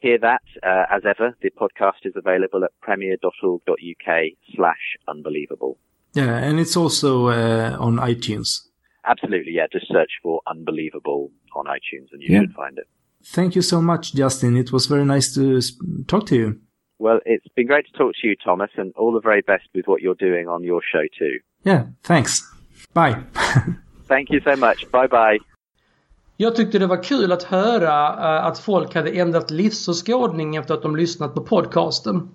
hear 0.07 0.19
that, 0.19 0.43
uh, 0.63 0.85
as 0.97 1.03
ever, 1.05 1.37
the 1.43 1.51
podcast 1.51 2.05
is 2.05 2.15
available 2.17 2.65
at 2.65 2.71
premier.org.uk 2.81 4.25
slash 4.55 4.97
unbelievable. 5.09 5.79
Yeah, 6.15 6.37
and 6.37 6.61
it's 6.61 6.77
also 6.77 7.29
uh, 7.29 7.77
on 7.79 7.97
iTunes. 7.97 8.61
Absolutely, 9.05 9.53
yeah. 9.53 9.67
Just 9.71 9.89
search 9.89 10.13
for 10.23 10.41
Unbelievable 10.47 11.31
on 11.55 11.67
iTunes 11.67 12.09
and 12.13 12.23
you 12.23 12.35
yeah. 12.35 12.41
should 12.41 12.53
find 12.53 12.79
it. 12.79 12.87
Thank 13.25 13.57
you 13.57 13.63
so 13.63 13.83
much, 13.83 14.15
Justin. 14.15 14.57
It 14.57 14.73
was 14.73 14.87
very 14.87 15.05
nice 15.05 15.35
to 15.35 15.61
talk 16.07 16.27
to 16.27 16.37
you. 16.37 16.61
Well, 16.99 17.21
it's 17.27 17.47
been 17.57 17.67
great 17.67 17.87
to 17.87 17.99
talk 17.99 18.15
to 18.21 18.29
you, 18.29 18.37
Thomas, 18.37 18.71
and 18.77 18.93
all 18.97 19.13
the 19.13 19.21
very 19.21 19.43
best 19.43 19.69
with 19.75 19.87
what 19.87 20.01
you're 20.01 20.15
doing 20.15 20.49
on 20.49 20.63
your 20.65 20.81
show 20.93 21.03
too. 21.19 21.39
Yeah, 21.65 21.87
thanks. 22.05 22.43
Bye. 22.95 23.23
Thank 24.05 24.31
you 24.31 24.41
so 24.41 24.57
much. 24.57 24.91
Bye 24.91 25.09
bye. 25.09 25.39
Jag 26.37 26.57
tyckte 26.57 26.79
det 26.79 26.87
var 26.87 27.03
kul 27.03 27.33
att 27.33 27.43
höra 27.43 28.13
uh, 28.13 28.47
att 28.47 28.59
folk 28.59 28.95
hade 28.95 29.11
ändrat 29.11 29.51
livsåskådning 29.51 30.57
efter 30.57 30.75
att 30.75 30.83
de 30.83 30.97
lyssnat 30.97 31.35
på 31.35 31.41
podcasten. 31.41 32.29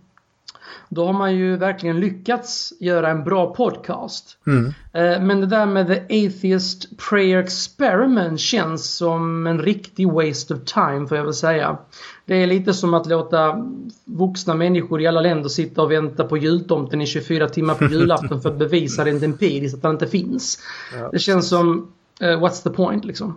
Då 0.90 1.06
har 1.06 1.14
man 1.14 1.36
ju 1.36 1.58
verkligen 1.58 2.00
lyckats 2.00 2.74
göra 2.80 3.10
en 3.10 3.24
bra 3.24 3.56
podcast. 3.56 4.38
Mm. 4.48 4.66
Uh, 4.66 5.26
men 5.26 5.42
det 5.42 5.48
där 5.48 5.66
med 5.66 5.88
The 5.88 6.28
Atheist 6.28 6.98
Prayer 7.10 7.40
Experiment 7.40 8.40
känns 8.40 8.96
som 8.96 9.48
en 9.48 9.62
riktig 9.62 10.12
waste 10.12 10.54
of 10.54 10.60
time 10.66 11.08
får 11.08 11.18
jag 11.18 11.24
väl 11.24 11.34
säga. 11.34 11.78
Det 12.26 12.36
är 12.36 12.48
lite 12.48 12.74
som 12.74 12.94
att 12.94 13.06
låta 13.06 13.66
vuxna 14.06 14.54
människor 14.54 15.02
i 15.02 15.08
alla 15.08 15.22
länder 15.22 15.50
sitta 15.50 15.82
och 15.82 15.92
vänta 15.92 16.24
på 16.24 16.38
jultomten 16.38 17.02
i 17.02 17.06
24 17.06 17.50
timmar 17.50 17.76
på 17.76 17.86
julafton 17.86 18.42
för 18.42 18.50
att 18.50 18.60
bevisa 18.60 19.06
rent 19.06 19.24
empiriskt 19.24 19.78
att 19.78 19.84
han 19.84 19.94
inte 19.94 20.08
finns. 20.08 20.60
Ja. 21.00 21.10
Det 21.12 21.20
känns 21.20 21.50
som, 21.50 21.92
uh, 22.22 22.28
what's 22.28 22.64
the 22.64 22.70
point 22.70 23.06
liksom? 23.06 23.36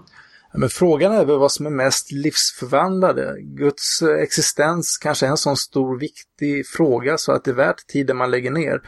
Men 0.58 0.68
frågan 0.68 1.12
är 1.12 1.24
väl 1.24 1.38
vad 1.38 1.52
som 1.52 1.66
är 1.66 1.70
mest 1.70 2.12
livsförvandlade. 2.12 3.36
Guds 3.40 4.02
existens 4.02 4.98
kanske 4.98 5.26
är 5.26 5.30
en 5.30 5.36
sån 5.36 5.56
stor 5.56 5.98
viktig 5.98 6.66
fråga 6.66 7.18
så 7.18 7.32
att 7.32 7.44
det 7.44 7.50
är 7.50 7.54
värt 7.54 7.86
tiden 7.86 8.16
man 8.16 8.30
lägger 8.30 8.50
ner. 8.50 8.80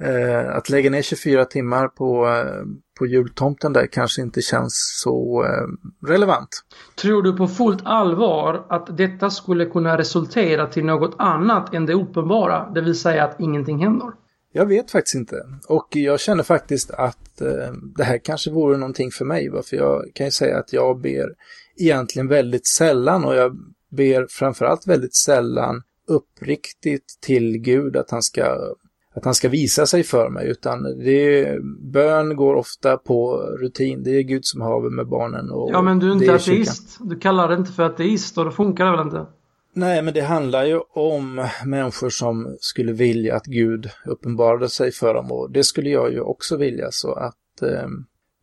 Eh, 0.00 0.56
att 0.56 0.68
lägga 0.70 0.90
ner 0.90 1.02
24 1.02 1.44
timmar 1.44 1.88
på, 1.88 2.26
eh, 2.26 2.64
på 2.98 3.06
jultomten 3.06 3.72
där 3.72 3.86
kanske 3.86 4.22
inte 4.22 4.42
känns 4.42 5.00
så 5.02 5.44
eh, 5.44 6.08
relevant. 6.10 6.48
Tror 6.94 7.22
du 7.22 7.36
på 7.36 7.48
fullt 7.48 7.80
allvar 7.84 8.66
att 8.68 8.96
detta 8.96 9.30
skulle 9.30 9.64
kunna 9.66 9.98
resultera 9.98 10.66
till 10.66 10.84
något 10.84 11.14
annat 11.18 11.74
än 11.74 11.86
det 11.86 11.94
uppenbara, 11.94 12.70
det 12.74 12.80
vill 12.80 12.98
säga 12.98 13.24
att 13.24 13.40
ingenting 13.40 13.78
händer? 13.78 14.12
Jag 14.56 14.66
vet 14.66 14.90
faktiskt 14.90 15.14
inte. 15.14 15.46
Och 15.68 15.88
jag 15.90 16.20
känner 16.20 16.42
faktiskt 16.42 16.90
att 16.90 17.40
eh, 17.40 17.72
det 17.96 18.04
här 18.04 18.18
kanske 18.18 18.50
vore 18.50 18.76
någonting 18.76 19.10
för 19.10 19.24
mig. 19.24 19.48
Va? 19.48 19.62
För 19.62 19.76
jag 19.76 20.04
kan 20.14 20.26
ju 20.26 20.30
säga 20.30 20.58
att 20.58 20.72
jag 20.72 21.00
ber 21.00 21.28
egentligen 21.76 22.28
väldigt 22.28 22.66
sällan 22.66 23.24
och 23.24 23.34
jag 23.34 23.56
ber 23.90 24.26
framförallt 24.30 24.86
väldigt 24.86 25.14
sällan 25.14 25.82
uppriktigt 26.08 27.18
till 27.20 27.58
Gud 27.58 27.96
att 27.96 28.10
han 28.10 28.22
ska 28.22 28.74
att 29.14 29.24
han 29.24 29.34
ska 29.34 29.48
visa 29.48 29.86
sig 29.86 30.02
för 30.02 30.30
mig, 30.30 30.48
utan 30.48 30.82
det 30.82 31.58
bön 31.92 32.36
går 32.36 32.54
ofta 32.54 32.96
på 32.96 33.36
rutin. 33.36 34.02
Det 34.02 34.10
är 34.10 34.22
Gud 34.22 34.44
som 34.44 34.60
haver 34.60 34.90
med 34.90 35.08
barnen. 35.08 35.50
Och 35.50 35.70
ja, 35.72 35.82
men 35.82 35.98
du 35.98 36.08
är 36.08 36.12
inte 36.12 36.24
är 36.24 36.34
ateist. 36.34 36.98
Du 37.00 37.18
kallar 37.18 37.48
det 37.48 37.54
inte 37.54 37.72
för 37.72 37.82
ateist 37.82 38.38
och 38.38 38.44
då 38.44 38.50
funkar 38.50 38.84
det 38.84 38.90
väl 38.90 39.06
inte? 39.06 39.26
Nej, 39.74 40.02
men 40.02 40.14
det 40.14 40.20
handlar 40.20 40.64
ju 40.64 40.80
om 40.80 41.48
människor 41.64 42.10
som 42.10 42.56
skulle 42.60 42.92
vilja 42.92 43.36
att 43.36 43.44
Gud 43.44 43.90
uppenbarade 44.06 44.68
sig 44.68 44.92
för 44.92 45.14
dem 45.14 45.32
och 45.32 45.50
det 45.50 45.64
skulle 45.64 45.90
jag 45.90 46.12
ju 46.12 46.20
också 46.20 46.56
vilja 46.56 46.88
så 46.90 47.12
att 47.14 47.62
eh, 47.62 47.88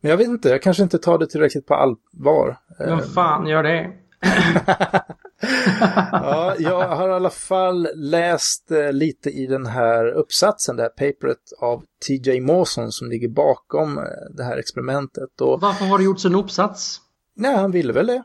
men 0.02 0.10
jag 0.10 0.18
vet 0.18 0.28
inte, 0.28 0.48
jag 0.48 0.62
kanske 0.62 0.82
inte 0.82 0.98
tar 0.98 1.18
det 1.18 1.26
tillräckligt 1.26 1.66
på 1.66 1.74
allvar. 1.74 2.58
Vem 2.78 3.00
fan 3.00 3.46
gör 3.46 3.62
det? 3.62 3.90
ja, 6.12 6.54
jag 6.58 6.88
har 6.88 7.08
i 7.08 7.12
alla 7.12 7.30
fall 7.30 7.88
läst 7.94 8.70
eh, 8.70 8.92
lite 8.92 9.30
i 9.30 9.46
den 9.46 9.66
här 9.66 10.06
uppsatsen, 10.06 10.76
det 10.76 10.82
här 10.82 10.88
paperet 10.90 11.38
av 11.60 11.84
TJ 12.06 12.40
Mawson 12.40 12.92
som 12.92 13.08
ligger 13.08 13.28
bakom 13.28 13.98
eh, 13.98 14.04
det 14.36 14.44
här 14.44 14.56
experimentet. 14.56 15.40
Och... 15.40 15.60
Varför 15.60 15.84
har 15.84 15.98
det 15.98 16.04
gjorts 16.04 16.24
en 16.24 16.34
uppsats? 16.34 17.00
Nej, 17.34 17.56
han 17.56 17.70
ville 17.70 17.92
väl 17.92 18.06
det. 18.06 18.22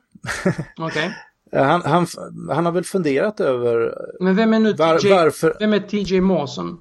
Okej. 0.77 0.87
Okay. 0.87 1.09
Han, 1.51 1.81
han, 1.81 2.07
han 2.49 2.65
har 2.65 2.71
väl 2.71 2.83
funderat 2.83 3.39
över... 3.39 3.95
Men 4.19 4.35
vem 4.35 4.53
är 4.53 4.59
nu 4.59 4.73
var, 4.73 4.99
TJ, 4.99 5.09
varför... 5.09 5.57
vem 5.59 5.73
är 5.73 5.79
TJ 5.79 6.21
Mawson? 6.21 6.79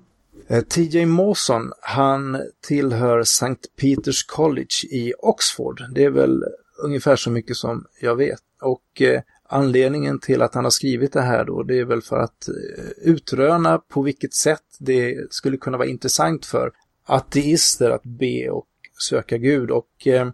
Eh, 0.48 0.62
TJ 0.62 1.06
Mawson, 1.06 1.72
han 1.80 2.42
tillhör 2.66 3.20
St. 3.20 3.56
Peters 3.80 4.24
College 4.24 4.86
i 4.90 5.12
Oxford. 5.18 5.82
Det 5.94 6.04
är 6.04 6.10
väl 6.10 6.44
ungefär 6.84 7.16
så 7.16 7.30
mycket 7.30 7.56
som 7.56 7.86
jag 8.00 8.16
vet. 8.16 8.40
Och 8.62 9.02
eh, 9.02 9.20
anledningen 9.48 10.18
till 10.18 10.42
att 10.42 10.54
han 10.54 10.64
har 10.64 10.70
skrivit 10.70 11.12
det 11.12 11.22
här 11.22 11.44
då, 11.44 11.62
det 11.62 11.78
är 11.78 11.84
väl 11.84 12.02
för 12.02 12.18
att 12.18 12.48
eh, 12.48 12.84
utröna 12.96 13.78
på 13.78 14.02
vilket 14.02 14.34
sätt 14.34 14.64
det 14.78 15.32
skulle 15.32 15.56
kunna 15.56 15.78
vara 15.78 15.88
intressant 15.88 16.46
för 16.46 16.72
ateister 17.06 17.90
att 17.90 18.04
be 18.04 18.50
och 18.50 18.68
söka 19.08 19.38
Gud. 19.38 19.70
Och 19.70 20.06
eh, 20.06 20.28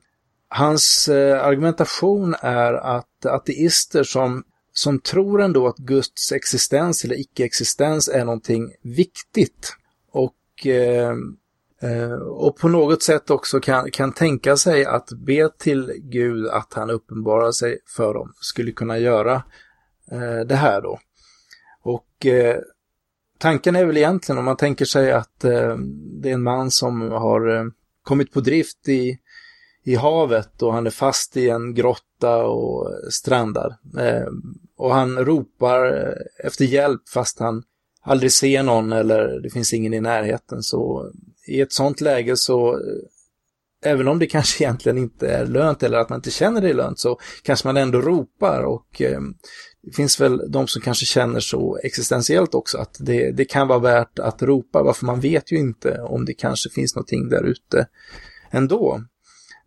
hans 0.49 1.09
eh, 1.09 1.45
argumentation 1.45 2.35
är 2.41 2.73
att 2.73 3.09
ateister 3.27 4.03
som, 4.03 4.45
som 4.73 4.99
tror 5.01 5.43
ändå 5.43 5.67
att 5.67 5.77
Guds 5.77 6.33
existens 6.33 7.05
eller 7.05 7.21
icke-existens 7.21 8.09
är 8.09 8.25
någonting 8.25 8.75
viktigt 8.83 9.77
och, 10.11 10.67
eh, 10.67 11.15
eh, 11.83 12.13
och 12.13 12.57
på 12.57 12.69
något 12.69 13.03
sätt 13.03 13.31
också 13.31 13.61
kan, 13.61 13.91
kan 13.91 14.13
tänka 14.13 14.57
sig 14.57 14.85
att 14.85 15.09
be 15.13 15.49
till 15.59 15.93
Gud 15.99 16.47
att 16.47 16.73
han 16.75 16.91
uppenbarar 16.91 17.53
sig 17.53 17.79
för 17.97 18.15
dem, 18.15 18.33
skulle 18.41 18.73
kunna 18.73 18.99
göra 18.99 19.43
eh, 20.11 20.41
det 20.47 20.57
här 20.57 20.83
då. 20.83 20.99
Och 21.83 22.27
eh, 22.27 22.59
tanken 23.39 23.77
är 23.77 23.85
väl 23.85 23.97
egentligen 23.97 24.39
om 24.39 24.45
man 24.45 24.57
tänker 24.57 24.85
sig 24.85 25.13
att 25.13 25.45
eh, 25.45 25.77
det 26.21 26.31
är 26.31 26.35
en 26.35 26.43
man 26.43 26.71
som 26.71 27.01
har 27.01 27.57
eh, 27.57 27.65
kommit 28.03 28.33
på 28.33 28.41
drift 28.41 28.89
i 28.89 29.19
i 29.85 29.95
havet 29.95 30.63
och 30.63 30.73
han 30.73 30.87
är 30.87 30.91
fast 30.91 31.37
i 31.37 31.49
en 31.49 31.75
grotta 31.75 32.45
och 32.45 32.91
strandar. 33.11 33.77
Eh, 33.99 34.29
och 34.77 34.95
han 34.95 35.19
ropar 35.19 35.87
eh, 35.87 36.47
efter 36.47 36.65
hjälp 36.65 37.09
fast 37.09 37.39
han 37.39 37.63
aldrig 38.03 38.33
ser 38.33 38.63
någon 38.63 38.93
eller 38.93 39.41
det 39.41 39.51
finns 39.51 39.73
ingen 39.73 39.95
i 39.95 40.01
närheten. 40.01 40.63
Så 40.63 41.11
i 41.47 41.61
ett 41.61 41.73
sånt 41.73 42.01
läge 42.01 42.37
så, 42.37 42.73
eh, 42.73 43.91
även 43.91 44.09
om 44.09 44.19
det 44.19 44.27
kanske 44.37 44.65
egentligen 44.65 44.99
inte 44.99 45.29
är 45.29 45.47
lönt 45.47 45.83
eller 45.83 45.99
att 45.99 46.09
man 46.09 46.19
inte 46.19 46.31
känner 46.31 46.61
det 46.61 46.71
är 46.71 46.75
lönt, 46.75 46.99
så 46.99 47.19
kanske 47.43 47.69
man 47.69 47.77
ändå 47.77 48.01
ropar 48.01 48.63
och 48.63 49.03
eh, 49.03 49.21
det 49.83 49.93
finns 49.97 50.21
väl 50.21 50.53
de 50.53 50.67
som 50.67 50.83
kanske 50.83 51.07
känner 51.07 51.41
så 51.41 51.79
existentiellt 51.83 52.55
också 52.55 52.79
att 52.79 52.97
det, 53.01 53.31
det 53.33 53.45
kan 53.45 53.69
vara 53.69 53.79
värt 53.79 54.19
att 54.19 54.43
ropa, 54.43 54.83
varför 54.83 55.07
man 55.07 55.21
vet 55.21 55.53
ju 55.53 55.57
inte 55.57 56.01
om 56.01 56.25
det 56.25 56.35
kanske 56.35 56.71
finns 56.71 56.95
någonting 56.95 57.29
där 57.29 57.43
ute 57.43 57.87
ändå. 58.51 59.03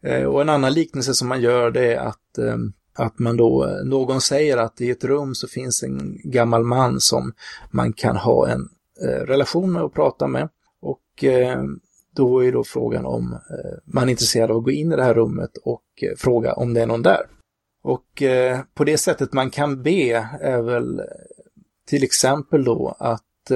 Eh, 0.06 0.24
och 0.24 0.41
en 0.41 0.49
annan 0.49 0.74
liknelse 0.74 1.14
som 1.14 1.28
man 1.28 1.41
gör 1.41 1.72
det 1.72 1.93
är 1.93 1.99
att, 1.99 2.38
eh, 2.38 2.58
att 2.93 3.20
man 3.20 3.38
då, 3.38 3.66
eh, 3.66 3.86
någon 3.86 4.22
säger 4.22 4.58
att 4.58 4.82
i 4.82 4.89
ett 4.89 5.03
rum 5.03 5.36
så 5.36 5.47
finns 5.47 5.84
en 5.84 6.18
gammal 6.24 6.64
man 6.64 6.99
som 6.99 7.34
man 7.72 7.93
kan 7.93 8.16
ha 8.16 8.47
en 8.47 8.70
relation 9.28 9.74
med 9.74 9.84
och 9.84 9.93
prata 9.93 10.28
med. 10.28 10.49
Och 10.82 11.24
då 12.16 12.45
är 12.45 12.51
då 12.51 12.64
frågan 12.64 13.06
om 13.06 13.39
man 13.86 14.03
är 14.03 14.12
intresserad 14.12 14.51
av 14.51 14.58
att 14.58 14.64
gå 14.64 14.72
in 14.72 14.91
i 14.91 14.95
det 14.95 15.03
här 15.03 15.14
rummet 15.14 15.58
och 15.64 15.84
fråga 16.18 16.53
om 16.53 16.74
det 16.74 16.82
är 16.82 16.86
någon 16.86 17.01
där. 17.01 17.22
Och 17.84 18.24
på 18.74 18.84
det 18.84 18.97
sättet 18.97 19.34
man 19.34 19.49
kan 19.49 19.84
be 19.84 20.28
är 20.41 20.62
väl 20.62 21.01
till 21.88 22.03
exempel 22.03 22.64
då 22.64 22.95
att 22.99 23.51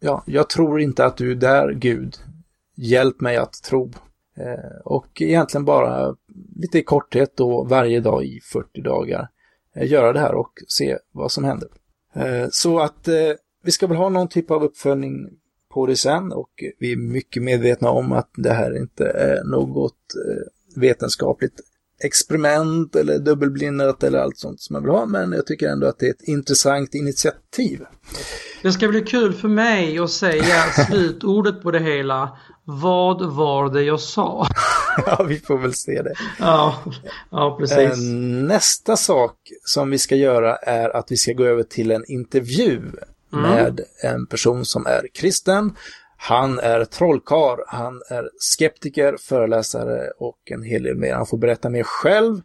ja, 0.00 0.22
jag 0.26 0.50
tror 0.50 0.80
inte 0.80 1.04
att 1.04 1.16
du 1.16 1.30
är 1.30 1.36
där 1.36 1.72
Gud. 1.72 2.16
Hjälp 2.74 3.20
mig 3.20 3.36
att 3.36 3.62
tro. 3.62 3.92
Eh, 4.40 4.80
och 4.84 5.22
egentligen 5.22 5.64
bara 5.64 6.16
lite 6.56 6.78
i 6.78 6.82
korthet 6.82 7.36
då 7.36 7.64
varje 7.64 8.00
dag 8.00 8.24
i 8.24 8.40
40 8.52 8.80
dagar 8.80 9.28
eh, 9.76 9.90
göra 9.90 10.12
det 10.12 10.20
här 10.20 10.34
och 10.34 10.52
se 10.68 10.98
vad 11.12 11.32
som 11.32 11.44
händer. 11.44 11.68
Eh, 12.14 12.46
så 12.50 12.80
att 12.80 13.08
vi 13.62 13.70
ska 13.70 13.86
väl 13.86 13.96
ha 13.96 14.08
någon 14.08 14.28
typ 14.28 14.50
av 14.50 14.64
uppföljning 14.64 15.30
på 15.68 15.86
det 15.86 15.96
sen 15.96 16.32
och 16.32 16.50
vi 16.78 16.92
är 16.92 16.96
mycket 16.96 17.42
medvetna 17.42 17.90
om 17.90 18.12
att 18.12 18.30
det 18.36 18.52
här 18.52 18.76
inte 18.76 19.04
är 19.04 19.44
något 19.44 19.96
vetenskapligt 20.76 21.60
experiment 22.04 22.96
eller 22.96 23.18
dubbelblindat 23.18 24.02
eller 24.02 24.18
allt 24.18 24.38
sånt 24.38 24.60
som 24.60 24.74
man 24.74 24.82
vill 24.82 24.92
ha, 24.92 25.06
men 25.06 25.32
jag 25.32 25.46
tycker 25.46 25.68
ändå 25.68 25.86
att 25.86 25.98
det 25.98 26.06
är 26.06 26.10
ett 26.10 26.28
intressant 26.28 26.94
initiativ. 26.94 27.80
Det 28.62 28.72
ska 28.72 28.88
bli 28.88 29.00
kul 29.00 29.32
för 29.32 29.48
mig 29.48 29.98
att 29.98 30.10
säga 30.10 30.62
slutordet 30.88 31.62
på 31.62 31.70
det 31.70 31.78
hela. 31.78 32.38
Vad 32.64 33.34
var 33.34 33.70
det 33.70 33.82
jag 33.82 34.00
sa? 34.00 34.46
ja, 35.06 35.22
vi 35.28 35.38
får 35.38 35.58
väl 35.58 35.74
se 35.74 36.02
det. 36.02 36.14
Ja, 36.38 36.82
ja 37.30 37.56
precis. 37.60 37.78
Eh, 37.78 37.98
nästa 38.46 38.96
sak 38.96 39.36
som 39.64 39.90
vi 39.90 39.98
ska 39.98 40.16
göra 40.16 40.56
är 40.56 40.96
att 40.96 41.12
vi 41.12 41.16
ska 41.16 41.32
gå 41.32 41.44
över 41.44 41.62
till 41.62 41.90
en 41.90 42.04
intervju 42.08 42.76
mm. 42.76 43.50
med 43.50 43.80
en 44.02 44.26
person 44.26 44.64
som 44.64 44.86
är 44.86 45.08
kristen 45.14 45.72
han 46.22 46.58
är 46.58 46.84
trollkar, 46.84 47.64
han 47.66 47.94
är 48.10 48.28
skeptiker, 48.38 49.16
föreläsare 49.28 50.10
och 50.18 50.38
en 50.50 50.62
hel 50.62 50.82
del 50.82 50.96
mer. 50.96 51.14
Han 51.14 51.26
får 51.26 51.38
berätta 51.38 51.70
mer 51.70 51.82
själv. 51.82 52.36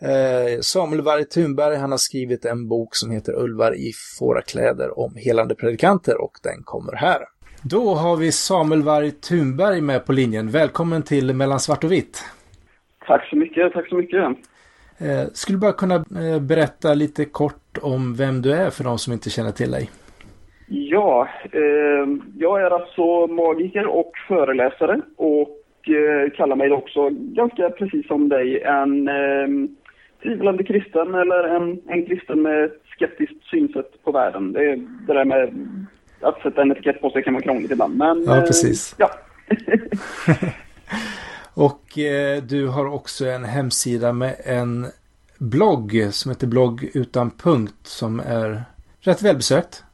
Eh, 0.00 0.60
Samuel 0.60 1.02
Varg 1.02 1.24
Thunberg, 1.24 1.76
han 1.76 1.90
har 1.90 1.98
skrivit 1.98 2.44
en 2.44 2.68
bok 2.68 2.96
som 2.96 3.10
heter 3.10 3.32
Ulvar 3.38 3.74
i 3.74 3.92
fårakläder 4.18 4.98
om 4.98 5.14
helande 5.16 5.54
predikanter 5.54 6.20
och 6.20 6.32
den 6.42 6.62
kommer 6.64 6.92
här. 6.96 7.18
Då 7.62 7.94
har 7.94 8.16
vi 8.16 8.32
Samuel 8.32 8.82
Varg 8.82 9.10
Thunberg 9.10 9.80
med 9.80 10.06
på 10.06 10.12
linjen. 10.12 10.50
Välkommen 10.50 11.02
till 11.02 11.34
Mellan 11.34 11.60
svart 11.60 11.84
och 11.84 11.92
vitt. 11.92 12.24
Tack 13.06 13.28
så 13.30 13.36
mycket, 13.36 13.72
tack 13.72 13.88
så 13.88 13.94
mycket. 13.94 14.24
Eh, 14.98 15.24
skulle 15.32 15.56
du 15.56 15.60
bara 15.60 15.72
kunna 15.72 15.94
eh, 15.94 16.40
berätta 16.40 16.94
lite 16.94 17.24
kort 17.24 17.78
om 17.82 18.14
vem 18.14 18.42
du 18.42 18.52
är 18.52 18.70
för 18.70 18.84
de 18.84 18.98
som 18.98 19.12
inte 19.12 19.30
känner 19.30 19.52
till 19.52 19.70
dig? 19.70 19.90
Ja, 20.72 21.28
eh, 21.52 22.08
jag 22.38 22.62
är 22.62 22.70
alltså 22.70 23.26
magiker 23.26 23.86
och 23.86 24.12
föreläsare 24.28 25.00
och 25.16 25.88
eh, 25.88 26.30
kallar 26.36 26.56
mig 26.56 26.72
också 26.72 27.10
ganska 27.10 27.70
precis 27.70 28.06
som 28.06 28.28
dig 28.28 28.62
en 28.62 29.08
eh, 29.08 29.68
tvivlande 30.22 30.64
kristen 30.64 31.14
eller 31.14 31.44
en, 31.44 31.80
en 31.86 32.06
kristen 32.06 32.42
med 32.42 32.70
skeptiskt 32.96 33.44
synsätt 33.50 34.04
på 34.04 34.12
världen. 34.12 34.52
Det, 34.52 34.76
det 35.06 35.14
där 35.14 35.24
med 35.24 35.54
att 36.20 36.42
sätta 36.42 36.62
en 36.62 36.72
etikett 36.72 37.00
på 37.00 37.10
sig 37.10 37.22
kan 37.22 37.34
vara 37.34 37.42
krångligt 37.42 37.70
ibland. 37.70 37.96
Men, 37.96 38.24
ja, 38.24 38.40
precis. 38.40 38.94
ja. 38.98 39.10
och 41.54 41.98
eh, 41.98 42.42
du 42.42 42.66
har 42.66 42.94
också 42.94 43.26
en 43.26 43.44
hemsida 43.44 44.12
med 44.12 44.34
en 44.44 44.86
blogg 45.38 46.08
som 46.10 46.30
heter 46.30 46.46
Blogg 46.46 46.90
utan 46.94 47.30
punkt 47.30 47.86
som 47.86 48.20
är 48.20 48.62
rätt 49.00 49.22
välbesökt. 49.22 49.84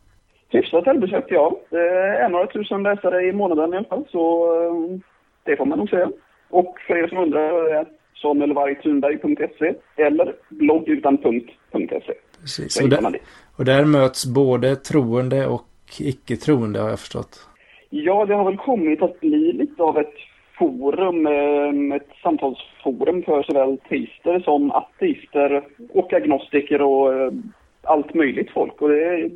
Hyfsat 0.57 0.87
välbesökt, 0.87 1.31
ja. 1.31 1.57
Det 1.71 1.89
är 2.25 2.29
några 2.29 2.47
tusen 2.47 2.83
läsare 2.83 3.23
i 3.23 3.33
månaden 3.33 3.75
i 3.75 3.77
alla 3.77 3.87
fall, 3.87 4.05
så 4.11 4.55
eh, 4.63 4.99
det 5.45 5.57
får 5.57 5.67
man 5.67 5.79
nog 5.79 5.91
säga. 5.91 6.11
Och 6.51 6.77
för 6.87 6.97
er 6.97 7.09
som 7.09 7.19
undrar, 7.19 7.87
samuelvargthunberg.se 8.23 9.75
eller 9.97 10.35
bloggutanpunkt.se. 10.49 12.15
Precis, 12.41 12.83
och 12.83 12.89
där, 12.89 13.19
och 13.57 13.65
där 13.65 13.85
möts 13.85 14.27
både 14.27 14.77
troende 14.77 15.47
och 15.47 15.69
icke-troende 16.01 16.81
har 16.81 16.89
jag 16.89 17.01
förstått. 17.01 17.49
Ja, 17.91 18.27
det 18.27 18.35
har 18.35 18.45
väl 18.45 18.57
kommit 18.57 19.03
att 19.03 19.21
bli 19.21 19.53
lite 19.53 19.83
av 19.83 19.99
ett 19.99 20.15
forum, 20.59 21.27
eh, 21.27 21.97
ett 21.97 22.11
samtalsforum 22.23 23.23
för 23.23 23.43
såväl 23.43 23.79
teister 23.89 24.41
som 24.41 24.71
ateister 24.71 25.65
och 25.93 26.13
agnostiker 26.13 26.83
och 26.83 27.15
eh, 27.15 27.33
allt 27.83 28.15
möjligt 28.15 28.51
folk. 28.51 28.83
Och 28.83 28.89
det 28.89 29.31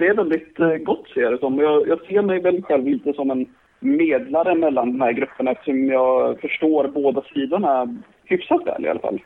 det 0.00 0.06
är 0.06 0.14
väldigt 0.14 0.60
eh, 0.60 0.76
gott 0.76 1.08
ser 1.14 1.20
jag 1.20 1.32
det 1.32 1.38
som. 1.38 1.58
Jag, 1.58 1.88
jag 1.88 2.00
ser 2.00 2.22
mig 2.22 2.40
väl 2.40 2.62
själv 2.62 2.86
lite 2.86 3.12
som 3.12 3.30
en 3.30 3.46
medlare 3.80 4.54
mellan 4.54 4.92
de 4.92 5.00
här 5.00 5.12
grupperna 5.12 5.50
eftersom 5.50 5.86
jag 5.86 6.40
förstår 6.40 6.88
båda 6.88 7.22
sidorna 7.34 7.98
hyfsat 8.24 8.66
väl 8.66 8.84
i 8.84 8.88
alla 8.88 9.00
fall. 9.00 9.20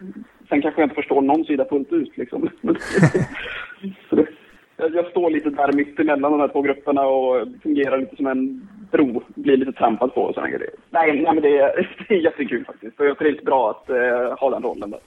Sen 0.49 0.63
kanske 0.63 0.81
jag 0.81 0.87
inte 0.87 0.95
förstår 0.95 1.23
någon 1.23 1.45
sida 1.45 1.65
fullt 1.65 1.93
ut 1.93 2.17
liksom. 2.17 2.49
jag 4.77 5.07
står 5.11 5.31
lite 5.31 5.51
där 5.51 5.73
mitt 5.73 6.01
emellan 6.01 6.33
de 6.33 6.41
här 6.41 6.49
två 6.49 6.63
grupperna 6.63 7.07
och 7.07 7.47
fungerar 7.63 7.99
lite 7.99 8.17
som 8.17 8.27
en 8.27 8.69
bro, 8.93 9.23
blir 9.35 9.57
lite 9.57 9.73
trampad 9.73 10.15
på 10.15 10.21
och 10.21 10.35
sådana 10.35 10.51
grejer. 10.51 10.75
Nej, 10.91 11.23
nej 11.23 11.35
men 11.35 11.43
det 11.43 11.59
är, 11.59 11.97
det 12.09 12.15
är 12.15 12.19
jättekul 12.19 12.65
faktiskt. 12.65 13.01
Och 13.01 13.07
jag 13.07 13.19
trivs 13.19 13.43
bra 13.43 13.71
att 13.71 13.91
eh, 13.91 14.39
ha 14.39 14.51
den 14.51 14.63
rollen 14.63 14.91
där. 14.91 15.01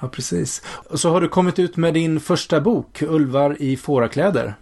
Ja, 0.00 0.08
precis. 0.08 0.82
Och 0.90 0.98
så 0.98 1.08
har 1.08 1.20
du 1.20 1.28
kommit 1.28 1.58
ut 1.58 1.76
med 1.76 1.94
din 1.94 2.20
första 2.20 2.60
bok, 2.60 3.02
Ulvar 3.02 3.56
i 3.58 3.76
fårakläder. 3.76 4.52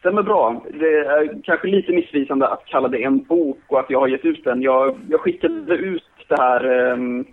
Stämmer 0.00 0.22
bra. 0.22 0.62
Det 0.70 0.96
är 0.98 1.42
kanske 1.44 1.68
lite 1.68 1.92
missvisande 1.92 2.48
att 2.48 2.66
kalla 2.66 2.88
det 2.88 3.02
en 3.02 3.22
bok 3.22 3.58
och 3.66 3.80
att 3.80 3.90
jag 3.90 4.00
har 4.00 4.08
gett 4.08 4.24
ut 4.24 4.44
den. 4.44 4.62
Jag, 4.62 4.96
jag 5.08 5.20
skickade 5.20 5.74
ut 5.74 6.04
det 6.28 6.36
här 6.36 6.66
um, 6.92 7.24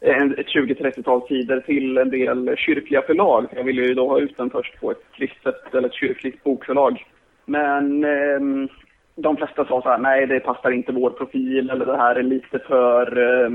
ett 0.00 0.46
20-30-tal 0.46 1.28
sidor 1.28 1.60
till 1.60 1.98
en 1.98 2.10
del 2.10 2.56
kyrkliga 2.56 3.02
förlag. 3.02 3.46
Jag 3.56 3.64
ville 3.64 3.82
ju 3.82 3.94
då 3.94 4.08
ha 4.08 4.18
ut 4.18 4.36
den 4.36 4.50
först 4.50 4.80
på 4.80 4.90
ett 4.90 5.04
kristet 5.12 5.74
eller 5.74 5.88
ett 5.88 5.94
kyrkligt 5.94 6.44
bokförlag. 6.44 7.04
Men 7.44 8.04
eh, 8.04 8.68
de 9.16 9.36
flesta 9.36 9.64
sa 9.64 9.82
så 9.82 9.88
här, 9.88 9.98
nej 9.98 10.26
det 10.26 10.40
passar 10.40 10.70
inte 10.70 10.92
vår 10.92 11.10
profil 11.10 11.70
eller 11.70 11.86
det 11.86 11.96
här 11.96 12.16
är 12.16 12.22
lite 12.22 12.58
för 12.58 13.18
eh, 13.18 13.50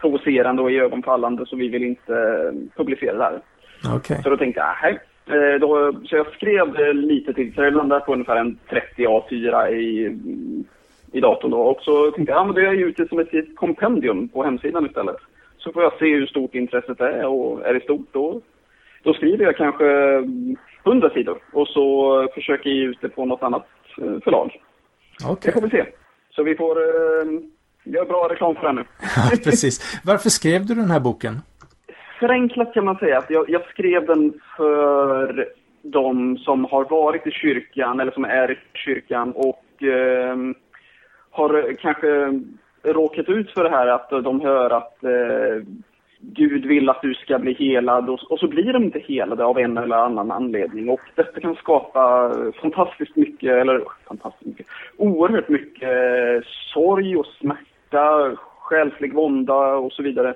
provocerande 0.00 0.62
och 0.62 0.70
iögonfallande 0.70 1.46
så 1.46 1.56
vi 1.56 1.68
vill 1.68 1.84
inte 1.84 2.52
publicera 2.76 3.16
det 3.16 3.24
här. 3.24 3.40
Okay. 3.96 4.22
Så 4.22 4.30
då 4.30 4.36
tänkte 4.36 4.60
jag, 4.60 4.76
nej. 4.82 4.98
Eh, 5.28 5.60
då, 5.60 5.92
så 6.04 6.16
jag 6.16 6.26
skrev 6.32 6.94
lite 6.94 7.32
till, 7.32 7.54
så 7.54 7.62
jag 7.62 7.74
landade 7.74 8.04
på 8.04 8.12
ungefär 8.12 8.36
en 8.36 8.58
30 8.70 9.06
A4 9.06 9.68
i, 9.68 10.18
i 11.12 11.20
datorn 11.20 11.50
då. 11.50 11.60
Och 11.60 11.82
så 11.82 12.10
tänkte 12.10 12.32
jag, 12.32 12.40
ja 12.40 12.44
men 12.44 12.54
då 12.54 12.60
gör 12.60 12.72
jag 12.72 12.80
ut 12.80 12.96
det 12.96 13.08
som 13.08 13.18
ett 13.18 13.56
kompendium 13.56 14.28
på 14.28 14.44
hemsidan 14.44 14.86
istället. 14.86 15.16
Så 15.58 15.72
får 15.72 15.82
jag 15.82 15.98
se 15.98 16.14
hur 16.14 16.26
stort 16.26 16.54
intresset 16.54 17.00
är 17.00 17.26
och 17.26 17.66
är 17.66 17.74
det 17.74 17.80
stort 17.80 18.06
då, 18.12 18.40
då 19.02 19.14
skriver 19.14 19.44
jag 19.44 19.56
kanske 19.56 19.84
100 20.86 21.10
sidor 21.10 21.38
och 21.52 21.68
så 21.68 22.28
försöker 22.34 22.70
jag 22.70 22.76
ge 22.76 22.84
ut 22.84 22.98
det 23.00 23.08
på 23.08 23.24
något 23.24 23.42
annat 23.42 23.66
eh, 23.98 24.20
förlag. 24.24 24.60
Okay. 25.30 25.36
Det 25.42 25.52
får 25.52 25.60
vi 25.60 25.70
se. 25.70 25.84
Så 26.30 26.42
vi 26.42 26.54
får 26.54 26.76
eh, 26.78 27.40
göra 27.84 28.04
bra 28.04 28.28
reklam 28.30 28.54
för 28.54 28.62
den 28.62 28.76
nu. 28.76 28.84
ja, 29.16 29.30
precis. 29.44 30.00
Varför 30.04 30.30
skrev 30.30 30.66
du 30.66 30.74
den 30.74 30.90
här 30.90 31.00
boken? 31.00 31.40
Förenklat 32.18 32.74
kan 32.74 32.84
man 32.84 32.96
säga 32.96 33.18
att 33.18 33.30
jag, 33.30 33.50
jag 33.50 33.62
skrev 33.68 34.06
den 34.06 34.32
för 34.56 35.48
de 35.82 36.38
som 36.38 36.64
har 36.64 36.84
varit 36.84 37.26
i 37.26 37.30
kyrkan 37.30 38.00
eller 38.00 38.12
som 38.12 38.24
är 38.24 38.50
i 38.50 38.58
kyrkan 38.74 39.32
och 39.32 39.82
eh, 39.82 40.36
har 41.30 41.74
kanske 41.74 42.40
råkat 42.82 43.28
ut 43.28 43.50
för 43.50 43.64
det 43.64 43.70
här 43.70 43.86
att 43.86 44.10
de 44.10 44.40
hör 44.40 44.70
att 44.70 45.04
eh, 45.04 45.66
Gud 46.20 46.66
vill 46.66 46.88
att 46.88 47.02
du 47.02 47.14
ska 47.14 47.38
bli 47.38 47.52
helad 47.52 48.10
och, 48.10 48.20
och, 48.30 48.38
så 48.38 48.48
blir 48.48 48.72
de 48.72 48.84
inte 48.84 48.98
helade 48.98 49.44
av 49.44 49.58
en 49.58 49.78
eller 49.78 49.96
annan 49.96 50.30
anledning. 50.30 50.88
Och 50.88 51.00
detta 51.14 51.40
kan 51.40 51.54
skapa 51.54 52.32
fantastiskt 52.60 53.16
mycket, 53.16 53.50
eller 53.50 53.82
fantastiskt 54.08 54.46
mycket, 54.46 54.66
oerhört 54.96 55.48
mycket 55.48 56.44
sorg 56.74 57.16
och 57.16 57.26
smärta, 57.26 58.36
själslig 58.58 59.14
vånda 59.14 59.76
och 59.76 59.92
så 59.92 60.02
vidare 60.02 60.34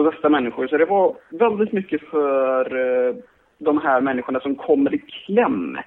hos 0.00 0.14
dessa 0.14 0.28
människor. 0.28 0.66
Så 0.66 0.76
det 0.76 0.84
var 0.84 1.16
väldigt 1.30 1.72
mycket 1.72 2.00
för 2.02 2.76
eh, 2.76 3.14
de 3.58 3.78
här 3.78 4.00
människorna 4.00 4.40
som 4.40 4.54
kommer 4.54 4.94
i 4.94 4.98
kläm. 4.98 5.78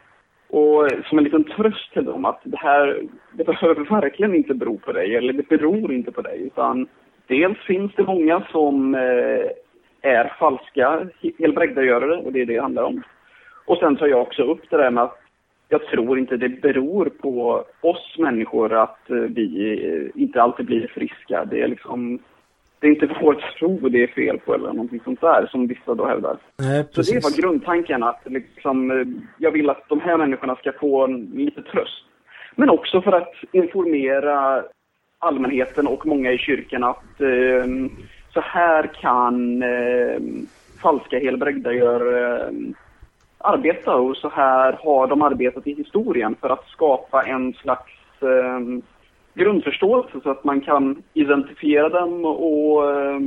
Och 0.49 0.89
som 1.05 1.18
en 1.18 1.24
liten 1.24 1.43
tröst 1.43 1.93
till 1.93 2.05
dem 2.05 2.26
att 2.26 2.41
det 2.43 2.57
här, 2.57 3.01
det 3.34 3.43
behöver 3.43 4.01
verkligen 4.01 4.36
inte 4.36 4.53
bero 4.53 4.78
på 4.78 4.91
dig, 4.91 5.16
eller 5.16 5.34
det 5.34 5.49
beror 5.49 5.93
inte 5.93 6.12
på 6.12 6.22
dig, 6.22 6.41
utan 6.41 6.88
dels 7.28 7.57
finns 7.57 7.91
det 7.95 8.03
många 8.03 8.43
som 8.51 8.95
eh, 8.95 9.45
är 10.01 10.34
falska 10.39 11.07
helbrägdagörare 11.39 12.18
och 12.18 12.34
det 12.34 12.41
är 12.41 12.45
det 12.45 12.53
det 12.53 12.62
handlar 12.62 12.84
om. 12.84 13.03
Och 13.66 13.78
sen 13.78 13.95
tar 13.95 14.07
jag 14.07 14.22
också 14.22 14.43
upp 14.43 14.70
det 14.70 14.78
där 14.78 14.91
med 14.91 15.03
att 15.03 15.20
jag 15.70 15.86
tror 15.86 16.20
inte 16.20 16.38
det 16.38 16.49
beror 16.49 17.05
på 17.05 17.66
oss 17.82 18.16
människor 18.18 18.74
att 18.74 19.10
eh, 19.10 19.16
vi 19.16 20.12
inte 20.16 20.41
alltid 20.41 20.66
blir 20.66 20.88
friska. 20.88 21.45
Det 21.45 21.62
är 21.62 21.68
liksom 21.68 22.20
det 22.80 22.88
är 22.88 22.91
inte 22.91 23.15
vår 23.21 23.43
tro 23.59 23.89
det 23.89 24.03
är 24.03 24.07
fel 24.07 24.39
på 24.39 24.53
eller 24.53 24.67
någonting 24.67 24.99
sånt 25.03 25.21
där 25.21 25.47
som 25.51 25.67
vissa 25.67 25.95
då 25.95 26.05
hävdar. 26.05 26.38
Nej, 26.57 26.86
så 26.91 27.01
det 27.01 27.23
var 27.23 27.41
grundtanken 27.41 28.03
att 28.03 28.21
liksom, 28.25 28.91
eh, 28.91 29.07
jag 29.38 29.51
vill 29.51 29.69
att 29.69 29.89
de 29.89 29.99
här 29.99 30.17
människorna 30.17 30.55
ska 30.55 30.71
få 30.71 31.03
en, 31.03 31.32
lite 31.34 31.61
tröst. 31.61 32.03
Men 32.55 32.69
också 32.69 33.01
för 33.01 33.11
att 33.11 33.34
informera 33.51 34.63
allmänheten 35.19 35.88
och 35.88 36.05
många 36.05 36.32
i 36.32 36.38
kyrkan 36.38 36.84
att 36.84 37.21
eh, 37.21 37.65
så 38.34 38.41
här 38.41 38.89
kan 39.01 39.63
eh, 39.63 40.21
falska 40.82 41.19
helbrägdagörare 41.19 42.39
eh, 42.39 42.53
arbeta 43.38 43.95
och 43.95 44.17
så 44.17 44.30
här 44.30 44.80
har 44.84 45.07
de 45.07 45.21
arbetat 45.21 45.67
i 45.67 45.73
historien 45.73 46.36
för 46.41 46.49
att 46.49 46.67
skapa 46.67 47.23
en 47.23 47.53
slags 47.53 47.91
eh, 48.21 48.59
grundförståelse 49.39 50.19
så 50.23 50.29
att 50.31 50.43
man 50.43 50.61
kan 50.61 51.03
identifiera 51.13 51.89
dem 51.89 52.25
och 52.25 52.91
eh, 52.91 53.19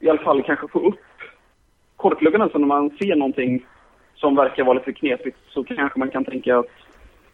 i 0.00 0.10
alla 0.10 0.18
fall 0.18 0.42
kanske 0.42 0.68
få 0.68 0.88
upp 0.88 1.00
korkluggarna. 1.96 2.48
så 2.48 2.58
när 2.58 2.66
man 2.66 2.90
ser 2.90 3.16
någonting 3.16 3.66
som 4.14 4.36
verkar 4.36 4.64
vara 4.64 4.78
lite 4.78 4.92
knepigt 4.92 5.38
så 5.48 5.64
kanske 5.64 5.98
man 5.98 6.10
kan 6.10 6.24
tänka 6.24 6.58
att 6.58 6.66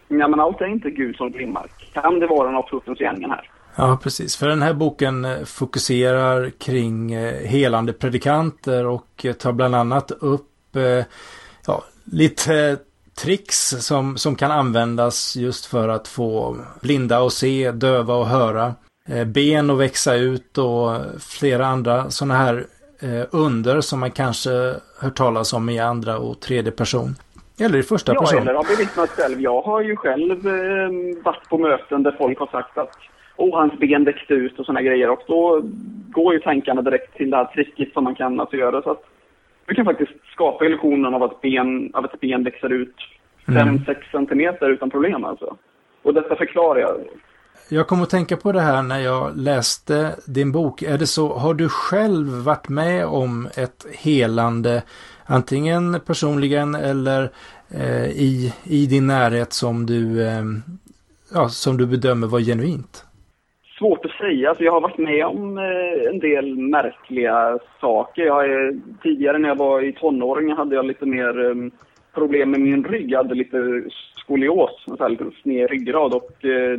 ja, 0.08 0.28
men 0.28 0.40
allt 0.40 0.60
är 0.60 0.66
inte 0.66 0.90
Gud 0.90 1.16
som 1.16 1.30
glimmar. 1.30 1.66
Kan 1.92 2.20
det 2.20 2.26
vara 2.26 2.50
något 2.50 2.70
fruktens 2.70 2.98
gärningen 2.98 3.30
här? 3.30 3.50
Ja, 3.76 3.98
precis. 4.02 4.36
För 4.36 4.48
den 4.48 4.62
här 4.62 4.74
boken 4.74 5.24
eh, 5.24 5.44
fokuserar 5.44 6.50
kring 6.50 7.12
eh, 7.12 7.48
helande 7.48 7.92
predikanter 7.92 8.86
och 8.86 9.24
eh, 9.24 9.32
tar 9.32 9.52
bland 9.52 9.74
annat 9.74 10.10
upp 10.10 10.52
ja, 11.66 11.84
lite 12.12 12.78
tricks 13.24 13.68
som, 13.68 14.16
som 14.16 14.36
kan 14.36 14.50
användas 14.50 15.36
just 15.36 15.66
för 15.66 15.88
att 15.88 16.08
få 16.08 16.56
blinda 16.82 17.18
att 17.18 17.32
se, 17.32 17.70
döva 17.70 18.22
att 18.22 18.28
höra, 18.28 18.74
ben 19.26 19.70
att 19.70 19.78
växa 19.78 20.14
ut 20.14 20.58
och 20.58 21.00
flera 21.20 21.66
andra 21.66 22.10
sådana 22.10 22.34
här 22.34 22.66
under 23.30 23.80
som 23.80 24.00
man 24.00 24.10
kanske 24.10 24.74
hört 25.00 25.16
talas 25.16 25.52
om 25.52 25.68
i 25.68 25.78
andra 25.78 26.18
och 26.18 26.40
tredje 26.40 26.72
person. 26.72 27.14
Eller 27.60 27.78
i 27.78 27.82
första 27.82 28.14
ja, 28.14 28.20
person. 28.20 28.36
Ja, 28.36 28.42
eller 28.42 28.54
har 28.54 28.76
bevittnat 28.76 29.10
själv. 29.10 29.40
Jag 29.40 29.62
har 29.62 29.80
ju 29.80 29.96
själv 29.96 30.46
eh, 30.46 31.22
varit 31.24 31.48
på 31.48 31.58
möten 31.58 32.02
där 32.02 32.16
folk 32.18 32.38
har 32.38 32.46
sagt 32.46 32.78
att 32.78 32.96
och 33.36 33.56
hans 33.56 33.78
ben 33.78 34.04
växte 34.04 34.34
ut 34.34 34.58
och 34.58 34.66
sådana 34.66 34.82
grejer. 34.82 35.10
Och 35.10 35.22
då 35.26 35.62
går 36.10 36.34
ju 36.34 36.40
tankarna 36.40 36.82
direkt 36.82 37.16
till 37.16 37.30
det 37.30 37.36
här 37.36 37.44
tricket 37.44 37.92
som 37.92 38.04
man 38.04 38.14
kan 38.14 38.40
alltså 38.40 38.56
göra. 38.56 38.82
Så 38.82 38.90
att 38.90 39.02
du 39.66 39.74
kan 39.74 39.84
faktiskt 39.84 40.12
skapa 40.32 40.64
illusionen 40.64 41.14
av 41.14 41.22
att, 41.22 41.40
ben, 41.40 41.90
av 41.94 42.04
att 42.04 42.14
ett 42.14 42.20
ben 42.20 42.44
växer 42.44 42.72
ut 42.72 42.96
5-6 43.46 43.62
mm. 43.62 43.84
centimeter 44.12 44.70
utan 44.70 44.90
problem 44.90 45.24
alltså. 45.24 45.56
Och 46.02 46.14
detta 46.14 46.36
förklarar 46.36 46.80
jag. 46.80 46.96
Jag 47.68 47.86
kom 47.86 48.02
att 48.02 48.10
tänka 48.10 48.36
på 48.36 48.52
det 48.52 48.60
här 48.60 48.82
när 48.82 48.98
jag 48.98 49.36
läste 49.36 50.14
din 50.26 50.52
bok. 50.52 50.82
Är 50.82 50.98
det 50.98 51.06
så, 51.06 51.34
har 51.34 51.54
du 51.54 51.68
själv 51.68 52.28
varit 52.28 52.68
med 52.68 53.06
om 53.06 53.48
ett 53.56 53.86
helande, 53.98 54.82
antingen 55.24 56.00
personligen 56.06 56.74
eller 56.74 57.30
eh, 57.70 58.06
i, 58.06 58.54
i 58.64 58.86
din 58.86 59.06
närhet 59.06 59.52
som 59.52 59.86
du, 59.86 60.26
eh, 60.26 60.42
ja, 61.34 61.48
som 61.48 61.76
du 61.76 61.86
bedömer 61.86 62.26
var 62.26 62.40
genuint? 62.40 63.04
Svårt 63.78 64.05
säga. 64.18 64.48
Alltså 64.48 64.64
jag 64.64 64.72
har 64.72 64.80
varit 64.80 64.98
med 64.98 65.26
om 65.26 65.58
eh, 65.58 66.08
en 66.10 66.18
del 66.18 66.58
märkliga 66.58 67.58
saker. 67.80 68.22
Jag, 68.26 68.44
eh, 68.44 68.74
tidigare 69.02 69.38
när 69.38 69.48
jag 69.48 69.56
var 69.56 69.82
i 69.82 69.92
tonåring 69.92 70.52
hade 70.52 70.74
jag 70.74 70.86
lite 70.86 71.06
mer 71.06 71.50
eh, 71.50 71.54
problem 72.14 72.50
med 72.50 72.60
min 72.60 72.84
rygg. 72.84 73.10
Jag 73.10 73.18
hade 73.18 73.34
lite 73.34 73.82
skolios, 74.16 74.84
en 75.00 75.10
lite 75.10 75.30
sned 75.42 75.70
ryggrad. 75.70 76.14
Och, 76.14 76.44
eh, 76.44 76.78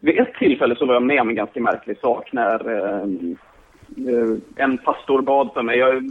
vid 0.00 0.18
ett 0.18 0.34
tillfälle 0.34 0.76
så 0.76 0.86
var 0.86 0.94
jag 0.94 1.02
med 1.02 1.20
om 1.20 1.28
en 1.28 1.34
ganska 1.34 1.60
märklig 1.60 1.98
sak 1.98 2.32
när 2.32 2.70
eh, 2.70 3.02
eh, 4.08 4.36
en 4.56 4.78
pastor 4.78 5.22
bad 5.22 5.50
för 5.54 5.62
mig. 5.62 5.78
Jag, 5.78 6.10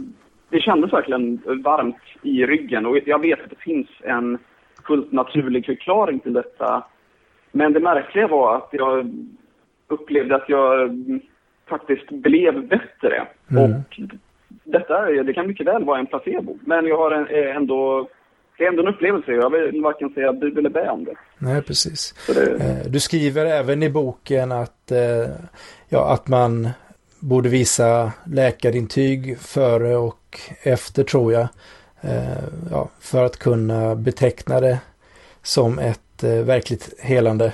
det 0.50 0.60
kändes 0.60 0.92
verkligen 0.92 1.42
varmt 1.64 1.96
i 2.22 2.46
ryggen 2.46 2.86
och 2.86 2.98
jag 3.06 3.20
vet 3.20 3.44
att 3.44 3.50
det 3.50 3.60
finns 3.60 3.88
en 4.00 4.38
fullt 4.86 5.12
naturlig 5.12 5.66
förklaring 5.66 6.20
till 6.20 6.32
detta. 6.32 6.84
Men 7.52 7.72
det 7.72 7.80
märkliga 7.80 8.26
var 8.26 8.56
att 8.56 8.68
jag 8.72 9.12
upplevde 9.88 10.36
att 10.36 10.48
jag 10.48 10.90
faktiskt 11.68 12.10
blev 12.10 12.68
bättre. 12.68 13.26
Mm. 13.50 13.62
Och 13.64 14.00
detta 14.64 15.22
det 15.22 15.34
kan 15.34 15.46
mycket 15.46 15.66
väl 15.66 15.84
vara 15.84 15.98
en 15.98 16.06
placebo. 16.06 16.58
Men 16.60 16.86
jag 16.86 16.96
har 16.96 17.10
en, 17.10 17.26
eh, 17.26 17.56
ändå 17.56 18.08
det 18.58 18.64
är 18.64 18.68
ändå 18.68 18.82
en 18.82 18.94
upplevelse. 18.94 19.32
Jag 19.32 19.50
vill 19.50 19.82
varken 19.82 20.10
säga 20.10 20.32
bu 20.32 20.58
eller 20.58 20.70
bä 20.70 20.90
om 20.90 21.04
det. 21.04 21.14
Nej, 21.38 21.62
precis. 21.62 22.14
Det... 22.26 22.50
Eh, 22.50 22.90
du 22.90 23.00
skriver 23.00 23.46
även 23.46 23.82
i 23.82 23.90
boken 23.90 24.52
att, 24.52 24.90
eh, 24.90 25.30
ja, 25.88 26.12
att 26.12 26.28
man 26.28 26.68
borde 27.20 27.48
visa 27.48 28.12
läkarintyg 28.26 29.38
före 29.38 29.96
och 29.96 30.40
efter 30.62 31.04
tror 31.04 31.32
jag. 31.32 31.48
Ja, 32.70 32.88
för 33.00 33.24
att 33.24 33.36
kunna 33.36 33.94
beteckna 33.94 34.60
det 34.60 34.78
som 35.42 35.78
ett 35.78 36.22
verkligt 36.22 37.00
helande 37.00 37.52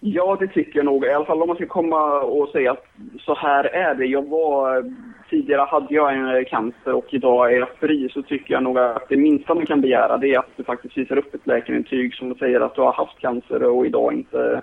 Ja, 0.00 0.36
det 0.40 0.46
tycker 0.46 0.78
jag 0.78 0.86
nog. 0.86 1.04
I 1.04 1.10
alla 1.10 1.24
fall 1.24 1.42
om 1.42 1.48
man 1.48 1.56
ska 1.56 1.66
komma 1.66 2.20
och 2.20 2.48
säga 2.48 2.72
att 2.72 2.84
så 3.20 3.34
här 3.34 3.64
är 3.64 3.94
det. 3.94 4.06
Jag 4.06 4.28
var, 4.28 4.92
tidigare 5.30 5.60
hade 5.60 5.94
jag 5.94 6.14
en 6.14 6.44
cancer 6.44 6.92
och 6.92 7.14
idag 7.14 7.52
är 7.52 7.58
jag 7.58 7.68
fri. 7.80 8.08
Så 8.12 8.22
tycker 8.22 8.54
jag 8.54 8.62
nog 8.62 8.78
att 8.78 9.08
det 9.08 9.16
minsta 9.16 9.54
man 9.54 9.66
kan 9.66 9.80
begära 9.80 10.18
det 10.18 10.34
är 10.34 10.38
att 10.38 10.56
du 10.56 10.64
faktiskt 10.64 10.96
visar 10.98 11.18
upp 11.18 11.34
ett 11.34 11.46
läkarintyg 11.46 12.14
som 12.14 12.34
säger 12.34 12.60
att 12.60 12.74
du 12.74 12.80
har 12.80 12.92
haft 12.92 13.18
cancer 13.18 13.62
och 13.62 13.86
idag 13.86 14.12
inte, 14.12 14.62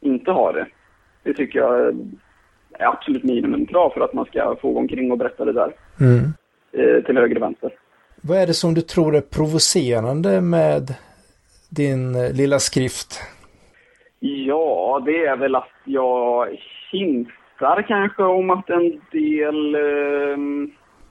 inte 0.00 0.30
har 0.30 0.52
det. 0.52 0.66
Det 1.22 1.34
tycker 1.34 1.58
jag 1.58 1.80
är 2.78 2.86
absolut 2.86 3.24
minimumkrav 3.24 3.90
för 3.90 4.00
att 4.00 4.14
man 4.14 4.24
ska 4.24 4.56
få 4.60 4.72
gå 4.72 4.78
omkring 4.78 5.12
och 5.12 5.18
berätta 5.18 5.44
det 5.44 5.52
där. 5.52 5.72
Mm. 6.00 6.32
Eh, 6.72 7.04
till 7.04 7.16
höger 7.16 7.36
och 7.36 7.42
vänster. 7.42 7.72
Vad 8.22 8.38
är 8.38 8.46
det 8.46 8.54
som 8.54 8.74
du 8.74 8.80
tror 8.80 9.16
är 9.16 9.20
provocerande 9.20 10.40
med 10.40 10.94
din 11.70 12.12
lilla 12.12 12.58
skrift? 12.58 13.20
Ja, 14.26 15.02
det 15.06 15.26
är 15.26 15.36
väl 15.36 15.54
att 15.54 15.70
jag 15.84 16.48
hintar 16.92 17.82
kanske 17.88 18.22
om 18.22 18.50
att 18.50 18.70
en 18.70 19.00
del 19.12 19.74
eh, 19.74 20.36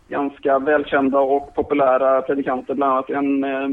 ganska 0.10 0.60
välkända 0.60 1.20
och 1.20 1.56
populära 1.56 2.22
predikanter, 2.22 2.74
bland 2.74 2.94
annat 2.94 3.10
en 3.10 3.44
eh, 3.44 3.68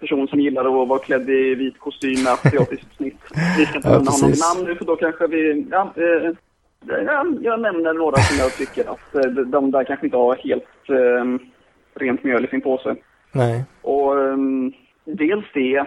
person 0.00 0.28
som 0.28 0.40
gillar 0.40 0.64
att 0.82 0.88
vara 0.88 0.98
klädd 0.98 1.30
i 1.30 1.54
vit 1.54 1.78
kostym 1.78 2.22
med 2.24 2.32
asiatiskt 2.32 2.96
snitt. 2.96 3.18
Vi 3.58 3.66
ska 3.66 3.76
inte 3.76 3.88
Ja, 3.88 3.94
nämna 3.94 4.10
honom 4.10 4.32
namn 4.56 4.68
nu 4.68 4.74
för 4.74 4.84
då 4.84 4.96
kanske 4.96 5.26
vi... 5.26 5.66
Ja, 5.70 5.92
eh, 5.96 6.30
jag, 7.04 7.38
jag 7.42 7.60
nämner 7.60 7.92
några 7.94 8.16
som 8.16 8.38
jag 8.38 8.52
tycker 8.56 8.90
att 8.90 9.14
eh, 9.14 9.30
de- 9.30 9.50
de 9.50 9.70
där 9.70 9.84
kanske 9.84 10.06
inte 10.06 10.16
har 10.16 10.34
helt 10.36 10.90
eh, 10.90 11.24
rent 12.00 12.24
mjöl 12.24 12.44
i 12.44 12.48
sin 12.48 12.60
påse. 12.60 12.96
Nej. 13.32 13.64
Och 13.82 14.16
um, 14.16 14.72
dels 15.04 15.44
det, 15.54 15.84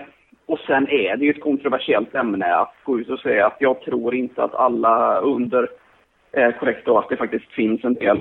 och 0.51 0.59
sen 0.67 0.87
är 0.87 1.17
det 1.17 1.25
ju 1.25 1.31
ett 1.31 1.41
kontroversiellt 1.41 2.15
ämne 2.15 2.55
att 2.55 2.73
gå 2.83 2.99
ut 2.99 3.09
och 3.09 3.19
säga 3.19 3.47
att 3.47 3.57
jag 3.59 3.81
tror 3.81 4.15
inte 4.15 4.43
att 4.43 4.55
alla 4.55 5.19
under 5.19 5.69
är 6.31 6.51
korrekta 6.51 6.91
och 6.91 6.99
att 6.99 7.09
det 7.09 7.17
faktiskt 7.17 7.51
finns 7.51 7.83
en 7.83 7.93
del 7.93 8.19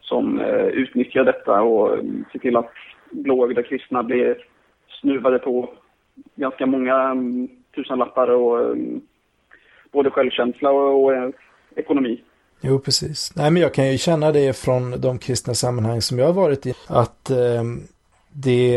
som 0.00 0.40
eh, 0.40 0.66
utnyttjar 0.66 1.24
detta 1.24 1.62
och 1.62 1.98
mm, 1.98 2.24
ser 2.32 2.38
till 2.38 2.56
att 2.56 2.70
blåögda 3.10 3.62
kristna 3.62 4.02
blir 4.02 4.36
snuvade 5.00 5.38
på 5.38 5.70
ganska 6.34 6.66
många 6.66 6.94
mm, 7.00 7.48
tusenlappar 7.74 8.28
och 8.28 8.66
mm, 8.66 9.00
både 9.92 10.10
självkänsla 10.10 10.70
och, 10.70 11.04
och 11.04 11.14
eh, 11.14 11.30
ekonomi. 11.76 12.20
Jo, 12.60 12.78
precis. 12.78 13.32
Nej, 13.36 13.50
men 13.50 13.62
jag 13.62 13.74
kan 13.74 13.92
ju 13.92 13.98
känna 13.98 14.32
det 14.32 14.56
från 14.56 15.00
de 15.00 15.18
kristna 15.18 15.54
sammanhang 15.54 16.02
som 16.02 16.18
jag 16.18 16.26
har 16.26 16.32
varit 16.32 16.66
i. 16.66 16.74
Att 16.88 17.30
eh, 17.30 17.62
det, 18.32 18.76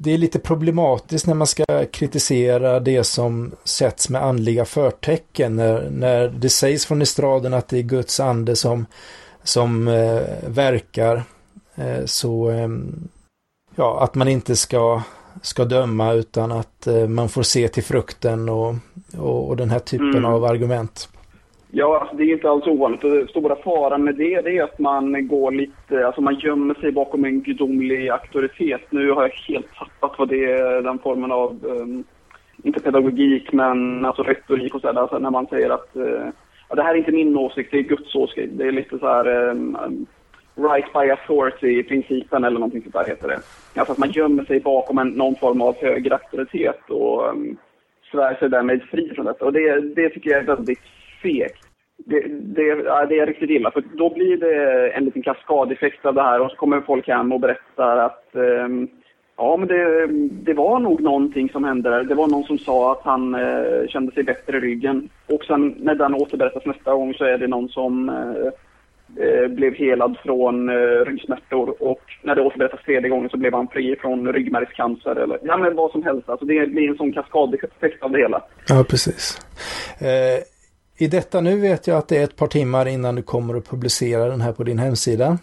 det 0.00 0.14
är 0.14 0.18
lite 0.18 0.38
problematiskt 0.38 1.26
när 1.26 1.34
man 1.34 1.46
ska 1.46 1.64
kritisera 1.92 2.80
det 2.80 3.04
som 3.04 3.52
sätts 3.64 4.08
med 4.08 4.22
andliga 4.24 4.64
förtecken. 4.64 5.56
När, 5.56 5.90
när 5.90 6.28
det 6.28 6.48
sägs 6.48 6.86
från 6.86 7.02
estraden 7.02 7.54
att 7.54 7.68
det 7.68 7.78
är 7.78 7.82
Guds 7.82 8.20
ande 8.20 8.56
som, 8.56 8.86
som 9.42 9.88
eh, 9.88 10.22
verkar. 10.46 11.22
Eh, 11.74 12.04
så 12.04 12.50
eh, 12.50 12.68
ja, 13.74 14.00
att 14.00 14.14
man 14.14 14.28
inte 14.28 14.56
ska, 14.56 15.02
ska 15.42 15.64
döma 15.64 16.12
utan 16.12 16.52
att 16.52 16.86
eh, 16.86 17.06
man 17.06 17.28
får 17.28 17.42
se 17.42 17.68
till 17.68 17.84
frukten 17.84 18.48
och, 18.48 18.74
och, 19.18 19.48
och 19.48 19.56
den 19.56 19.70
här 19.70 19.78
typen 19.78 20.08
Mm. 20.08 20.24
av 20.24 20.44
argument. 20.44 21.08
Ja, 21.70 21.98
alltså, 22.00 22.16
det 22.16 22.24
är 22.24 22.32
inte 22.32 22.50
alls 22.50 22.66
ovanligt. 22.66 23.00
Den 23.00 23.28
stora 23.28 23.56
faran 23.56 24.04
med 24.04 24.14
det, 24.14 24.40
det 24.40 24.58
är 24.58 24.62
att 24.62 24.78
man 24.78 25.28
går 25.28 25.50
lite, 25.50 26.06
alltså 26.06 26.20
man 26.20 26.38
gömmer 26.38 26.74
sig 26.74 26.92
bakom 26.92 27.24
en 27.24 27.40
gudomlig 27.40 28.08
auktoritet. 28.08 28.82
Nu 28.90 29.10
har 29.10 29.22
jag 29.22 29.54
helt 29.54 29.74
tappat 29.74 30.18
vad 30.18 30.28
det 30.28 30.44
är, 30.44 30.82
den 30.82 30.98
formen 30.98 31.32
av, 31.32 31.58
um, 31.62 32.04
inte 32.62 32.80
pedagogik, 32.80 33.52
men 33.52 34.04
alltså 34.04 34.22
retorik 34.22 34.74
och 34.74 34.80
sådär. 34.80 35.00
Alltså 35.00 35.18
när 35.18 35.30
man 35.30 35.46
säger 35.46 35.70
att 35.70 35.90
uh, 35.96 36.28
ja, 36.68 36.74
det 36.74 36.82
här 36.82 36.94
är 36.94 36.98
inte 36.98 37.12
min 37.12 37.36
åsikt, 37.36 37.70
det 37.72 37.78
är 37.78 37.82
Guds 37.82 38.14
åsikt. 38.14 38.52
Det 38.52 38.64
är 38.64 38.72
lite 38.72 38.98
så 38.98 39.06
här 39.06 39.48
um, 39.50 39.76
um, 39.84 40.06
right 40.68 40.92
by 40.92 41.10
authority-principen 41.10 42.44
eller 42.44 42.58
någonting 42.58 42.82
sånt 42.82 42.94
där 42.94 43.04
heter 43.04 43.28
det. 43.28 43.40
Alltså 43.80 43.92
att 43.92 43.98
man 43.98 44.10
gömmer 44.10 44.44
sig 44.44 44.60
bakom 44.60 44.98
en, 44.98 45.08
någon 45.08 45.36
form 45.36 45.62
av 45.62 45.76
högre 45.76 46.14
auktoritet 46.14 46.90
och 46.90 47.28
um, 47.28 47.56
svär 48.10 48.34
sig 48.34 48.48
därmed 48.48 48.82
fri 48.82 49.12
från 49.14 49.26
detta. 49.26 49.44
Och 49.44 49.52
det, 49.52 49.80
det 49.80 50.08
tycker 50.08 50.30
jag 50.30 50.40
är 50.40 50.56
väldigt 50.56 50.80
fegt. 51.22 51.64
Det, 51.96 52.20
det, 52.28 52.62
ja, 52.62 53.06
det 53.06 53.18
är 53.18 53.26
riktigt 53.26 53.50
illa, 53.50 53.70
för 53.70 53.82
då 53.92 54.14
blir 54.14 54.36
det 54.36 54.88
en 54.90 55.04
liten 55.04 55.22
kaskadeffekt 55.22 56.06
av 56.06 56.14
det 56.14 56.22
här 56.22 56.40
och 56.40 56.50
så 56.50 56.56
kommer 56.56 56.80
folk 56.80 57.08
hem 57.08 57.32
och 57.32 57.40
berättar 57.40 57.96
att 57.96 58.34
ehm, 58.34 58.88
ja, 59.38 59.56
men 59.56 59.68
det, 59.68 60.06
det 60.30 60.54
var 60.54 60.78
nog 60.78 61.00
någonting 61.00 61.48
som 61.48 61.64
hände 61.64 61.90
där. 61.90 62.04
Det 62.04 62.14
var 62.14 62.28
någon 62.28 62.44
som 62.44 62.58
sa 62.58 62.92
att 62.92 63.02
han 63.02 63.34
eh, 63.34 63.88
kände 63.88 64.12
sig 64.12 64.22
bättre 64.22 64.56
i 64.56 64.60
ryggen. 64.60 65.08
Och 65.26 65.44
sen 65.44 65.74
när 65.78 65.94
den 65.94 66.14
återberättas 66.14 66.66
nästa 66.66 66.94
gång 66.94 67.14
så 67.14 67.24
är 67.24 67.38
det 67.38 67.46
någon 67.46 67.68
som 67.68 68.08
eh, 68.08 68.52
eh 69.24 69.48
blev 69.48 69.74
helad 69.74 70.16
från 70.24 70.68
eh, 70.68 71.04
ryggsmärtor 71.06 71.82
och 71.82 72.02
när 72.22 72.34
det 72.34 72.42
återberättas 72.42 72.84
tredje 72.84 73.08
gången 73.08 73.30
så 73.30 73.36
blev 73.36 73.54
han 73.54 73.68
fri 73.68 73.96
från 73.96 74.32
ryggmärgscancer 74.32 75.16
eller 75.16 75.38
ja 75.42 75.56
men 75.56 75.76
vad 75.76 75.90
som 75.90 76.02
helst. 76.02 76.28
Alltså 76.28 76.46
det 76.46 76.66
blir 76.66 76.88
en 76.88 76.96
sån 76.96 77.12
kaskadeffekt 77.12 78.02
av 78.02 78.10
det 78.10 78.18
hela. 78.18 78.42
Ja, 78.68 78.84
precis. 78.88 79.40
Eh, 80.00 80.57
i 81.00 81.06
detta 81.06 81.40
nu 81.40 81.60
vet 81.60 81.86
jag 81.86 81.98
att 81.98 82.08
det 82.08 82.16
är 82.16 82.24
ett 82.24 82.36
par 82.36 82.46
timmar 82.46 82.88
innan 82.88 83.14
du 83.14 83.22
kommer 83.22 83.54
att 83.54 83.70
publicera 83.70 84.28
den 84.28 84.40
här 84.40 84.52
på 84.52 84.64
din 84.64 84.78
hemsida. 84.78 85.38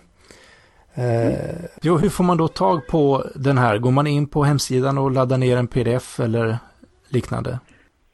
Eh, 0.98 1.66
jo, 1.82 1.98
hur 1.98 2.10
får 2.10 2.24
man 2.24 2.38
då 2.38 2.48
tag 2.48 2.88
på 2.88 3.24
den 3.36 3.58
här? 3.58 3.78
Går 3.78 3.92
man 3.92 4.08
in 4.08 4.28
på 4.28 4.44
hemsidan 4.44 4.98
och 4.98 5.12
laddar 5.12 5.38
ner 5.38 5.58
en 5.58 5.68
pdf 5.68 6.20
eller 6.20 6.56
liknande? 7.10 7.60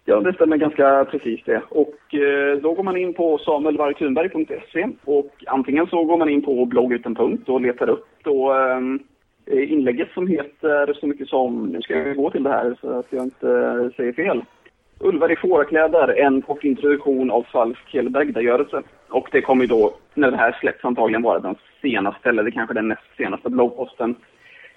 Ja, 0.05 0.19
det 0.19 0.33
stämmer 0.33 0.57
ganska 0.57 1.05
precis 1.11 1.39
det. 1.45 1.61
Och 1.69 2.15
eh, 2.15 2.57
då 2.61 2.73
går 2.73 2.83
man 2.83 2.97
in 2.97 3.13
på 3.13 3.37
samuelvargthunberg.se 3.37 4.87
och 5.05 5.31
antingen 5.47 5.87
så 5.87 6.03
går 6.03 6.17
man 6.17 6.29
in 6.29 6.41
på 6.41 6.65
bloggutan 6.65 7.15
punkt 7.15 7.49
och 7.49 7.61
letar 7.61 7.89
upp 7.89 8.07
då 8.23 8.53
eh, 9.45 9.71
inlägget 9.71 10.09
som 10.13 10.27
heter 10.27 10.93
så 10.93 11.07
mycket 11.07 11.27
som, 11.27 11.65
nu 11.65 11.81
ska 11.81 11.93
jag 11.97 12.15
gå 12.15 12.29
till 12.29 12.43
det 12.43 12.49
här 12.49 12.77
så 12.81 12.99
att 12.99 13.07
jag 13.09 13.23
inte 13.23 13.91
säger 13.95 14.13
fel. 14.13 14.41
Ulvar 15.03 15.31
i 15.31 15.35
fårakläder, 15.35 16.19
en 16.19 16.41
kort 16.41 16.63
introduktion 16.63 17.31
av 17.31 17.43
falsk 17.51 17.93
helbrägdagörelse. 17.93 18.81
Och 19.09 19.27
det 19.31 19.41
kommer 19.41 19.63
ju 19.63 19.67
då, 19.67 19.93
när 20.13 20.31
det 20.31 20.37
här 20.37 20.57
släpps 20.59 20.85
antagligen 20.85 21.21
vara 21.21 21.39
den 21.39 21.55
senaste, 21.81 22.29
eller 22.29 22.43
det 22.43 22.51
kanske 22.51 22.73
den 22.73 22.87
näst 22.87 23.17
senaste 23.17 23.49
bloggposten. 23.49 24.15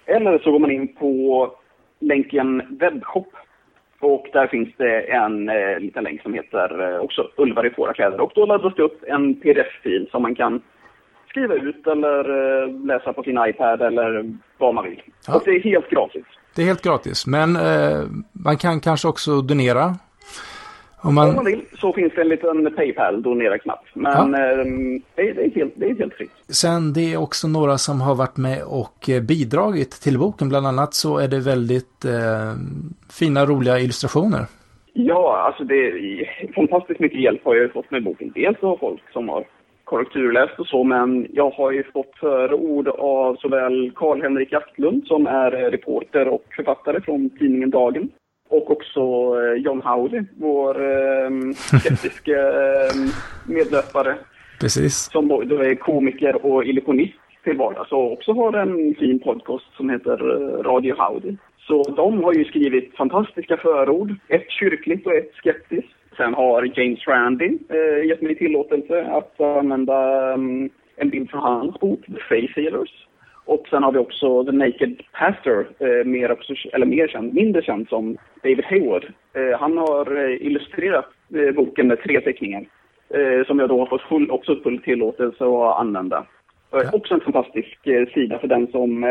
Eller 0.05 0.39
så 0.39 0.51
går 0.51 0.59
man 0.59 0.71
in 0.71 0.95
på 0.95 1.51
länken 1.99 2.77
webbshop 2.79 3.35
och 3.99 4.27
där 4.33 4.47
finns 4.47 4.69
det 4.77 5.01
en 5.01 5.49
eh, 5.49 5.79
liten 5.79 6.03
länk 6.03 6.21
som 6.21 6.33
heter 6.33 6.93
eh, 6.93 6.99
också 6.99 7.29
Ulvar 7.37 7.65
i 7.65 7.69
fårakläder. 7.69 8.21
Och 8.21 8.31
då 8.35 8.45
laddas 8.45 8.73
det 8.75 8.83
upp 8.83 9.03
en 9.07 9.35
pdf-fil 9.35 10.07
som 10.11 10.21
man 10.21 10.35
kan 10.35 10.61
skriva 11.29 11.55
ut 11.55 11.87
eller 11.87 12.19
eh, 12.29 12.85
läsa 12.85 13.13
på 13.13 13.23
sin 13.23 13.37
iPad 13.47 13.81
eller 13.81 14.37
vad 14.57 14.75
man 14.75 14.83
vill. 14.83 15.01
Ja. 15.27 15.35
Och 15.35 15.41
det 15.45 15.51
är 15.51 15.59
helt 15.59 15.89
gratis. 15.89 16.25
Det 16.55 16.61
är 16.61 16.65
helt 16.65 16.83
gratis, 16.83 17.27
men 17.27 17.55
eh, 17.55 18.03
man 18.31 18.57
kan 18.57 18.79
kanske 18.79 19.07
också 19.07 19.41
donera. 19.41 19.95
Om 21.05 21.09
Om 21.09 21.15
man, 21.15 21.35
man 21.35 21.45
vill 21.45 21.61
så 21.81 21.93
finns 21.93 22.13
det 22.15 22.21
en 22.21 22.29
liten 22.29 22.75
Paypal-donera-knapp. 22.75 23.83
Men 23.93 24.33
eh, 24.33 24.41
det, 25.15 25.21
är- 25.29 25.33
det, 25.33 25.43
är 25.45 25.51
helt, 25.55 25.73
det 25.75 25.85
är 25.85 25.95
helt 25.95 26.13
fritt. 26.13 26.31
sen 26.47 26.93
det 26.93 27.13
är 27.13 27.17
också 27.17 27.47
några 27.47 27.77
som 27.77 28.01
har 28.01 28.15
varit 28.15 28.37
med 28.37 28.63
och 28.67 29.09
eh, 29.09 29.21
bidragit 29.21 29.91
till 29.91 30.19
boken. 30.19 30.49
Bland 30.49 30.67
annat 30.67 30.93
så 30.93 31.17
är 31.17 31.27
det 31.27 31.39
väldigt 31.39 32.05
eh, 32.05 32.53
fina, 33.19 33.45
roliga 33.45 33.79
illustrationer. 33.79 34.45
Ja, 34.93 35.37
alltså 35.47 35.63
det 35.63 35.75
är 35.75 36.51
fantastiskt 36.55 36.99
mycket 36.99 37.21
hjälp 37.21 37.41
har 37.45 37.55
jag 37.55 37.71
fått 37.73 37.91
med 37.91 38.03
boken. 38.03 38.31
Dels 38.35 38.63
av 38.63 38.77
folk 38.77 39.01
som 39.13 39.29
har 39.29 39.45
korrekturläst 39.83 40.59
och 40.59 40.67
så, 40.67 40.83
men 40.83 41.27
jag 41.33 41.49
har 41.49 41.71
ju 41.71 41.83
fått 41.83 42.11
förord 42.19 42.87
av 42.87 43.35
såväl 43.35 43.91
Karl-Henrik 43.95 44.53
Asklund 44.53 45.03
som 45.07 45.27
är 45.27 45.51
reporter 45.51 46.27
och 46.27 46.43
författare 46.55 47.01
från 47.01 47.29
tidningen 47.29 47.69
Dagen. 47.69 48.09
Och 48.49 48.71
också 48.71 49.01
eh, 49.41 49.61
John 49.61 49.81
Howley, 49.81 50.23
vår 50.37 50.75
eh, 50.91 51.29
skeptiska 51.53 52.39
eh, 52.39 52.91
medlöpare 53.47 54.15
Precis. 54.59 55.09
som 55.11 55.27
då 55.27 55.61
är 55.61 55.75
komiker 55.75 56.45
och 56.45 56.65
illusionist 56.65 57.19
till 57.43 57.57
vardags 57.57 57.91
och 57.91 58.11
också 58.11 58.33
har 58.33 58.53
en 58.53 58.95
fin 58.95 59.19
podcast 59.19 59.65
som 59.77 59.89
heter 59.89 60.17
eh, 60.31 60.63
Radio 60.63 60.95
Howdy. 60.97 61.35
Så 61.67 61.83
de 61.83 62.23
har 62.23 62.33
ju 62.33 62.45
skrivit 62.45 62.95
fantastiska 62.95 63.57
förord, 63.57 64.15
ett 64.27 64.51
kyrkligt 64.51 65.05
och 65.07 65.15
ett 65.15 65.31
skeptiskt. 65.33 65.89
Sen 66.17 66.33
har 66.33 66.79
James 66.79 67.07
Randi 67.07 67.57
eh, 67.69 68.07
gett 68.07 68.21
mig 68.21 68.35
tillåtelse 68.35 69.05
att 69.05 69.41
använda 69.41 70.33
mm, 70.33 70.69
en 70.95 71.09
bild 71.09 71.29
från 71.29 71.41
hans 71.41 71.79
bok 71.79 72.05
The 72.05 72.21
Faith 72.29 72.53
Healers. 72.55 73.07
Och 73.45 73.67
sen 73.69 73.83
har 73.83 73.91
vi 73.91 73.97
också 73.97 74.43
The 74.43 74.51
Naked 74.51 75.01
Pastor, 75.11 75.67
eh, 75.79 76.05
mer, 76.05 76.31
också, 76.31 76.53
eller 76.73 76.85
mer 76.85 77.07
känd, 77.07 77.33
mindre 77.33 77.61
känd 77.61 77.89
som 77.89 78.17
David 78.43 78.65
Hayward. 78.65 79.05
Eh, 79.33 79.59
han 79.59 79.77
har 79.77 80.25
eh, 80.25 80.45
illustrerat 80.45 81.05
eh, 81.35 81.51
boken 81.51 81.87
med 81.87 82.03
tre 82.03 82.21
teckningar 82.21 82.65
eh, 83.09 83.45
som 83.47 83.59
jag 83.59 83.69
då 83.69 83.79
har 83.79 83.85
fått 83.85 84.01
full, 84.01 84.31
också 84.31 84.55
full 84.63 84.81
tillåtelse 84.81 85.43
att 85.45 85.79
använda. 85.79 86.25
Ja. 86.71 86.83
Också 86.93 87.13
en 87.13 87.19
fantastisk 87.19 87.87
eh, 87.87 88.07
sida 88.13 88.39
för 88.39 88.47
den 88.47 88.67
som 88.67 89.05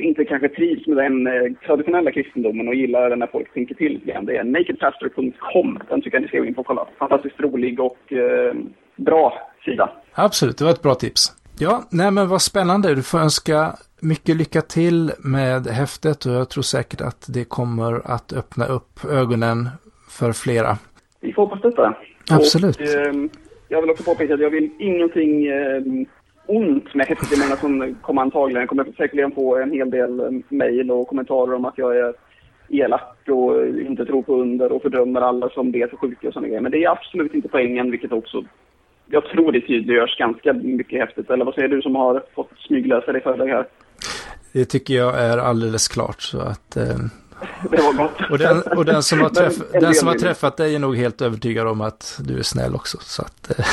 inte 0.00 0.24
kanske 0.24 0.48
trivs 0.48 0.86
med 0.86 0.96
den 0.96 1.54
traditionella 1.66 2.10
kristendomen 2.10 2.68
och 2.68 2.74
gillar 2.74 3.16
när 3.16 3.26
folk 3.26 3.54
tänker 3.54 3.74
till 3.74 4.00
grann. 4.04 4.26
Det 4.26 4.36
är 4.36 4.44
nakedpastor.com. 4.44 5.78
Den 5.88 6.02
tycker 6.02 6.16
jag 6.16 6.22
ni 6.22 6.28
ska 6.28 6.38
gå 6.38 6.44
in 6.44 6.54
på 6.54 6.60
och 6.60 6.66
kolla. 6.66 6.86
Fantastiskt 6.98 7.40
rolig 7.40 7.80
och 7.80 8.12
bra 8.96 9.50
sida. 9.64 9.90
Absolut, 10.14 10.58
det 10.58 10.64
var 10.64 10.70
ett 10.70 10.82
bra 10.82 10.94
tips. 10.94 11.45
Ja, 11.58 11.82
nej 11.90 12.10
men 12.10 12.28
vad 12.28 12.42
spännande. 12.42 12.94
Du 12.94 13.02
får 13.02 13.18
önska 13.18 13.76
mycket 14.00 14.36
lycka 14.36 14.60
till 14.60 15.12
med 15.18 15.66
häftet 15.66 16.26
och 16.26 16.32
jag 16.32 16.48
tror 16.48 16.62
säkert 16.62 17.00
att 17.00 17.26
det 17.34 17.44
kommer 17.44 18.10
att 18.10 18.32
öppna 18.32 18.66
upp 18.66 19.04
ögonen 19.10 19.68
för 20.10 20.32
flera. 20.32 20.78
Vi 21.20 21.32
får 21.32 21.42
hoppas 21.42 21.62
detta. 21.62 21.96
Absolut. 22.30 22.76
Och, 22.76 22.82
eh, 22.82 23.14
jag 23.68 23.80
vill 23.80 23.90
också 23.90 24.04
påpeka 24.04 24.34
att 24.34 24.40
jag 24.40 24.50
vill 24.50 24.70
ingenting 24.78 25.46
eh, 25.46 25.82
ont 26.46 26.94
med. 26.94 27.06
Det 27.08 27.36
är 27.36 27.48
många 27.48 27.56
som 27.56 27.94
kommer 28.02 28.22
antagligen, 28.22 28.60
jag 28.60 28.68
kommer 28.68 28.84
säkerligen 28.96 29.32
få 29.32 29.56
en 29.56 29.72
hel 29.72 29.90
del 29.90 30.20
eh, 30.20 30.26
mejl 30.48 30.90
och 30.90 31.08
kommentarer 31.08 31.54
om 31.54 31.64
att 31.64 31.78
jag 31.78 31.96
är 31.96 32.14
elak 32.68 33.28
och 33.28 33.66
inte 33.66 34.06
tror 34.06 34.22
på 34.22 34.34
under 34.36 34.72
och 34.72 34.82
fördömer 34.82 35.20
alla 35.20 35.48
som 35.48 35.72
ber 35.72 35.86
för 35.86 35.96
sjuka 35.96 36.28
och 36.28 36.34
sådana 36.34 36.48
grejer. 36.48 36.60
Men 36.60 36.72
det 36.72 36.84
är 36.84 36.90
absolut 36.90 37.34
inte 37.34 37.48
poängen, 37.48 37.90
vilket 37.90 38.12
också 38.12 38.44
jag 39.06 39.24
tror 39.24 39.52
det 39.52 39.60
tydliggörs 39.60 40.18
ganska 40.18 40.52
mycket 40.52 41.00
häftigt. 41.00 41.30
Eller 41.30 41.44
vad 41.44 41.54
säger 41.54 41.68
du 41.68 41.82
som 41.82 41.94
har 41.94 42.22
fått 42.34 42.50
smygläsa 42.58 43.12
det 43.12 43.20
för 43.20 43.36
dig 43.36 43.48
här? 43.48 43.66
Det 44.52 44.64
tycker 44.64 44.94
jag 44.94 45.20
är 45.20 45.38
alldeles 45.38 45.88
klart. 45.88 46.20
Så 46.20 46.40
att, 46.40 46.76
eh, 46.76 46.84
det 47.70 47.76
var 47.76 47.92
gott. 47.92 48.30
Och 48.30 48.38
den, 48.38 48.62
och 48.76 48.84
den 48.84 49.02
som, 49.02 49.20
har, 49.20 49.28
träff, 49.34 49.54
den 49.72 49.94
som 49.94 50.08
har 50.08 50.14
träffat 50.14 50.56
dig 50.56 50.74
är 50.74 50.78
nog 50.78 50.96
helt 50.96 51.22
övertygad 51.22 51.66
om 51.66 51.80
att 51.80 52.20
du 52.24 52.38
är 52.38 52.42
snäll 52.42 52.74
också. 52.74 52.98
Så 53.00 53.22
att, 53.22 53.58
eh. 53.58 53.66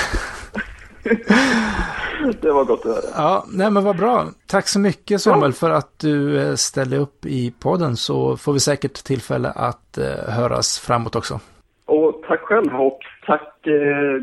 det 2.42 2.52
var 2.52 2.66
gott 2.66 2.86
att 2.86 2.96
höra. 2.96 3.14
Ja, 3.16 3.46
nej 3.48 3.72
men 3.72 3.84
vad 3.84 3.98
bra. 3.98 4.28
Tack 4.48 4.68
så 4.68 4.80
mycket 4.80 5.22
Samuel 5.22 5.52
ja. 5.52 5.56
för 5.68 5.70
att 5.70 6.00
du 6.00 6.42
eh, 6.42 6.56
ställde 6.56 6.98
upp 6.98 7.26
i 7.26 7.54
podden 7.60 7.96
så 7.96 8.38
får 8.38 8.54
vi 8.54 8.60
säkert 8.60 8.94
tillfälle 8.94 9.50
att 9.50 9.98
eh, 9.98 10.34
höras 10.34 10.80
framåt 10.80 11.16
också. 11.16 11.40
Och 11.86 12.24
tack 12.28 12.40
själv 12.40 12.76
och 12.76 13.00
tack, 13.26 13.68
eh, 13.68 14.22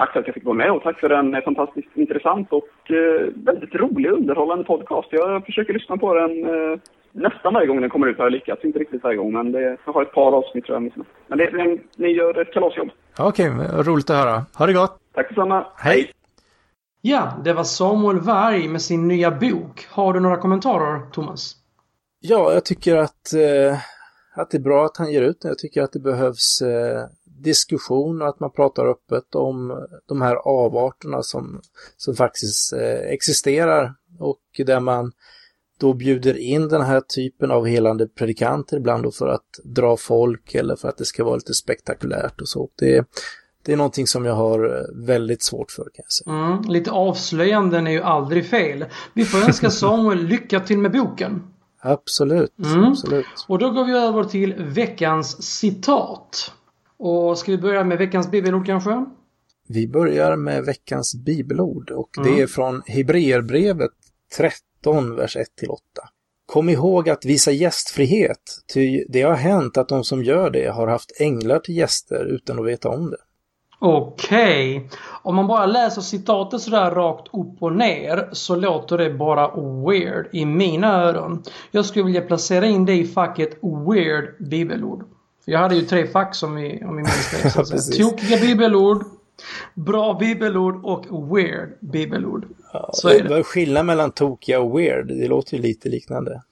tack 0.00 0.12
för 0.12 0.20
att 0.20 0.26
jag 0.26 0.34
fick 0.34 0.44
vara 0.44 0.62
med 0.62 0.70
och 0.72 0.82
tack 0.82 1.00
för 1.00 1.10
en 1.10 1.42
fantastiskt 1.42 1.96
intressant 1.96 2.52
och 2.52 2.90
eh, 2.90 3.20
väldigt 3.34 3.74
rolig 3.74 4.10
underhållande 4.10 4.64
podcast. 4.64 5.08
Jag 5.10 5.44
försöker 5.46 5.72
lyssna 5.72 5.96
på 5.96 6.14
den 6.14 6.32
eh, 6.44 6.78
nästan 7.12 7.54
varje 7.54 7.66
gång 7.66 7.80
den 7.80 7.90
kommer 7.90 8.06
ut 8.06 8.18
har 8.18 8.24
jag 8.24 8.32
lyckats. 8.32 8.64
Inte 8.64 8.78
riktigt 8.78 9.02
varje 9.02 9.16
gång, 9.16 9.32
men 9.32 9.52
det, 9.52 9.76
jag 9.84 9.92
har 9.92 10.02
ett 10.02 10.12
par 10.12 10.32
avsnitt 10.32 10.64
tror 10.64 10.76
jag 10.76 10.82
missat. 10.82 11.06
Men 11.26 11.38
det, 11.38 11.78
ni 11.96 12.08
gör 12.08 12.40
ett 12.40 12.52
kalasjobb. 12.52 12.90
Okej, 13.18 13.50
okay, 13.50 13.82
roligt 13.82 14.10
att 14.10 14.16
höra. 14.16 14.44
Ha 14.58 14.66
det 14.66 14.72
gott! 14.72 14.98
Tack 15.14 15.28
detsamma. 15.28 15.66
Hej! 15.76 16.10
Ja, 17.02 17.32
det 17.44 17.52
var 17.52 17.64
Samuel 17.64 18.20
Varg 18.20 18.68
med 18.68 18.82
sin 18.82 19.08
nya 19.08 19.30
bok. 19.30 19.86
Har 19.90 20.12
du 20.12 20.20
några 20.20 20.36
kommentarer, 20.36 21.10
Thomas? 21.12 21.54
Ja, 22.20 22.52
jag 22.52 22.64
tycker 22.64 22.96
att, 22.96 23.34
eh, 23.34 23.78
att 24.36 24.50
det 24.50 24.56
är 24.56 24.62
bra 24.62 24.84
att 24.84 24.96
han 24.96 25.12
ger 25.12 25.22
ut 25.22 25.40
den. 25.40 25.48
Jag 25.48 25.58
tycker 25.58 25.82
att 25.82 25.92
det 25.92 26.00
behövs 26.00 26.62
eh, 26.62 27.02
diskussion 27.42 28.22
och 28.22 28.28
att 28.28 28.40
man 28.40 28.52
pratar 28.52 28.86
öppet 28.86 29.34
om 29.34 29.86
de 30.06 30.22
här 30.22 30.36
avarterna 30.36 31.22
som, 31.22 31.60
som 31.96 32.14
faktiskt 32.14 32.72
eh, 32.72 33.12
existerar 33.12 33.94
och 34.18 34.40
där 34.66 34.80
man 34.80 35.12
då 35.80 35.94
bjuder 35.94 36.38
in 36.38 36.68
den 36.68 36.82
här 36.82 37.00
typen 37.00 37.50
av 37.50 37.66
helande 37.66 38.06
predikanter 38.08 38.76
ibland 38.76 39.02
då 39.02 39.10
för 39.10 39.28
att 39.28 39.60
dra 39.64 39.96
folk 39.96 40.54
eller 40.54 40.76
för 40.76 40.88
att 40.88 40.96
det 40.96 41.04
ska 41.04 41.24
vara 41.24 41.34
lite 41.34 41.54
spektakulärt 41.54 42.40
och 42.40 42.48
så. 42.48 42.68
Det, 42.78 43.06
det 43.64 43.72
är 43.72 43.76
någonting 43.76 44.06
som 44.06 44.24
jag 44.24 44.34
har 44.34 44.64
eh, 44.64 45.06
väldigt 45.06 45.42
svårt 45.42 45.70
för 45.70 45.82
kan 45.82 46.04
jag 46.04 46.12
säga. 46.12 46.36
Mm, 46.36 46.62
lite 46.62 46.90
avslöjanden 46.90 47.86
är 47.86 47.90
ju 47.90 48.02
aldrig 48.02 48.46
fel. 48.46 48.84
Vi 49.14 49.24
får 49.24 49.38
önska 49.38 49.70
Samuel 49.80 50.26
lycka 50.26 50.60
till 50.60 50.78
med 50.78 50.92
boken. 50.92 51.42
Absolut, 51.82 52.58
mm. 52.58 52.84
absolut. 52.84 53.26
Och 53.48 53.58
då 53.58 53.70
går 53.70 53.84
vi 53.84 53.92
över 53.92 54.24
till 54.24 54.54
veckans 54.54 55.42
citat. 55.42 56.52
Och 57.02 57.38
ska 57.38 57.52
vi 57.52 57.58
börja 57.58 57.84
med 57.84 57.98
veckans 57.98 58.30
bibelord 58.30 58.66
kanske? 58.66 59.04
Vi 59.68 59.88
börjar 59.88 60.36
med 60.36 60.64
veckans 60.64 61.14
bibelord 61.14 61.90
och 61.90 62.18
mm. 62.18 62.34
det 62.34 62.42
är 62.42 62.46
från 62.46 62.82
Hebreerbrevet 62.86 63.90
13, 64.36 65.16
vers 65.16 65.36
1 65.36 65.48
8. 65.68 65.80
Kom 66.46 66.68
ihåg 66.68 67.08
att 67.08 67.24
visa 67.24 67.50
gästfrihet, 67.50 68.40
ty 68.74 69.04
det 69.08 69.22
har 69.22 69.34
hänt 69.34 69.76
att 69.76 69.88
de 69.88 70.04
som 70.04 70.24
gör 70.24 70.50
det 70.50 70.68
har 70.68 70.86
haft 70.86 71.20
änglar 71.20 71.58
till 71.58 71.76
gäster 71.76 72.24
utan 72.24 72.58
att 72.58 72.66
veta 72.66 72.88
om 72.88 73.10
det. 73.10 73.16
Okej. 73.78 74.76
Okay. 74.76 74.88
Om 75.22 75.36
man 75.36 75.46
bara 75.46 75.66
läser 75.66 76.02
citatet 76.02 76.60
sådär 76.60 76.90
rakt 76.90 77.26
upp 77.32 77.62
och 77.62 77.72
ner 77.72 78.28
så 78.32 78.56
låter 78.56 78.98
det 78.98 79.10
bara 79.10 79.50
weird 79.86 80.28
i 80.32 80.44
mina 80.44 81.02
öron. 81.02 81.42
Jag 81.70 81.86
skulle 81.86 82.04
vilja 82.04 82.20
placera 82.20 82.66
in 82.66 82.84
det 82.84 82.94
i 82.94 83.04
facket 83.04 83.58
weird 83.62 84.48
bibelord. 84.50 85.04
För 85.44 85.52
jag 85.52 85.58
hade 85.58 85.74
ju 85.74 85.82
tre 85.82 86.06
fack 86.06 86.34
som 86.34 86.54
vi, 86.54 86.84
om 86.84 86.96
vi 86.96 87.02
minns 87.02 87.90
det. 87.90 87.98
Tokiga 87.98 88.38
bibelord, 88.40 89.04
bra 89.74 90.14
bibelord 90.14 90.84
och 90.84 91.36
weird 91.36 91.68
bibelord. 91.80 92.46
Ja, 92.72 92.90
så 92.92 93.08
är 93.08 93.22
det. 93.22 93.28
Vad 93.28 93.38
är 93.38 93.42
skillnaden 93.42 93.86
mellan 93.86 94.10
tokiga 94.10 94.60
och 94.60 94.78
weird? 94.78 95.06
Det 95.06 95.28
låter 95.28 95.56
ju 95.56 95.62
lite 95.62 95.88
liknande. 95.88 96.42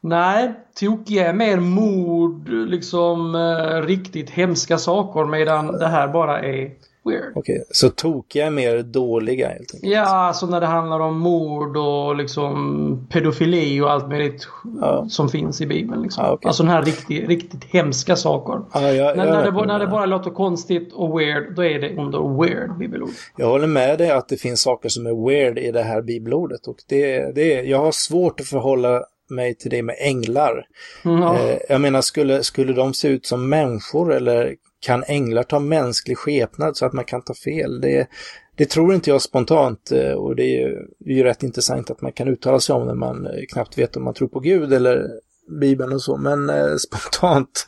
Nej, 0.00 0.54
tokiga 0.80 1.28
är 1.28 1.32
mer 1.32 1.56
mord, 1.56 2.48
liksom 2.48 3.34
eh, 3.34 3.82
riktigt 3.82 4.30
hemska 4.30 4.78
saker 4.78 5.24
medan 5.24 5.66
det 5.66 5.88
här 5.88 6.08
bara 6.08 6.40
är 6.42 6.70
weird. 7.06 7.32
Okej, 7.34 7.54
okay, 7.54 7.64
så 7.70 7.90
tokiga 7.90 8.46
är 8.46 8.50
mer 8.50 8.82
dåliga 8.82 9.48
helt 9.48 9.74
enkelt? 9.74 9.92
Ja, 9.92 10.06
alltså 10.06 10.46
när 10.46 10.60
det 10.60 10.66
handlar 10.66 11.00
om 11.00 11.18
mord 11.18 11.76
och 11.76 12.16
liksom 12.16 13.06
pedofili 13.10 13.80
och 13.80 13.90
allt 13.90 14.08
möjligt 14.08 14.48
ja. 14.80 15.06
som 15.08 15.28
finns 15.28 15.60
i 15.60 15.66
Bibeln. 15.66 16.02
Liksom. 16.02 16.24
Ja, 16.24 16.32
okay. 16.32 16.48
Alltså 16.48 16.62
den 16.62 16.72
här 16.72 16.82
riktigt, 16.82 17.28
riktigt 17.28 17.64
hemska 17.64 18.16
saker. 18.16 18.60
Ja, 18.72 18.92
jag, 18.92 19.16
när, 19.16 19.26
när, 19.26 19.52
det, 19.52 19.66
när 19.66 19.78
det 19.78 19.86
bara 19.86 20.06
låter 20.06 20.30
konstigt 20.30 20.92
och 20.92 21.20
weird, 21.20 21.54
då 21.56 21.64
är 21.64 21.78
det 21.78 21.96
under 21.96 22.42
weird 22.42 22.78
bibelord. 22.78 23.10
Jag 23.36 23.46
håller 23.46 23.66
med 23.66 23.98
dig 23.98 24.10
att 24.10 24.28
det 24.28 24.36
finns 24.36 24.62
saker 24.62 24.88
som 24.88 25.06
är 25.06 25.28
weird 25.28 25.58
i 25.58 25.72
det 25.72 25.82
här 25.82 26.02
bibelordet 26.02 26.66
och 26.66 26.76
det, 26.88 27.34
det, 27.34 27.62
jag 27.62 27.78
har 27.78 27.92
svårt 27.92 28.40
att 28.40 28.46
förhålla 28.46 29.02
mig 29.30 29.54
till 29.54 29.70
det 29.70 29.82
med 29.82 29.96
änglar. 29.98 30.66
Mm. 31.04 31.22
Eh, 31.22 31.56
jag 31.68 31.80
menar, 31.80 32.00
skulle, 32.00 32.42
skulle 32.42 32.72
de 32.72 32.94
se 32.94 33.08
ut 33.08 33.26
som 33.26 33.48
människor 33.48 34.14
eller 34.14 34.54
kan 34.80 35.04
änglar 35.06 35.42
ta 35.42 35.58
mänsklig 35.58 36.18
skepnad 36.18 36.76
så 36.76 36.86
att 36.86 36.92
man 36.92 37.04
kan 37.04 37.22
ta 37.22 37.34
fel? 37.34 37.80
Det, 37.80 38.08
det 38.56 38.70
tror 38.70 38.94
inte 38.94 39.10
jag 39.10 39.22
spontant 39.22 39.92
eh, 39.92 40.12
och 40.12 40.36
det 40.36 40.42
är 40.42 40.60
ju, 40.60 40.86
det 40.98 41.10
är 41.10 41.16
ju 41.16 41.22
rätt 41.22 41.42
intressant 41.42 41.90
att 41.90 42.00
man 42.00 42.12
kan 42.12 42.28
uttala 42.28 42.60
sig 42.60 42.74
om 42.74 42.86
när 42.86 42.94
man 42.94 43.26
eh, 43.26 43.32
knappt 43.52 43.78
vet 43.78 43.96
om 43.96 44.04
man 44.04 44.14
tror 44.14 44.28
på 44.28 44.40
Gud 44.40 44.72
eller 44.72 45.06
Bibeln 45.48 45.92
och 45.92 46.02
så, 46.02 46.16
men 46.16 46.50
eh, 46.50 46.74
spontant 46.76 47.66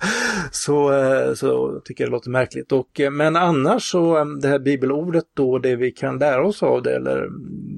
så, 0.50 0.92
eh, 0.92 1.34
så 1.34 1.80
tycker 1.84 2.04
jag 2.04 2.10
det 2.10 2.12
låter 2.16 2.30
märkligt. 2.30 2.72
Och, 2.72 3.00
eh, 3.00 3.10
men 3.10 3.36
annars 3.36 3.90
så, 3.90 4.18
eh, 4.18 4.24
det 4.24 4.48
här 4.48 4.58
bibelordet 4.58 5.24
då, 5.34 5.58
det 5.58 5.76
vi 5.76 5.90
kan 5.90 6.18
lära 6.18 6.46
oss 6.46 6.62
av 6.62 6.82
det, 6.82 6.96
eller 6.96 7.28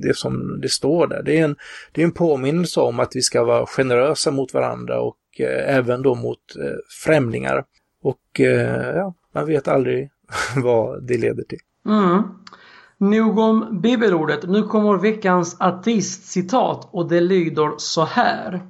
det 0.02 0.16
som 0.16 0.60
det 0.60 0.68
står 0.68 1.06
där, 1.06 1.22
det 1.22 1.38
är 1.38 1.44
en, 1.44 1.56
det 1.92 2.00
är 2.00 2.04
en 2.04 2.12
påminnelse 2.12 2.80
om 2.80 3.00
att 3.00 3.16
vi 3.16 3.22
ska 3.22 3.44
vara 3.44 3.66
generösa 3.66 4.30
mot 4.30 4.54
varandra 4.54 5.00
och 5.00 5.16
eh, 5.38 5.76
även 5.76 6.02
då 6.02 6.14
mot 6.14 6.56
eh, 6.58 6.78
främlingar. 7.04 7.64
Och 8.02 8.40
ja, 8.94 9.14
man 9.32 9.46
vet 9.46 9.68
aldrig 9.68 10.10
vad 10.56 11.02
det 11.02 11.18
leder 11.18 11.42
till. 11.42 11.58
Mm. 11.86 12.22
Nog 12.98 13.38
om 13.38 13.80
bibelordet. 13.80 14.48
Nu 14.48 14.62
kommer 14.62 14.96
veckans 14.96 15.56
ateistcitat 15.58 16.88
och 16.90 17.08
det 17.08 17.20
lyder 17.20 17.74
så 17.78 18.04
här. 18.04 18.62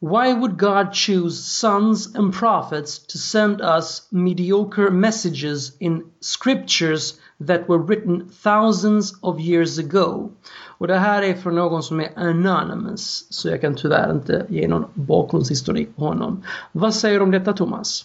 Why 0.00 0.32
would 0.32 0.58
God 0.58 0.94
choose 0.94 1.42
sons 1.42 2.16
and 2.16 2.34
prophets 2.34 3.06
to 3.06 3.18
send 3.18 3.60
us 3.60 4.08
mediocre 4.10 4.90
messages 4.90 5.76
in 5.80 6.04
scriptures 6.20 7.20
that 7.46 7.68
were 7.68 7.78
written 7.78 8.30
thousands 8.42 9.14
of 9.22 9.40
years 9.40 9.78
ago? 9.78 10.30
Och 10.78 10.86
det 10.86 10.98
här 10.98 11.22
är 11.22 11.34
från 11.34 11.54
någon 11.54 11.82
som 11.82 12.00
är 12.00 12.18
anonymous, 12.18 13.26
så 13.30 13.48
jag 13.48 13.60
kan 13.60 13.74
tyvärr 13.74 14.12
inte 14.12 14.46
ge 14.48 14.68
någon 14.68 14.84
bakgrundshistorik 14.94 15.96
på 15.96 16.04
honom. 16.04 16.42
Vad 16.72 16.94
säger 16.94 17.18
du 17.18 17.24
om 17.24 17.30
detta 17.30 17.52
Thomas? 17.52 18.04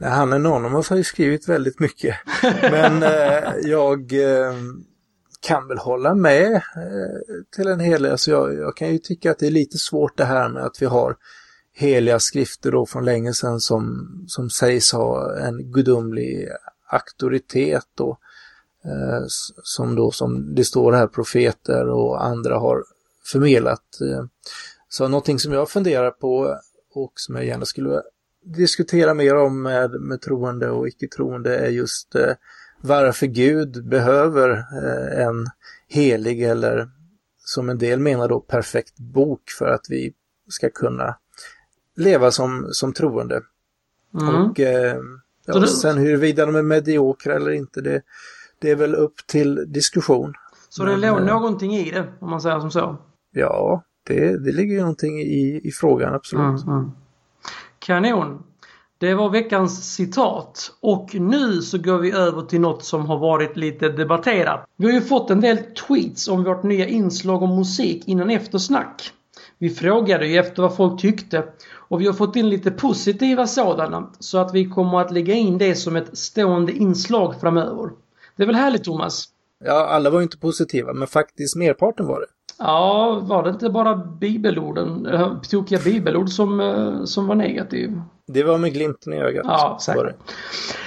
Han 0.00 0.32
Anonymous 0.32 0.90
har 0.90 0.96
ju 0.96 1.04
skrivit 1.04 1.48
väldigt 1.48 1.80
mycket. 1.80 2.16
Men 2.62 3.02
eh, 3.02 3.54
jag 3.62 4.12
eh, 4.12 4.54
kan 5.40 5.68
väl 5.68 5.78
hålla 5.78 6.14
med 6.14 6.54
eh, 6.54 7.42
till 7.56 7.68
en 7.68 7.80
hel 7.80 8.02
del. 8.02 8.12
Alltså 8.12 8.30
jag, 8.30 8.54
jag, 8.54 8.76
kan 8.76 8.92
ju 8.92 8.98
tycka 8.98 9.30
att 9.30 9.38
det 9.38 9.46
är 9.46 9.50
lite 9.50 9.78
svårt 9.78 10.16
det 10.16 10.24
här 10.24 10.48
med 10.48 10.64
att 10.64 10.82
vi 10.82 10.86
har 10.86 11.16
heliga 11.72 12.18
skrifter 12.18 12.72
då 12.72 12.86
från 12.86 13.04
länge 13.04 13.34
sedan 13.34 13.60
som, 13.60 14.08
som 14.28 14.50
sägs 14.50 14.92
ha 14.92 15.36
en 15.38 15.72
gudomlig 15.72 16.48
auktoritet 16.90 18.00
och 18.00 18.20
eh, 18.84 19.24
som 19.62 19.94
då 19.94 20.10
som 20.10 20.54
det 20.54 20.64
står 20.64 20.92
här 20.92 21.06
profeter 21.06 21.88
och 21.88 22.24
andra 22.24 22.58
har 22.58 22.84
förmedlat. 23.32 24.00
Eh. 24.00 24.24
Så 24.88 25.08
någonting 25.08 25.38
som 25.38 25.52
jag 25.52 25.70
funderar 25.70 26.10
på 26.10 26.58
och 26.94 27.12
som 27.14 27.34
jag 27.34 27.44
gärna 27.44 27.64
skulle 27.64 28.02
diskutera 28.42 29.14
mer 29.14 29.36
om 29.36 29.62
med, 29.62 29.90
med 29.90 30.20
troende 30.20 30.70
och 30.70 30.88
icke-troende 30.88 31.56
är 31.56 31.70
just 31.70 32.14
eh, 32.14 32.32
varför 32.80 33.26
Gud 33.26 33.88
behöver 33.88 34.50
eh, 34.50 35.26
en 35.26 35.46
helig 35.88 36.42
eller 36.42 36.90
som 37.38 37.68
en 37.68 37.78
del 37.78 38.00
menar 38.00 38.28
då 38.28 38.40
perfekt 38.40 38.98
bok 38.98 39.50
för 39.58 39.68
att 39.68 39.86
vi 39.88 40.12
ska 40.48 40.70
kunna 40.70 41.16
leva 41.96 42.30
som, 42.30 42.68
som 42.70 42.92
troende. 42.92 43.42
Mm. 44.20 44.34
Och 44.34 44.60
eh, 44.60 44.96
ja, 45.46 45.66
sen 45.66 45.98
huruvida 45.98 46.46
de 46.46 46.56
är 46.56 46.62
mediokra 46.62 47.34
eller 47.34 47.50
inte, 47.50 47.80
det, 47.80 48.02
det 48.58 48.70
är 48.70 48.76
väl 48.76 48.94
upp 48.94 49.26
till 49.26 49.72
diskussion. 49.72 50.34
Så 50.68 50.84
det 50.84 50.96
låg 50.96 51.22
någonting 51.22 51.74
i 51.74 51.90
det, 51.90 52.12
om 52.20 52.30
man 52.30 52.40
säger 52.40 52.60
som 52.60 52.70
så? 52.70 52.96
Ja, 53.30 53.84
det, 54.06 54.44
det 54.44 54.52
ligger 54.52 54.74
ju 54.74 54.80
någonting 54.80 55.20
i, 55.20 55.60
i 55.64 55.70
frågan, 55.70 56.14
absolut. 56.14 56.62
Mm, 56.62 56.78
mm. 56.78 56.90
Kanon! 57.86 58.42
Det 58.98 59.14
var 59.14 59.30
veckans 59.30 59.94
citat 59.94 60.72
och 60.80 61.14
nu 61.14 61.62
så 61.62 61.78
går 61.78 61.98
vi 61.98 62.12
över 62.12 62.42
till 62.42 62.60
något 62.60 62.84
som 62.84 63.06
har 63.06 63.18
varit 63.18 63.56
lite 63.56 63.88
debatterat. 63.88 64.66
Vi 64.76 64.86
har 64.86 64.92
ju 64.92 65.00
fått 65.00 65.30
en 65.30 65.40
del 65.40 65.56
tweets 65.56 66.28
om 66.28 66.44
vårt 66.44 66.62
nya 66.62 66.86
inslag 66.86 67.42
om 67.42 67.56
musik 67.56 68.08
innan 68.08 68.30
eftersnack. 68.30 69.12
Vi 69.58 69.70
frågade 69.70 70.26
ju 70.26 70.38
efter 70.38 70.62
vad 70.62 70.76
folk 70.76 71.00
tyckte 71.00 71.44
och 71.72 72.00
vi 72.00 72.06
har 72.06 72.12
fått 72.12 72.36
in 72.36 72.48
lite 72.48 72.70
positiva 72.70 73.46
sådana 73.46 74.10
så 74.18 74.38
att 74.38 74.54
vi 74.54 74.70
kommer 74.70 75.00
att 75.00 75.12
lägga 75.12 75.34
in 75.34 75.58
det 75.58 75.74
som 75.74 75.96
ett 75.96 76.18
stående 76.18 76.72
inslag 76.72 77.40
framöver. 77.40 77.90
Det 78.36 78.42
är 78.42 78.46
väl 78.46 78.56
härligt 78.56 78.84
Thomas? 78.84 79.28
Ja, 79.64 79.86
alla 79.86 80.10
var 80.10 80.18
ju 80.18 80.22
inte 80.22 80.38
positiva, 80.38 80.92
men 80.92 81.08
faktiskt 81.08 81.56
merparten 81.56 82.06
var 82.06 82.20
det. 82.20 82.26
Ja, 82.62 83.20
var 83.22 83.42
det 83.42 83.50
inte 83.50 83.70
bara 83.70 83.96
bibelorden, 83.96 85.08
tokiga 85.50 85.78
bibelord 85.84 86.28
som, 86.28 86.60
eh, 86.60 87.04
som 87.04 87.26
var 87.26 87.34
negativ? 87.34 88.00
Det 88.26 88.44
var 88.44 88.58
med 88.58 88.72
glimten 88.72 89.12
i 89.12 89.16
ögat. 89.16 89.44
Ja, 89.48 89.78
säkert. 89.80 90.16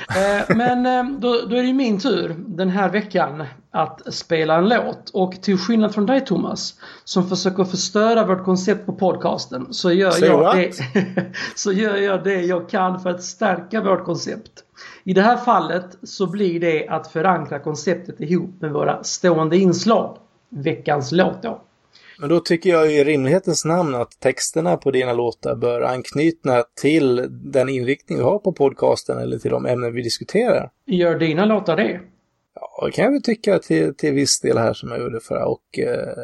Eh, 0.10 0.56
men 0.56 0.86
eh, 0.86 1.20
då, 1.20 1.30
då, 1.50 1.56
är 1.56 1.62
det 1.62 1.68
ju 1.68 1.74
min 1.74 2.00
tur 2.00 2.36
den 2.38 2.70
här 2.70 2.90
veckan 2.90 3.44
att 3.72 4.14
spela 4.14 4.56
en 4.56 4.70
låt. 4.70 5.10
Och 5.14 5.42
till 5.42 5.58
skillnad 5.58 5.94
från 5.94 6.06
dig 6.06 6.26
Thomas, 6.26 6.74
som 7.04 7.30
försöker 7.30 7.64
förstöra 7.64 8.26
vårt 8.26 8.44
koncept 8.44 8.86
på 8.86 8.94
podcasten, 8.94 9.68
så 9.74 9.92
gör, 9.92 10.26
jag 10.26 10.56
det, 10.56 10.72
så 11.56 11.72
gör 11.72 11.98
jag 11.98 12.24
det 12.24 12.42
jag 12.42 12.70
kan 12.70 13.00
för 13.00 13.10
att 13.10 13.24
stärka 13.24 13.82
vårt 13.82 14.06
koncept. 14.06 14.52
I 15.04 15.14
det 15.14 15.22
här 15.22 15.38
fallet 15.38 15.98
så 16.04 16.28
blir 16.28 16.60
det 16.60 16.88
att 16.88 17.08
förankra 17.08 17.60
konceptet 17.60 18.22
ihop 18.22 18.62
med 18.62 18.72
våra 18.72 19.04
stående 19.04 19.58
inslag. 19.58 20.18
Veckans 20.56 21.12
låt 21.12 21.44
då. 21.44 21.62
Men 22.20 22.30
då 22.30 22.40
tycker 22.40 22.70
jag 22.70 22.92
i 22.92 23.04
rimlighetens 23.04 23.66
namn 23.66 23.96
att 23.96 24.20
texterna 24.20 24.78
på 24.78 24.92
dina 24.92 25.14
låtar 25.14 25.56
bör 25.56 25.82
anknyta 25.82 26.64
till 26.82 27.28
den 27.30 27.70
inriktning 27.70 28.18
vi 28.18 28.24
har 28.24 28.40
på 28.40 28.54
podcasten 28.54 29.18
eller 29.18 29.38
till 29.38 29.52
de 29.52 29.66
ämnen 29.66 29.94
vi 29.94 30.02
diskuterar. 30.02 30.70
Gör 30.86 31.20
dina 31.20 31.46
låtar 31.46 31.78
det? 31.78 32.00
Ja, 32.56 32.86
det 32.86 32.92
kan 32.92 33.06
jag 33.06 33.12
väl 33.12 33.22
tycka 33.22 33.60
till, 33.60 33.96
till 33.96 34.14
viss 34.14 34.40
del 34.40 34.58
här 34.58 34.74
som 34.74 34.90
jag 34.90 35.00
gjorde 35.00 35.20
förra 35.20 35.46
och 35.46 35.80
eh, 35.80 36.24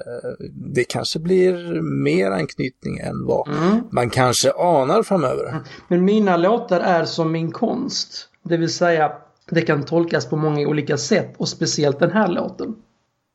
det 0.49 0.83
kanske 0.83 1.19
blir 1.19 1.81
mer 1.81 2.31
anknytning 2.31 2.97
än 2.97 3.25
vad 3.25 3.47
mm. 3.47 3.81
man 3.91 4.09
kanske 4.09 4.51
anar 4.51 5.03
framöver. 5.03 5.55
Men 5.87 6.05
mina 6.05 6.37
låtar 6.37 6.79
är 6.79 7.05
som 7.05 7.31
min 7.31 7.51
konst. 7.51 8.29
Det 8.43 8.57
vill 8.57 8.73
säga, 8.73 9.11
det 9.49 9.61
kan 9.61 9.85
tolkas 9.85 10.29
på 10.29 10.35
många 10.35 10.67
olika 10.67 10.97
sätt 10.97 11.33
och 11.37 11.49
speciellt 11.49 11.99
den 11.99 12.11
här 12.11 12.27
låten. 12.27 12.75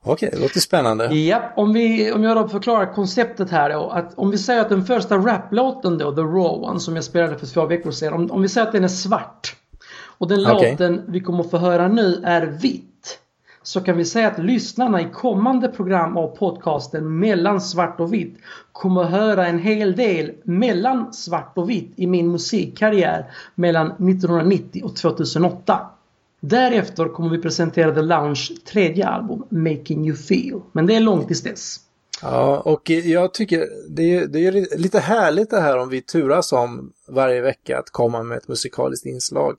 Okej, 0.05 0.31
det 0.33 0.41
låter 0.41 0.61
spännande. 0.61 1.15
Ja, 1.15 1.53
om, 1.57 1.73
vi, 1.73 2.13
om 2.13 2.25
jag 2.25 2.37
då 2.37 2.49
förklarar 2.49 2.95
konceptet 2.95 3.51
här 3.51 3.71
då. 3.71 3.91
Att 3.91 4.15
om 4.15 4.31
vi 4.31 4.39
säger 4.39 4.61
att 4.61 4.69
den 4.69 4.85
första 4.85 5.17
raplåten 5.17 5.99
då, 5.99 6.15
The 6.15 6.21
Raw 6.21 6.67
One, 6.67 6.81
som 6.81 6.95
jag 6.95 7.05
spelade 7.05 7.39
för 7.39 7.47
två 7.47 7.67
veckor 7.67 7.91
sedan. 7.91 8.13
Om, 8.13 8.31
om 8.31 8.43
vi 8.43 8.49
säger 8.49 8.67
att 8.67 8.73
den 8.73 8.85
är 8.85 8.89
svart. 8.89 9.57
Och 10.19 10.29
den 10.29 10.41
okay. 10.41 10.71
låten 10.71 11.03
vi 11.09 11.21
kommer 11.21 11.41
att 11.41 11.51
få 11.51 11.59
höra 11.59 11.89
nu 11.89 12.23
är 12.25 12.47
vitt. 12.47 13.19
Så 13.63 13.81
kan 13.81 13.97
vi 13.97 14.05
säga 14.05 14.29
att 14.29 14.39
lyssnarna 14.39 15.01
i 15.01 15.09
kommande 15.13 15.69
program 15.69 16.17
av 16.17 16.37
podcasten 16.37 17.19
Mellan 17.19 17.61
svart 17.61 18.01
och 18.01 18.13
vitt 18.13 18.39
kommer 18.73 19.03
att 19.03 19.11
höra 19.11 19.47
en 19.47 19.59
hel 19.59 19.97
del 19.97 20.33
mellan 20.45 21.13
svart 21.13 21.53
och 21.55 21.71
vitt 21.71 21.93
i 21.97 22.07
min 22.07 22.31
musikkarriär 22.31 23.31
mellan 23.55 23.87
1990 23.87 24.85
och 24.85 24.97
2008. 24.97 25.81
Därefter 26.49 27.09
kommer 27.09 27.31
vi 27.31 27.39
presentera 27.39 27.95
The 27.95 28.03
Lounge 28.03 28.49
tredje 28.67 29.07
album, 29.07 29.47
Making 29.51 30.07
You 30.07 30.17
Feel. 30.17 30.61
Men 30.73 30.87
det 30.87 30.97
är 30.97 31.01
långt 31.01 31.27
tills 31.27 31.43
dess. 31.43 31.77
Ja, 32.23 32.61
och 32.61 32.91
jag 32.91 33.35
tycker 33.35 33.69
det 33.89 34.15
är, 34.15 34.27
det 34.27 34.47
är 34.47 34.79
lite 34.79 34.99
härligt 34.99 35.51
det 35.51 35.61
här 35.61 35.79
om 35.79 35.89
vi 35.89 36.01
turas 36.03 36.53
om 36.53 36.93
varje 37.09 37.41
vecka 37.41 37.79
att 37.79 37.91
komma 37.91 38.23
med 38.23 38.39
ett 38.39 38.49
musikaliskt 38.49 39.07
inslag. 39.07 39.57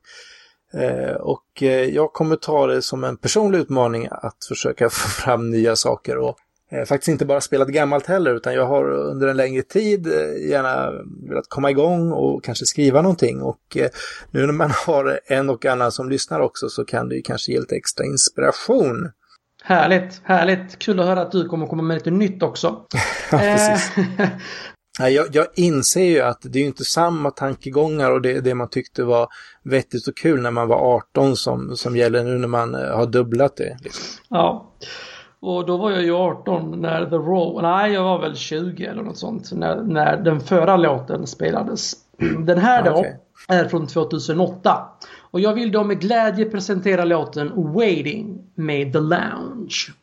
Eh, 0.74 1.16
och 1.16 1.64
eh, 1.64 1.70
jag 1.70 2.14
kommer 2.14 2.36
ta 2.36 2.68
det 2.68 2.82
som 2.82 3.04
en 3.04 3.18
personlig 3.18 3.60
utmaning 3.60 4.08
att 4.12 4.46
försöka 4.48 4.90
få 4.90 5.10
fram 5.10 5.52
nya 5.52 5.76
saker 5.76 6.18
och 6.18 6.38
faktiskt 6.88 7.07
inte 7.07 7.26
bara 7.26 7.41
spelat 7.41 7.68
gammalt 7.68 8.07
heller 8.07 8.36
utan 8.36 8.53
jag 8.53 8.66
har 8.66 8.91
under 8.91 9.28
en 9.28 9.38
längre 9.38 9.61
tid 9.61 10.07
eh, 10.07 10.49
gärna 10.49 10.91
velat 11.30 11.49
komma 11.49 11.72
igång 11.72 12.11
och 12.11 12.43
kanske 12.43 12.66
skriva 12.66 13.01
någonting 13.01 13.41
och 13.41 13.78
eh, 13.78 13.89
nu 14.32 14.45
när 14.45 14.53
man 14.53 14.72
har 14.86 15.20
en 15.26 15.49
och 15.49 15.66
annan 15.66 15.91
som 15.91 16.09
lyssnar 16.09 16.39
också 16.39 16.70
så 16.70 16.86
kan 16.86 17.09
det 17.09 17.16
ju 17.16 17.22
kanske 17.22 17.51
ge 17.51 17.59
lite 17.59 17.76
extra 17.76 18.05
inspiration. 18.05 19.11
Härligt, 19.63 20.22
härligt. 20.24 20.80
Kul 20.80 20.99
att 20.99 21.05
höra 21.05 21.22
att 21.22 21.32
du 21.32 21.47
kommer 21.47 21.68
komma 21.68 21.84
med 21.84 21.95
lite 21.95 22.11
nytt 22.11 22.43
också. 22.43 22.68
ja, 23.32 23.38
precis. 23.38 23.91
Jag, 24.99 25.28
jag 25.32 25.47
inser 25.55 26.03
ju 26.03 26.22
att 26.22 26.39
det 26.41 26.59
är 26.59 26.63
inte 26.63 26.86
samma 26.86 27.32
tankegångar 27.32 28.11
och 28.11 28.22
det, 28.22 28.41
det 28.41 28.55
man 28.55 28.70
tyckte 28.70 29.03
var 29.03 29.28
vettigt 29.63 30.07
och 30.07 30.18
kul 30.18 30.41
när 30.41 30.51
man 30.51 30.68
var 30.68 30.95
18 30.95 31.36
som, 31.36 31.78
som 31.78 31.97
gäller 31.97 32.24
nu 32.24 32.38
när 32.38 32.47
man 32.47 32.74
har 32.74 33.05
dubblat 33.05 33.57
det. 33.57 33.78
Liksom. 33.84 34.03
Ja. 34.30 34.76
Och 35.46 35.66
då 35.66 35.78
var 35.78 35.91
jag 35.91 36.04
ju 36.04 36.14
18 36.14 36.82
när 36.82 37.06
The 37.06 37.16
Raw, 37.16 37.62
nej 37.62 37.91
jag 37.91 38.04
var 38.04 38.22
väl 38.22 38.36
20 38.36 38.86
eller 38.86 39.04
något 39.04 39.18
sånt 39.18 39.52
när, 39.52 39.82
när 39.84 40.18
den 40.18 40.39
förra 40.39 40.78
låten 40.78 41.28
spelades. 41.28 41.93
Den 42.46 42.58
här 42.58 42.84
då 42.84 43.00
okay. 43.00 43.12
är 43.48 43.66
från 43.66 43.88
2008. 43.88 44.88
Och 45.32 45.39
jag 45.39 45.54
vill 45.54 45.72
då 45.72 45.84
med 45.84 46.00
glädje 46.00 46.46
presentera 46.46 47.06
låten 47.06 47.74
Waiting 47.74 48.41
med 48.56 48.93
The 48.93 49.00
Lounge. 49.00 49.93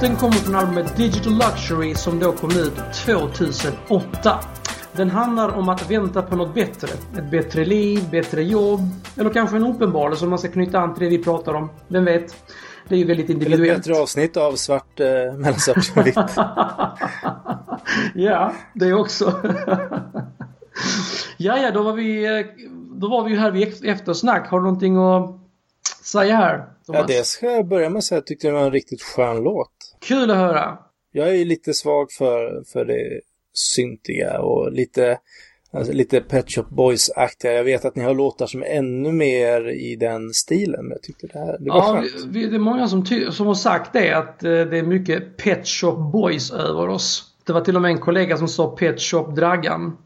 Låten 0.00 0.16
kommer 0.16 0.32
från 0.32 0.54
albumet 0.54 0.96
Digital 0.96 1.32
Luxury 1.32 1.94
som 1.94 2.18
då 2.18 2.32
kom 2.32 2.50
ut 2.50 2.76
2008. 3.04 4.40
Den 4.92 5.10
handlar 5.10 5.48
om 5.48 5.68
att 5.68 5.90
vänta 5.90 6.22
på 6.22 6.36
något 6.36 6.54
bättre. 6.54 6.88
Ett 7.18 7.30
bättre 7.30 7.64
liv, 7.64 8.10
bättre 8.10 8.42
jobb 8.42 8.80
eller 9.16 9.30
kanske 9.30 9.56
en 9.56 9.66
uppenbarelse 9.66 10.24
om 10.24 10.30
man 10.30 10.38
ska 10.38 10.48
knyta 10.48 10.78
an 10.78 10.94
till 10.94 11.04
det 11.04 11.10
vi 11.10 11.24
pratar 11.24 11.54
om. 11.54 11.70
Vem 11.88 12.04
vet? 12.04 12.36
Det 12.88 12.94
är 12.94 12.98
ju 12.98 13.04
väldigt 13.04 13.30
individuellt. 13.30 13.62
Eller 13.62 13.72
ett 13.72 13.78
bättre 13.78 14.02
avsnitt 14.02 14.36
av 14.36 14.52
svart, 14.52 15.00
eh, 15.00 15.06
mellansvart 15.36 15.96
och 15.96 16.06
vitt. 16.06 16.16
ja, 18.14 18.52
det 18.74 18.92
också. 18.92 19.24
ja, 21.36 21.58
ja, 21.58 21.70
då 21.70 21.82
var 21.82 21.92
vi, 21.92 22.38
eh, 22.38 22.46
då 22.92 23.08
var 23.08 23.24
vi 23.24 23.30
ju 23.30 23.36
här 23.38 23.50
vid 23.50 23.84
eftersnack. 23.84 24.48
Har 24.48 24.58
du 24.58 24.64
någonting 24.64 24.96
att 24.96 25.40
säga 26.04 26.36
här? 26.36 26.56
Thomas? 26.86 27.00
Ja, 27.00 27.16
det 27.16 27.26
ska 27.26 27.46
jag 27.46 27.66
börja 27.68 27.90
med 27.90 27.98
att 27.98 28.04
säga. 28.04 28.16
Jag 28.16 28.26
tyckte 28.26 28.46
det 28.46 28.52
var 28.52 28.64
en 28.64 28.72
riktigt 28.72 29.02
skön 29.02 29.36
låt. 29.36 29.79
Kul 30.00 30.30
att 30.30 30.36
höra. 30.36 30.78
Jag 31.12 31.28
är 31.28 31.34
ju 31.34 31.44
lite 31.44 31.74
svag 31.74 32.12
för, 32.12 32.62
för 32.72 32.84
det 32.84 33.20
syntiga 33.54 34.40
och 34.40 34.72
lite, 34.72 35.18
alltså 35.72 35.92
lite 35.92 36.20
Pet 36.20 36.50
Shop 36.50 36.66
Boys-aktiga. 36.70 37.52
Jag 37.52 37.64
vet 37.64 37.84
att 37.84 37.96
ni 37.96 38.04
har 38.04 38.14
låtar 38.14 38.46
som 38.46 38.62
är 38.62 38.66
ännu 38.66 39.12
mer 39.12 39.68
i 39.68 39.96
den 39.96 40.34
stilen, 40.34 40.84
men 40.84 40.90
jag 40.90 41.02
tyckte 41.02 41.26
det 41.26 41.38
här 41.38 41.58
det 41.58 41.70
var 41.70 41.76
ja, 41.76 41.94
skönt. 41.94 42.34
Vi, 42.34 42.46
det 42.46 42.56
är 42.56 42.60
många 42.60 42.88
som, 42.88 43.06
som 43.30 43.46
har 43.46 43.54
sagt 43.54 43.92
det, 43.92 44.12
att 44.12 44.44
eh, 44.44 44.50
det 44.50 44.78
är 44.78 44.82
mycket 44.82 45.36
Pet 45.36 45.66
Shop 45.66 46.10
Boys 46.12 46.50
över 46.50 46.88
oss. 46.88 47.26
Det 47.46 47.52
var 47.52 47.60
till 47.60 47.76
och 47.76 47.82
med 47.82 47.90
en 47.90 47.98
kollega 47.98 48.36
som 48.36 48.48
sa 48.48 48.76
Pet 48.76 49.00
Shop 49.00 49.24
Draggan. 49.24 49.96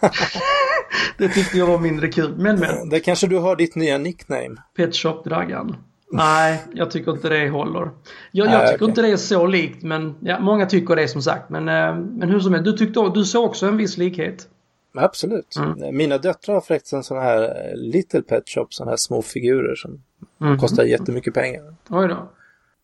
det 1.18 1.28
tyckte 1.28 1.58
jag 1.58 1.66
var 1.66 1.78
mindre 1.78 2.08
kul, 2.08 2.34
men 2.38 2.60
men. 2.60 2.88
Det 2.88 3.00
kanske 3.00 3.26
du 3.26 3.38
har 3.38 3.56
ditt 3.56 3.74
nya 3.74 3.98
nickname. 3.98 4.56
Pet 4.76 4.94
Shop 4.94 5.22
Draggan. 5.24 5.76
Nej, 6.10 6.64
jag 6.72 6.90
tycker 6.90 7.12
inte 7.12 7.28
det 7.28 7.48
håller. 7.48 7.90
Jag, 8.32 8.46
jag 8.46 8.60
tycker 8.60 8.74
okay. 8.74 8.88
inte 8.88 9.02
det 9.02 9.08
är 9.08 9.16
så 9.16 9.46
likt, 9.46 9.82
men 9.82 10.14
ja, 10.20 10.40
många 10.40 10.66
tycker 10.66 10.96
det 10.96 11.08
som 11.08 11.22
sagt. 11.22 11.50
Men, 11.50 11.68
eh, 11.68 11.96
men 11.96 12.28
hur 12.28 12.40
som 12.40 12.52
helst, 12.52 12.64
du, 12.64 12.72
tyckte, 12.72 13.10
du 13.14 13.24
såg 13.24 13.44
också 13.44 13.66
en 13.66 13.76
viss 13.76 13.96
likhet. 13.96 14.48
Absolut. 14.94 15.56
Mm. 15.56 15.96
Mina 15.96 16.18
döttrar 16.18 16.54
har 16.54 16.60
förresten 16.60 16.96
en 16.96 17.02
sån 17.02 17.18
här 17.18 17.42
eh, 17.42 17.76
Little 17.76 18.22
Pet 18.22 18.48
Shop, 18.48 18.66
sådana 18.70 18.90
här 18.90 18.96
små 18.96 19.22
figurer 19.22 19.74
som 19.74 20.02
mm. 20.40 20.58
kostar 20.58 20.84
jättemycket 20.84 21.34
pengar. 21.34 21.74
Oj 21.88 22.08
då. 22.08 22.28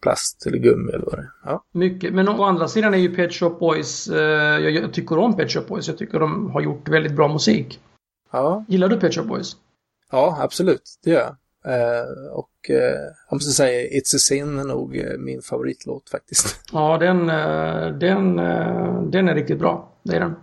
Plast 0.01 0.47
eller 0.47 0.59
gummi 0.59 0.93
eller 0.93 1.05
vad 1.05 1.15
det 1.15 1.23
är. 1.23 1.31
Ja. 1.45 1.65
Mycket. 1.73 2.15
Men 2.15 2.29
å 2.29 2.45
andra 2.45 2.69
sidan 2.69 2.95
är 2.95 2.99
ju 2.99 3.15
Pet 3.15 3.33
Shop 3.33 3.51
Boys, 3.61 4.09
eh, 4.09 4.61
jag, 4.61 4.71
jag, 4.71 4.93
tycker 4.93 5.19
om 5.19 5.37
Pet 5.37 5.53
Shop 5.53 5.65
Boys. 5.69 5.89
Jag 5.89 5.99
tycker 5.99 6.21
de 6.21 6.51
har 6.51 6.61
gjort 6.61 6.89
väldigt 6.89 7.13
bra 7.13 7.29
musik. 7.29 7.81
Ja. 8.31 8.65
Gillar 8.69 8.89
du 8.89 9.01
Pet 9.01 9.15
Shop 9.15 9.25
Boys? 9.25 9.57
Ja, 10.11 10.39
absolut. 10.41 10.99
Det 11.05 11.11
gör 11.11 11.21
jag. 11.21 11.37
Eh, 11.69 12.33
och 12.33 12.71
eh, 12.71 13.01
jag 13.29 13.37
måste 13.37 13.51
säga 13.51 14.01
It's 14.01 14.17
a 14.17 14.19
Sin 14.19 14.59
är 14.59 14.65
nog 14.65 14.97
eh, 14.97 15.19
min 15.19 15.43
favoritlåt 15.43 16.11
faktiskt. 16.11 16.61
Ja, 16.73 16.99
den, 16.99 17.27
den, 17.99 18.37
den 19.11 19.29
är 19.29 19.35
riktigt 19.35 19.59
bra. 19.59 19.93
Det 20.03 20.17
är 20.17 20.21
den. 20.21 20.35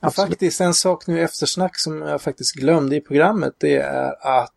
Absolut. 0.00 0.28
Faktiskt 0.28 0.60
en 0.60 0.74
sak 0.74 1.06
nu 1.06 1.20
eftersnack 1.20 1.78
som 1.78 2.02
jag 2.02 2.22
faktiskt 2.22 2.54
glömde 2.54 2.96
i 2.96 3.00
programmet 3.00 3.54
det 3.58 3.76
är 3.76 4.40
att 4.40 4.52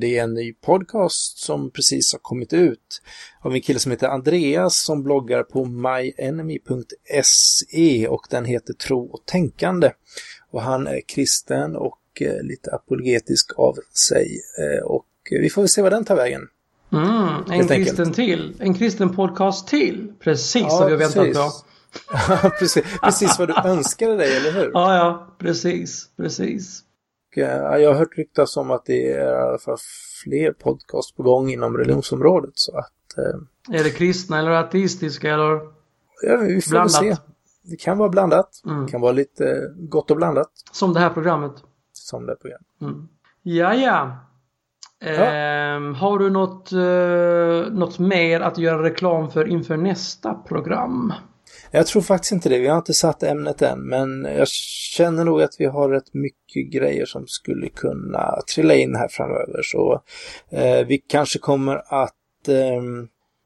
det 0.00 0.18
är 0.18 0.22
en 0.22 0.34
ny 0.34 0.52
podcast 0.52 1.38
som 1.38 1.70
precis 1.70 2.12
har 2.12 2.18
kommit 2.18 2.52
ut 2.52 3.02
av 3.40 3.54
en 3.54 3.60
kille 3.60 3.78
som 3.78 3.92
heter 3.92 4.08
Andreas 4.08 4.84
som 4.84 5.02
bloggar 5.02 5.42
på 5.42 5.64
myenemy.se 5.64 6.88
och 8.08 8.26
den 8.30 8.44
heter 8.44 8.74
Tro 8.74 9.06
och 9.06 9.26
tänkande. 9.26 9.90
Och 10.50 10.62
han 10.62 10.86
är 10.86 11.00
kristen 11.00 11.76
och 11.76 11.98
lite 12.42 12.74
apologetisk 12.74 13.58
av 13.58 13.76
sig 13.94 14.40
och 14.84 15.07
vi 15.30 15.50
får 15.50 15.62
väl 15.62 15.68
se 15.68 15.82
vad 15.82 15.92
den 15.92 16.04
tar 16.04 16.16
vägen. 16.16 16.48
Mm, 16.92 17.60
en 17.60 17.68
kristen 17.68 18.12
till. 18.12 18.56
En 18.60 18.74
kristen 18.74 19.16
podcast 19.16 19.68
till. 19.68 20.12
Precis 20.20 20.62
ja, 20.62 20.78
vad 20.80 20.86
vi 20.86 20.92
har 20.92 20.98
väntat 20.98 21.34
på. 21.34 21.68
Ja, 22.12 22.50
precis, 22.58 22.84
precis 23.02 23.38
vad 23.38 23.48
du 23.48 23.54
önskade 23.64 24.16
dig, 24.16 24.36
eller 24.36 24.52
hur? 24.52 24.70
Ja, 24.74 24.94
ja, 24.94 25.36
precis, 25.38 26.08
precis. 26.16 26.82
Och, 27.36 27.38
jag 27.38 27.88
har 27.88 27.94
hört 27.94 28.18
ryktas 28.18 28.56
om 28.56 28.70
att 28.70 28.84
det 28.84 29.12
är 29.12 29.34
i 29.34 29.48
alla 29.48 29.58
fall 29.58 29.76
fler 30.24 30.52
podcast 30.52 31.16
på 31.16 31.22
gång 31.22 31.50
inom 31.50 31.76
religionsområdet. 31.76 32.52
Så 32.54 32.78
att, 32.78 33.18
eh... 33.18 33.78
Är 33.78 33.84
det 33.84 33.90
kristna 33.90 34.38
eller 34.38 34.50
ateistiska 34.50 35.34
eller 35.34 35.60
ja, 36.22 36.36
vi 36.36 36.60
får 36.60 36.70
blandat? 36.70 36.92
Se. 36.92 37.16
Det 37.62 37.76
kan 37.76 37.98
vara 37.98 38.08
blandat. 38.08 38.62
Mm. 38.66 38.84
Det 38.84 38.90
kan 38.90 39.00
vara 39.00 39.12
lite 39.12 39.72
gott 39.76 40.10
och 40.10 40.16
blandat. 40.16 40.50
Som 40.72 40.94
det 40.94 41.00
här 41.00 41.10
programmet. 41.10 41.52
Som 41.92 42.26
det 42.26 42.32
här 42.32 42.36
programmet. 42.36 42.66
Mm. 42.80 43.08
Ja, 43.42 43.74
ja. 43.74 44.16
Ja. 45.00 45.10
Eh, 45.10 45.94
har 45.94 46.18
du 46.18 46.30
något, 46.30 46.72
eh, 46.72 47.72
något 47.72 47.98
mer 47.98 48.40
att 48.40 48.58
göra 48.58 48.82
reklam 48.82 49.30
för 49.30 49.48
inför 49.48 49.76
nästa 49.76 50.34
program? 50.34 51.12
Jag 51.70 51.86
tror 51.86 52.02
faktiskt 52.02 52.32
inte 52.32 52.48
det. 52.48 52.58
Vi 52.58 52.68
har 52.68 52.76
inte 52.76 52.94
satt 52.94 53.22
ämnet 53.22 53.62
än, 53.62 53.80
men 53.80 54.24
jag 54.24 54.48
känner 54.48 55.24
nog 55.24 55.42
att 55.42 55.54
vi 55.58 55.66
har 55.66 55.88
rätt 55.88 56.14
mycket 56.14 56.72
grejer 56.72 57.06
som 57.06 57.26
skulle 57.26 57.68
kunna 57.68 58.40
trilla 58.54 58.74
in 58.74 58.96
här 58.96 59.08
framöver. 59.08 59.60
Så 59.62 60.02
eh, 60.50 60.86
vi 60.86 60.98
kanske 60.98 61.38
kommer 61.38 61.76
att 61.76 62.48
eh, 62.48 62.82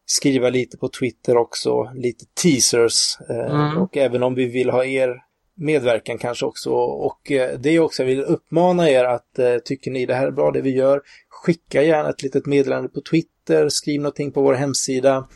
skriva 0.07 0.50
lite 0.50 0.76
på 0.76 0.88
Twitter 0.88 1.36
också, 1.36 1.90
lite 1.94 2.24
teasers. 2.42 3.18
Eh, 3.30 3.55
mm. 3.55 3.78
Och 3.78 3.96
även 3.96 4.22
om 4.22 4.34
vi 4.34 4.46
vill 4.46 4.70
ha 4.70 4.84
er 4.84 5.22
medverkan 5.55 6.18
kanske 6.18 6.46
också. 6.46 6.70
Och 6.70 7.32
eh, 7.32 7.59
det 7.59 7.70
är 7.70 7.80
också, 7.80 8.03
jag 8.03 8.07
vill 8.07 8.24
uppmana 8.24 8.90
er 8.90 9.05
att 9.05 9.38
eh, 9.38 9.57
tycker 9.64 9.90
ni 9.90 10.07
det 10.07 10.14
här 10.14 10.26
är 10.26 10.30
bra 10.30 10.50
det 10.50 10.61
vi 10.61 10.70
gör, 10.76 11.03
skicka 11.43 11.82
gärna 11.82 12.11
ett 12.11 12.22
litet 12.22 12.47
meddelande 12.47 12.88
på 12.88 13.01
Twitter, 13.01 13.68
skriv 13.68 14.01
någonting 14.01 14.32
på 14.32 14.43
vår 14.43 14.55
hemsida, 14.55 15.28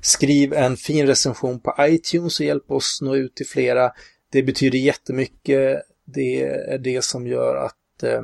skriv 0.00 0.52
en 0.52 0.76
fin 0.76 1.06
recension 1.06 1.60
på 1.60 1.74
iTunes 1.80 2.40
och 2.40 2.46
hjälp 2.46 2.70
oss 2.70 2.98
nå 3.02 3.16
ut 3.16 3.34
till 3.34 3.46
flera. 3.46 3.90
Det 4.32 4.42
betyder 4.42 4.78
jättemycket. 4.78 5.82
Det 6.04 6.42
är 6.42 6.78
det 6.78 7.04
som 7.04 7.26
gör 7.26 7.56
att, 7.56 8.02
eh, 8.02 8.22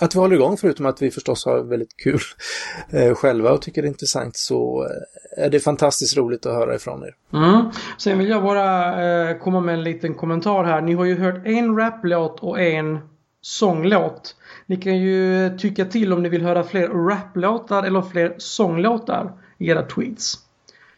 att 0.00 0.14
vi 0.14 0.18
håller 0.18 0.36
igång, 0.36 0.56
förutom 0.56 0.86
att 0.86 1.02
vi 1.02 1.10
förstås 1.10 1.44
har 1.44 1.62
väldigt 1.62 1.96
kul 1.96 2.20
eh, 2.90 3.14
själva 3.14 3.52
och 3.52 3.62
tycker 3.62 3.82
det 3.82 3.86
är 3.86 3.90
intressant, 3.90 4.36
så 4.36 4.84
eh, 4.84 5.44
är 5.44 5.50
det 5.50 5.60
fantastiskt 5.60 6.16
roligt 6.16 6.46
att 6.46 6.54
höra 6.54 6.74
ifrån 6.74 7.02
er. 7.02 7.14
Mm. 7.32 7.70
Sen 7.98 8.18
vill 8.18 8.28
jag 8.28 8.42
bara 8.42 9.30
eh, 9.30 9.38
komma 9.38 9.60
med 9.60 9.74
en 9.74 9.82
liten 9.82 10.14
kommentar 10.14 10.64
här. 10.64 10.80
Ni 10.80 10.94
har 10.94 11.04
ju 11.04 11.18
hört 11.18 11.46
en 11.46 11.76
raplåt 11.76 12.40
och 12.40 12.60
en 12.60 12.98
sånglåt. 13.42 14.36
Ni 14.66 14.76
kan 14.76 14.96
ju 14.96 15.50
tycka 15.58 15.84
till 15.84 16.12
om 16.12 16.22
ni 16.22 16.28
vill 16.28 16.42
höra 16.42 16.64
fler 16.64 16.88
raplåtar 16.88 17.82
eller 17.82 18.02
fler 18.02 18.34
sånglåtar 18.38 19.32
i 19.58 19.68
era 19.68 19.82
tweets. 19.82 20.34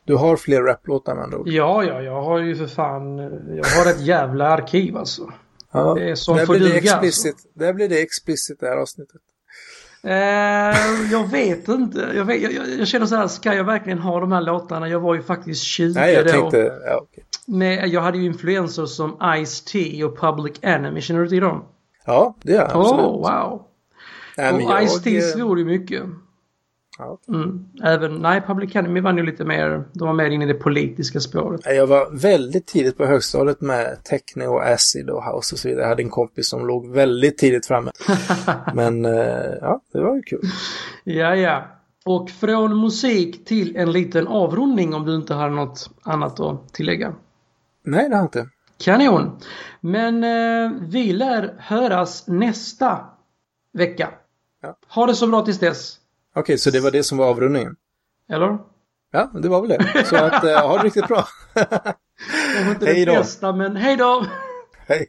Du 0.04 0.14
har 0.14 0.36
fler 0.36 0.62
raplåtar 0.62 1.14
med 1.14 1.24
andra 1.24 1.38
ord? 1.38 1.48
Ja, 1.48 1.84
ja, 1.84 2.02
jag 2.02 2.22
har 2.22 2.38
ju 2.38 2.56
för 2.56 2.66
fan... 2.66 3.18
Jag 3.56 3.64
har 3.64 3.90
ett 3.90 4.00
jävla 4.00 4.48
arkiv 4.48 4.96
alltså. 4.96 5.32
Ja, 5.72 5.94
det 5.94 6.10
är 6.10 6.14
som 6.14 6.36
där 6.36 6.46
blir 6.46 6.58
det 6.60 6.66
alltså. 6.66 6.94
explicit. 6.94 7.34
Alltså. 7.34 7.48
Där 7.54 7.72
blir 7.72 7.88
det 7.88 8.02
explicit 8.02 8.60
det 8.60 8.66
här 8.66 8.76
avsnittet. 8.76 9.20
Eh, 10.02 11.12
jag 11.12 11.30
vet 11.30 11.68
inte. 11.68 12.12
Jag, 12.14 12.24
vet, 12.24 12.42
jag, 12.42 12.68
jag, 12.78 12.88
känner 12.88 13.06
så 13.06 13.16
här, 13.16 13.28
ska 13.28 13.54
jag 13.54 13.64
verkligen 13.64 13.98
ha 13.98 14.20
de 14.20 14.32
här 14.32 14.40
låtarna? 14.40 14.88
Jag 14.88 15.00
var 15.00 15.14
ju 15.14 15.22
faktiskt 15.22 15.62
20 15.62 15.94
Nej, 15.94 16.14
jag 16.14 16.26
då. 16.26 16.30
Tänkte, 16.30 16.72
ja, 16.86 17.00
okay. 17.00 17.24
Med, 17.46 17.88
jag 17.88 18.00
hade 18.00 18.18
ju 18.18 18.24
influenser 18.24 18.86
som 18.86 19.16
Ice-T 19.20 20.04
och 20.04 20.18
Public 20.18 20.54
Enemy. 20.62 21.00
Känner 21.00 21.20
du 21.20 21.28
till 21.28 21.40
dem? 21.40 21.64
Ja, 22.04 22.36
det 22.42 22.52
gör 22.52 22.60
jag. 22.60 22.76
Absolut. 22.76 23.04
Oh, 23.04 23.18
wow. 23.18 23.62
Nej, 24.36 24.52
och 24.52 24.82
Ice-T 24.82 25.20
svor 25.20 25.58
ju 25.58 25.64
mycket. 25.64 26.02
Ja. 26.98 27.18
Mm. 27.28 27.64
Även, 27.84 28.14
nej, 28.14 28.40
Public 28.40 28.76
Enemy 28.76 29.00
var 29.00 29.12
nu 29.12 29.22
lite 29.22 29.44
mer, 29.44 29.84
de 29.92 30.08
var 30.08 30.14
mer 30.14 30.30
inne 30.30 30.44
i 30.44 30.48
det 30.48 30.54
politiska 30.54 31.20
spåret. 31.20 31.60
Jag 31.64 31.86
var 31.86 32.10
väldigt 32.10 32.66
tidigt 32.66 32.96
på 32.96 33.06
högstadiet 33.06 33.60
med 33.60 34.04
techno 34.04 34.44
och 34.44 34.66
acid 34.66 35.10
och 35.10 35.24
house 35.24 35.54
och 35.54 35.58
så 35.58 35.68
vidare. 35.68 35.82
Jag 35.82 35.88
hade 35.88 36.02
en 36.02 36.10
kompis 36.10 36.48
som 36.48 36.66
låg 36.66 36.90
väldigt 36.90 37.38
tidigt 37.38 37.66
framme. 37.66 37.90
Men 38.74 39.04
eh, 39.04 39.54
ja, 39.60 39.80
det 39.92 40.00
var 40.00 40.16
ju 40.16 40.22
kul. 40.22 40.40
Ja, 41.04 41.36
ja. 41.36 41.64
Och 42.04 42.30
från 42.30 42.80
musik 42.80 43.44
till 43.44 43.76
en 43.76 43.92
liten 43.92 44.26
avrundning 44.26 44.94
om 44.94 45.06
du 45.06 45.14
inte 45.14 45.34
har 45.34 45.50
något 45.50 45.90
annat 46.02 46.40
att 46.40 46.72
tillägga. 46.74 47.14
Nej, 47.84 48.08
det 48.08 48.14
har 48.14 48.22
jag 48.22 48.24
inte. 48.24 48.48
Kanon! 48.78 49.38
Men 49.80 50.24
eh, 50.24 50.78
vi 50.80 51.12
lär 51.12 51.54
höras 51.58 52.24
nästa 52.26 53.04
vecka. 53.72 54.10
Ja. 54.62 54.76
Ha 54.88 55.06
det 55.06 55.14
så 55.14 55.26
bra 55.26 55.42
tills 55.42 55.58
dess. 55.58 55.96
Okej, 56.30 56.40
okay, 56.40 56.58
så 56.58 56.70
det 56.70 56.80
var 56.80 56.90
det 56.90 57.02
som 57.02 57.18
var 57.18 57.26
avrundningen? 57.26 57.76
Eller? 58.28 58.58
Ja, 59.12 59.30
det 59.34 59.48
var 59.48 59.60
väl 59.60 59.70
det. 59.70 60.06
Så 60.06 60.16
att, 60.16 60.44
eh, 60.44 60.68
ha 60.68 60.78
det 60.78 60.84
riktigt 60.84 61.08
bra. 61.08 61.24
det 61.54 62.64
var 62.64 62.70
inte 62.70 62.86
hej 62.86 63.04
det 63.04 63.12
bästa, 63.12 63.52
men 63.52 63.76
hej 63.76 63.96
då! 63.96 64.26
Hej! 64.86 65.06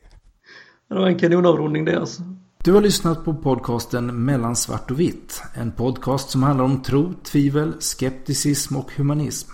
Det 0.89 0.95
var 0.95 1.07
en 1.07 1.20
kanonavrundning 1.20 1.86
det 1.86 1.99
alltså. 1.99 2.22
Du 2.63 2.74
har 2.74 2.82
lyssnat 2.82 3.26
på 3.26 3.34
podcasten 3.34 4.26
Mellan 4.26 4.55
svart 4.55 4.91
och 4.91 4.99
vitt. 4.99 5.43
En 5.53 5.72
podcast 5.72 6.30
som 6.30 6.43
handlar 6.43 6.66
om 6.66 6.82
tro, 6.82 7.13
tvivel, 7.24 7.74
skepticism 7.80 8.76
och 8.76 8.91
humanism. 8.91 9.51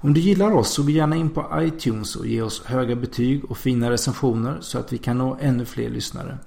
Om 0.00 0.14
du 0.14 0.20
gillar 0.20 0.50
oss 0.50 0.72
så 0.72 0.82
gå 0.82 0.90
gärna 0.90 1.16
in 1.16 1.30
på 1.30 1.46
iTunes 1.54 2.16
och 2.16 2.26
ge 2.26 2.42
oss 2.42 2.62
höga 2.64 2.96
betyg 2.96 3.44
och 3.44 3.58
fina 3.58 3.90
recensioner 3.90 4.58
så 4.60 4.78
att 4.78 4.92
vi 4.92 4.98
kan 4.98 5.18
nå 5.18 5.36
ännu 5.40 5.64
fler 5.64 5.90
lyssnare. 5.90 6.38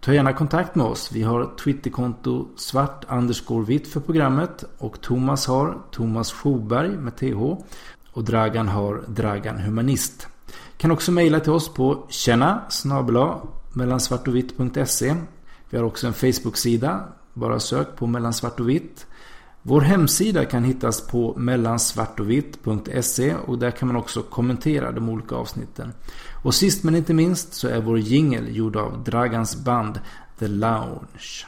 Ta 0.00 0.12
gärna 0.12 0.32
kontakt 0.32 0.74
med 0.74 0.86
oss. 0.86 1.10
Vi 1.12 1.22
har 1.22 1.56
Twitterkonto 1.64 2.48
svart 2.56 3.04
vitt 3.68 3.88
för 3.88 4.00
programmet 4.00 4.64
och 4.78 5.00
Thomas 5.00 5.46
har 5.46 5.78
Thomas 5.90 6.32
Schoberg 6.32 6.88
med 6.88 7.16
TH. 7.16 7.42
och 8.12 8.24
Dragan 8.24 8.68
har 8.68 9.04
Dragan 9.08 9.58
Humanist. 9.58 10.26
Kan 10.76 10.90
också 10.90 11.12
mejla 11.12 11.40
till 11.40 11.52
oss 11.52 11.74
på 11.74 12.06
tjena 12.08 12.62
mellansvartovitt.se 13.72 15.14
Vi 15.70 15.78
har 15.78 15.84
också 15.84 16.06
en 16.06 16.12
Facebook-sida. 16.12 17.04
Bara 17.34 17.60
sök 17.60 17.96
på 17.96 18.06
mellansvart 18.06 18.60
och 18.60 18.68
vitt. 18.68 19.06
Vår 19.68 19.80
hemsida 19.80 20.44
kan 20.44 20.64
hittas 20.64 21.06
på 21.06 21.34
mellansvartovitt.se 21.36 23.34
och 23.34 23.58
där 23.58 23.70
kan 23.70 23.88
man 23.88 23.96
också 23.96 24.22
kommentera 24.22 24.92
de 24.92 25.08
olika 25.08 25.34
avsnitten. 25.34 25.92
Och 26.42 26.54
sist 26.54 26.84
men 26.84 26.94
inte 26.94 27.14
minst 27.14 27.54
så 27.54 27.68
är 27.68 27.80
vår 27.80 27.98
jingel 27.98 28.56
gjord 28.56 28.76
av 28.76 29.04
Dragans 29.04 29.56
band 29.56 30.00
The 30.38 30.48
Lounge. 30.48 31.46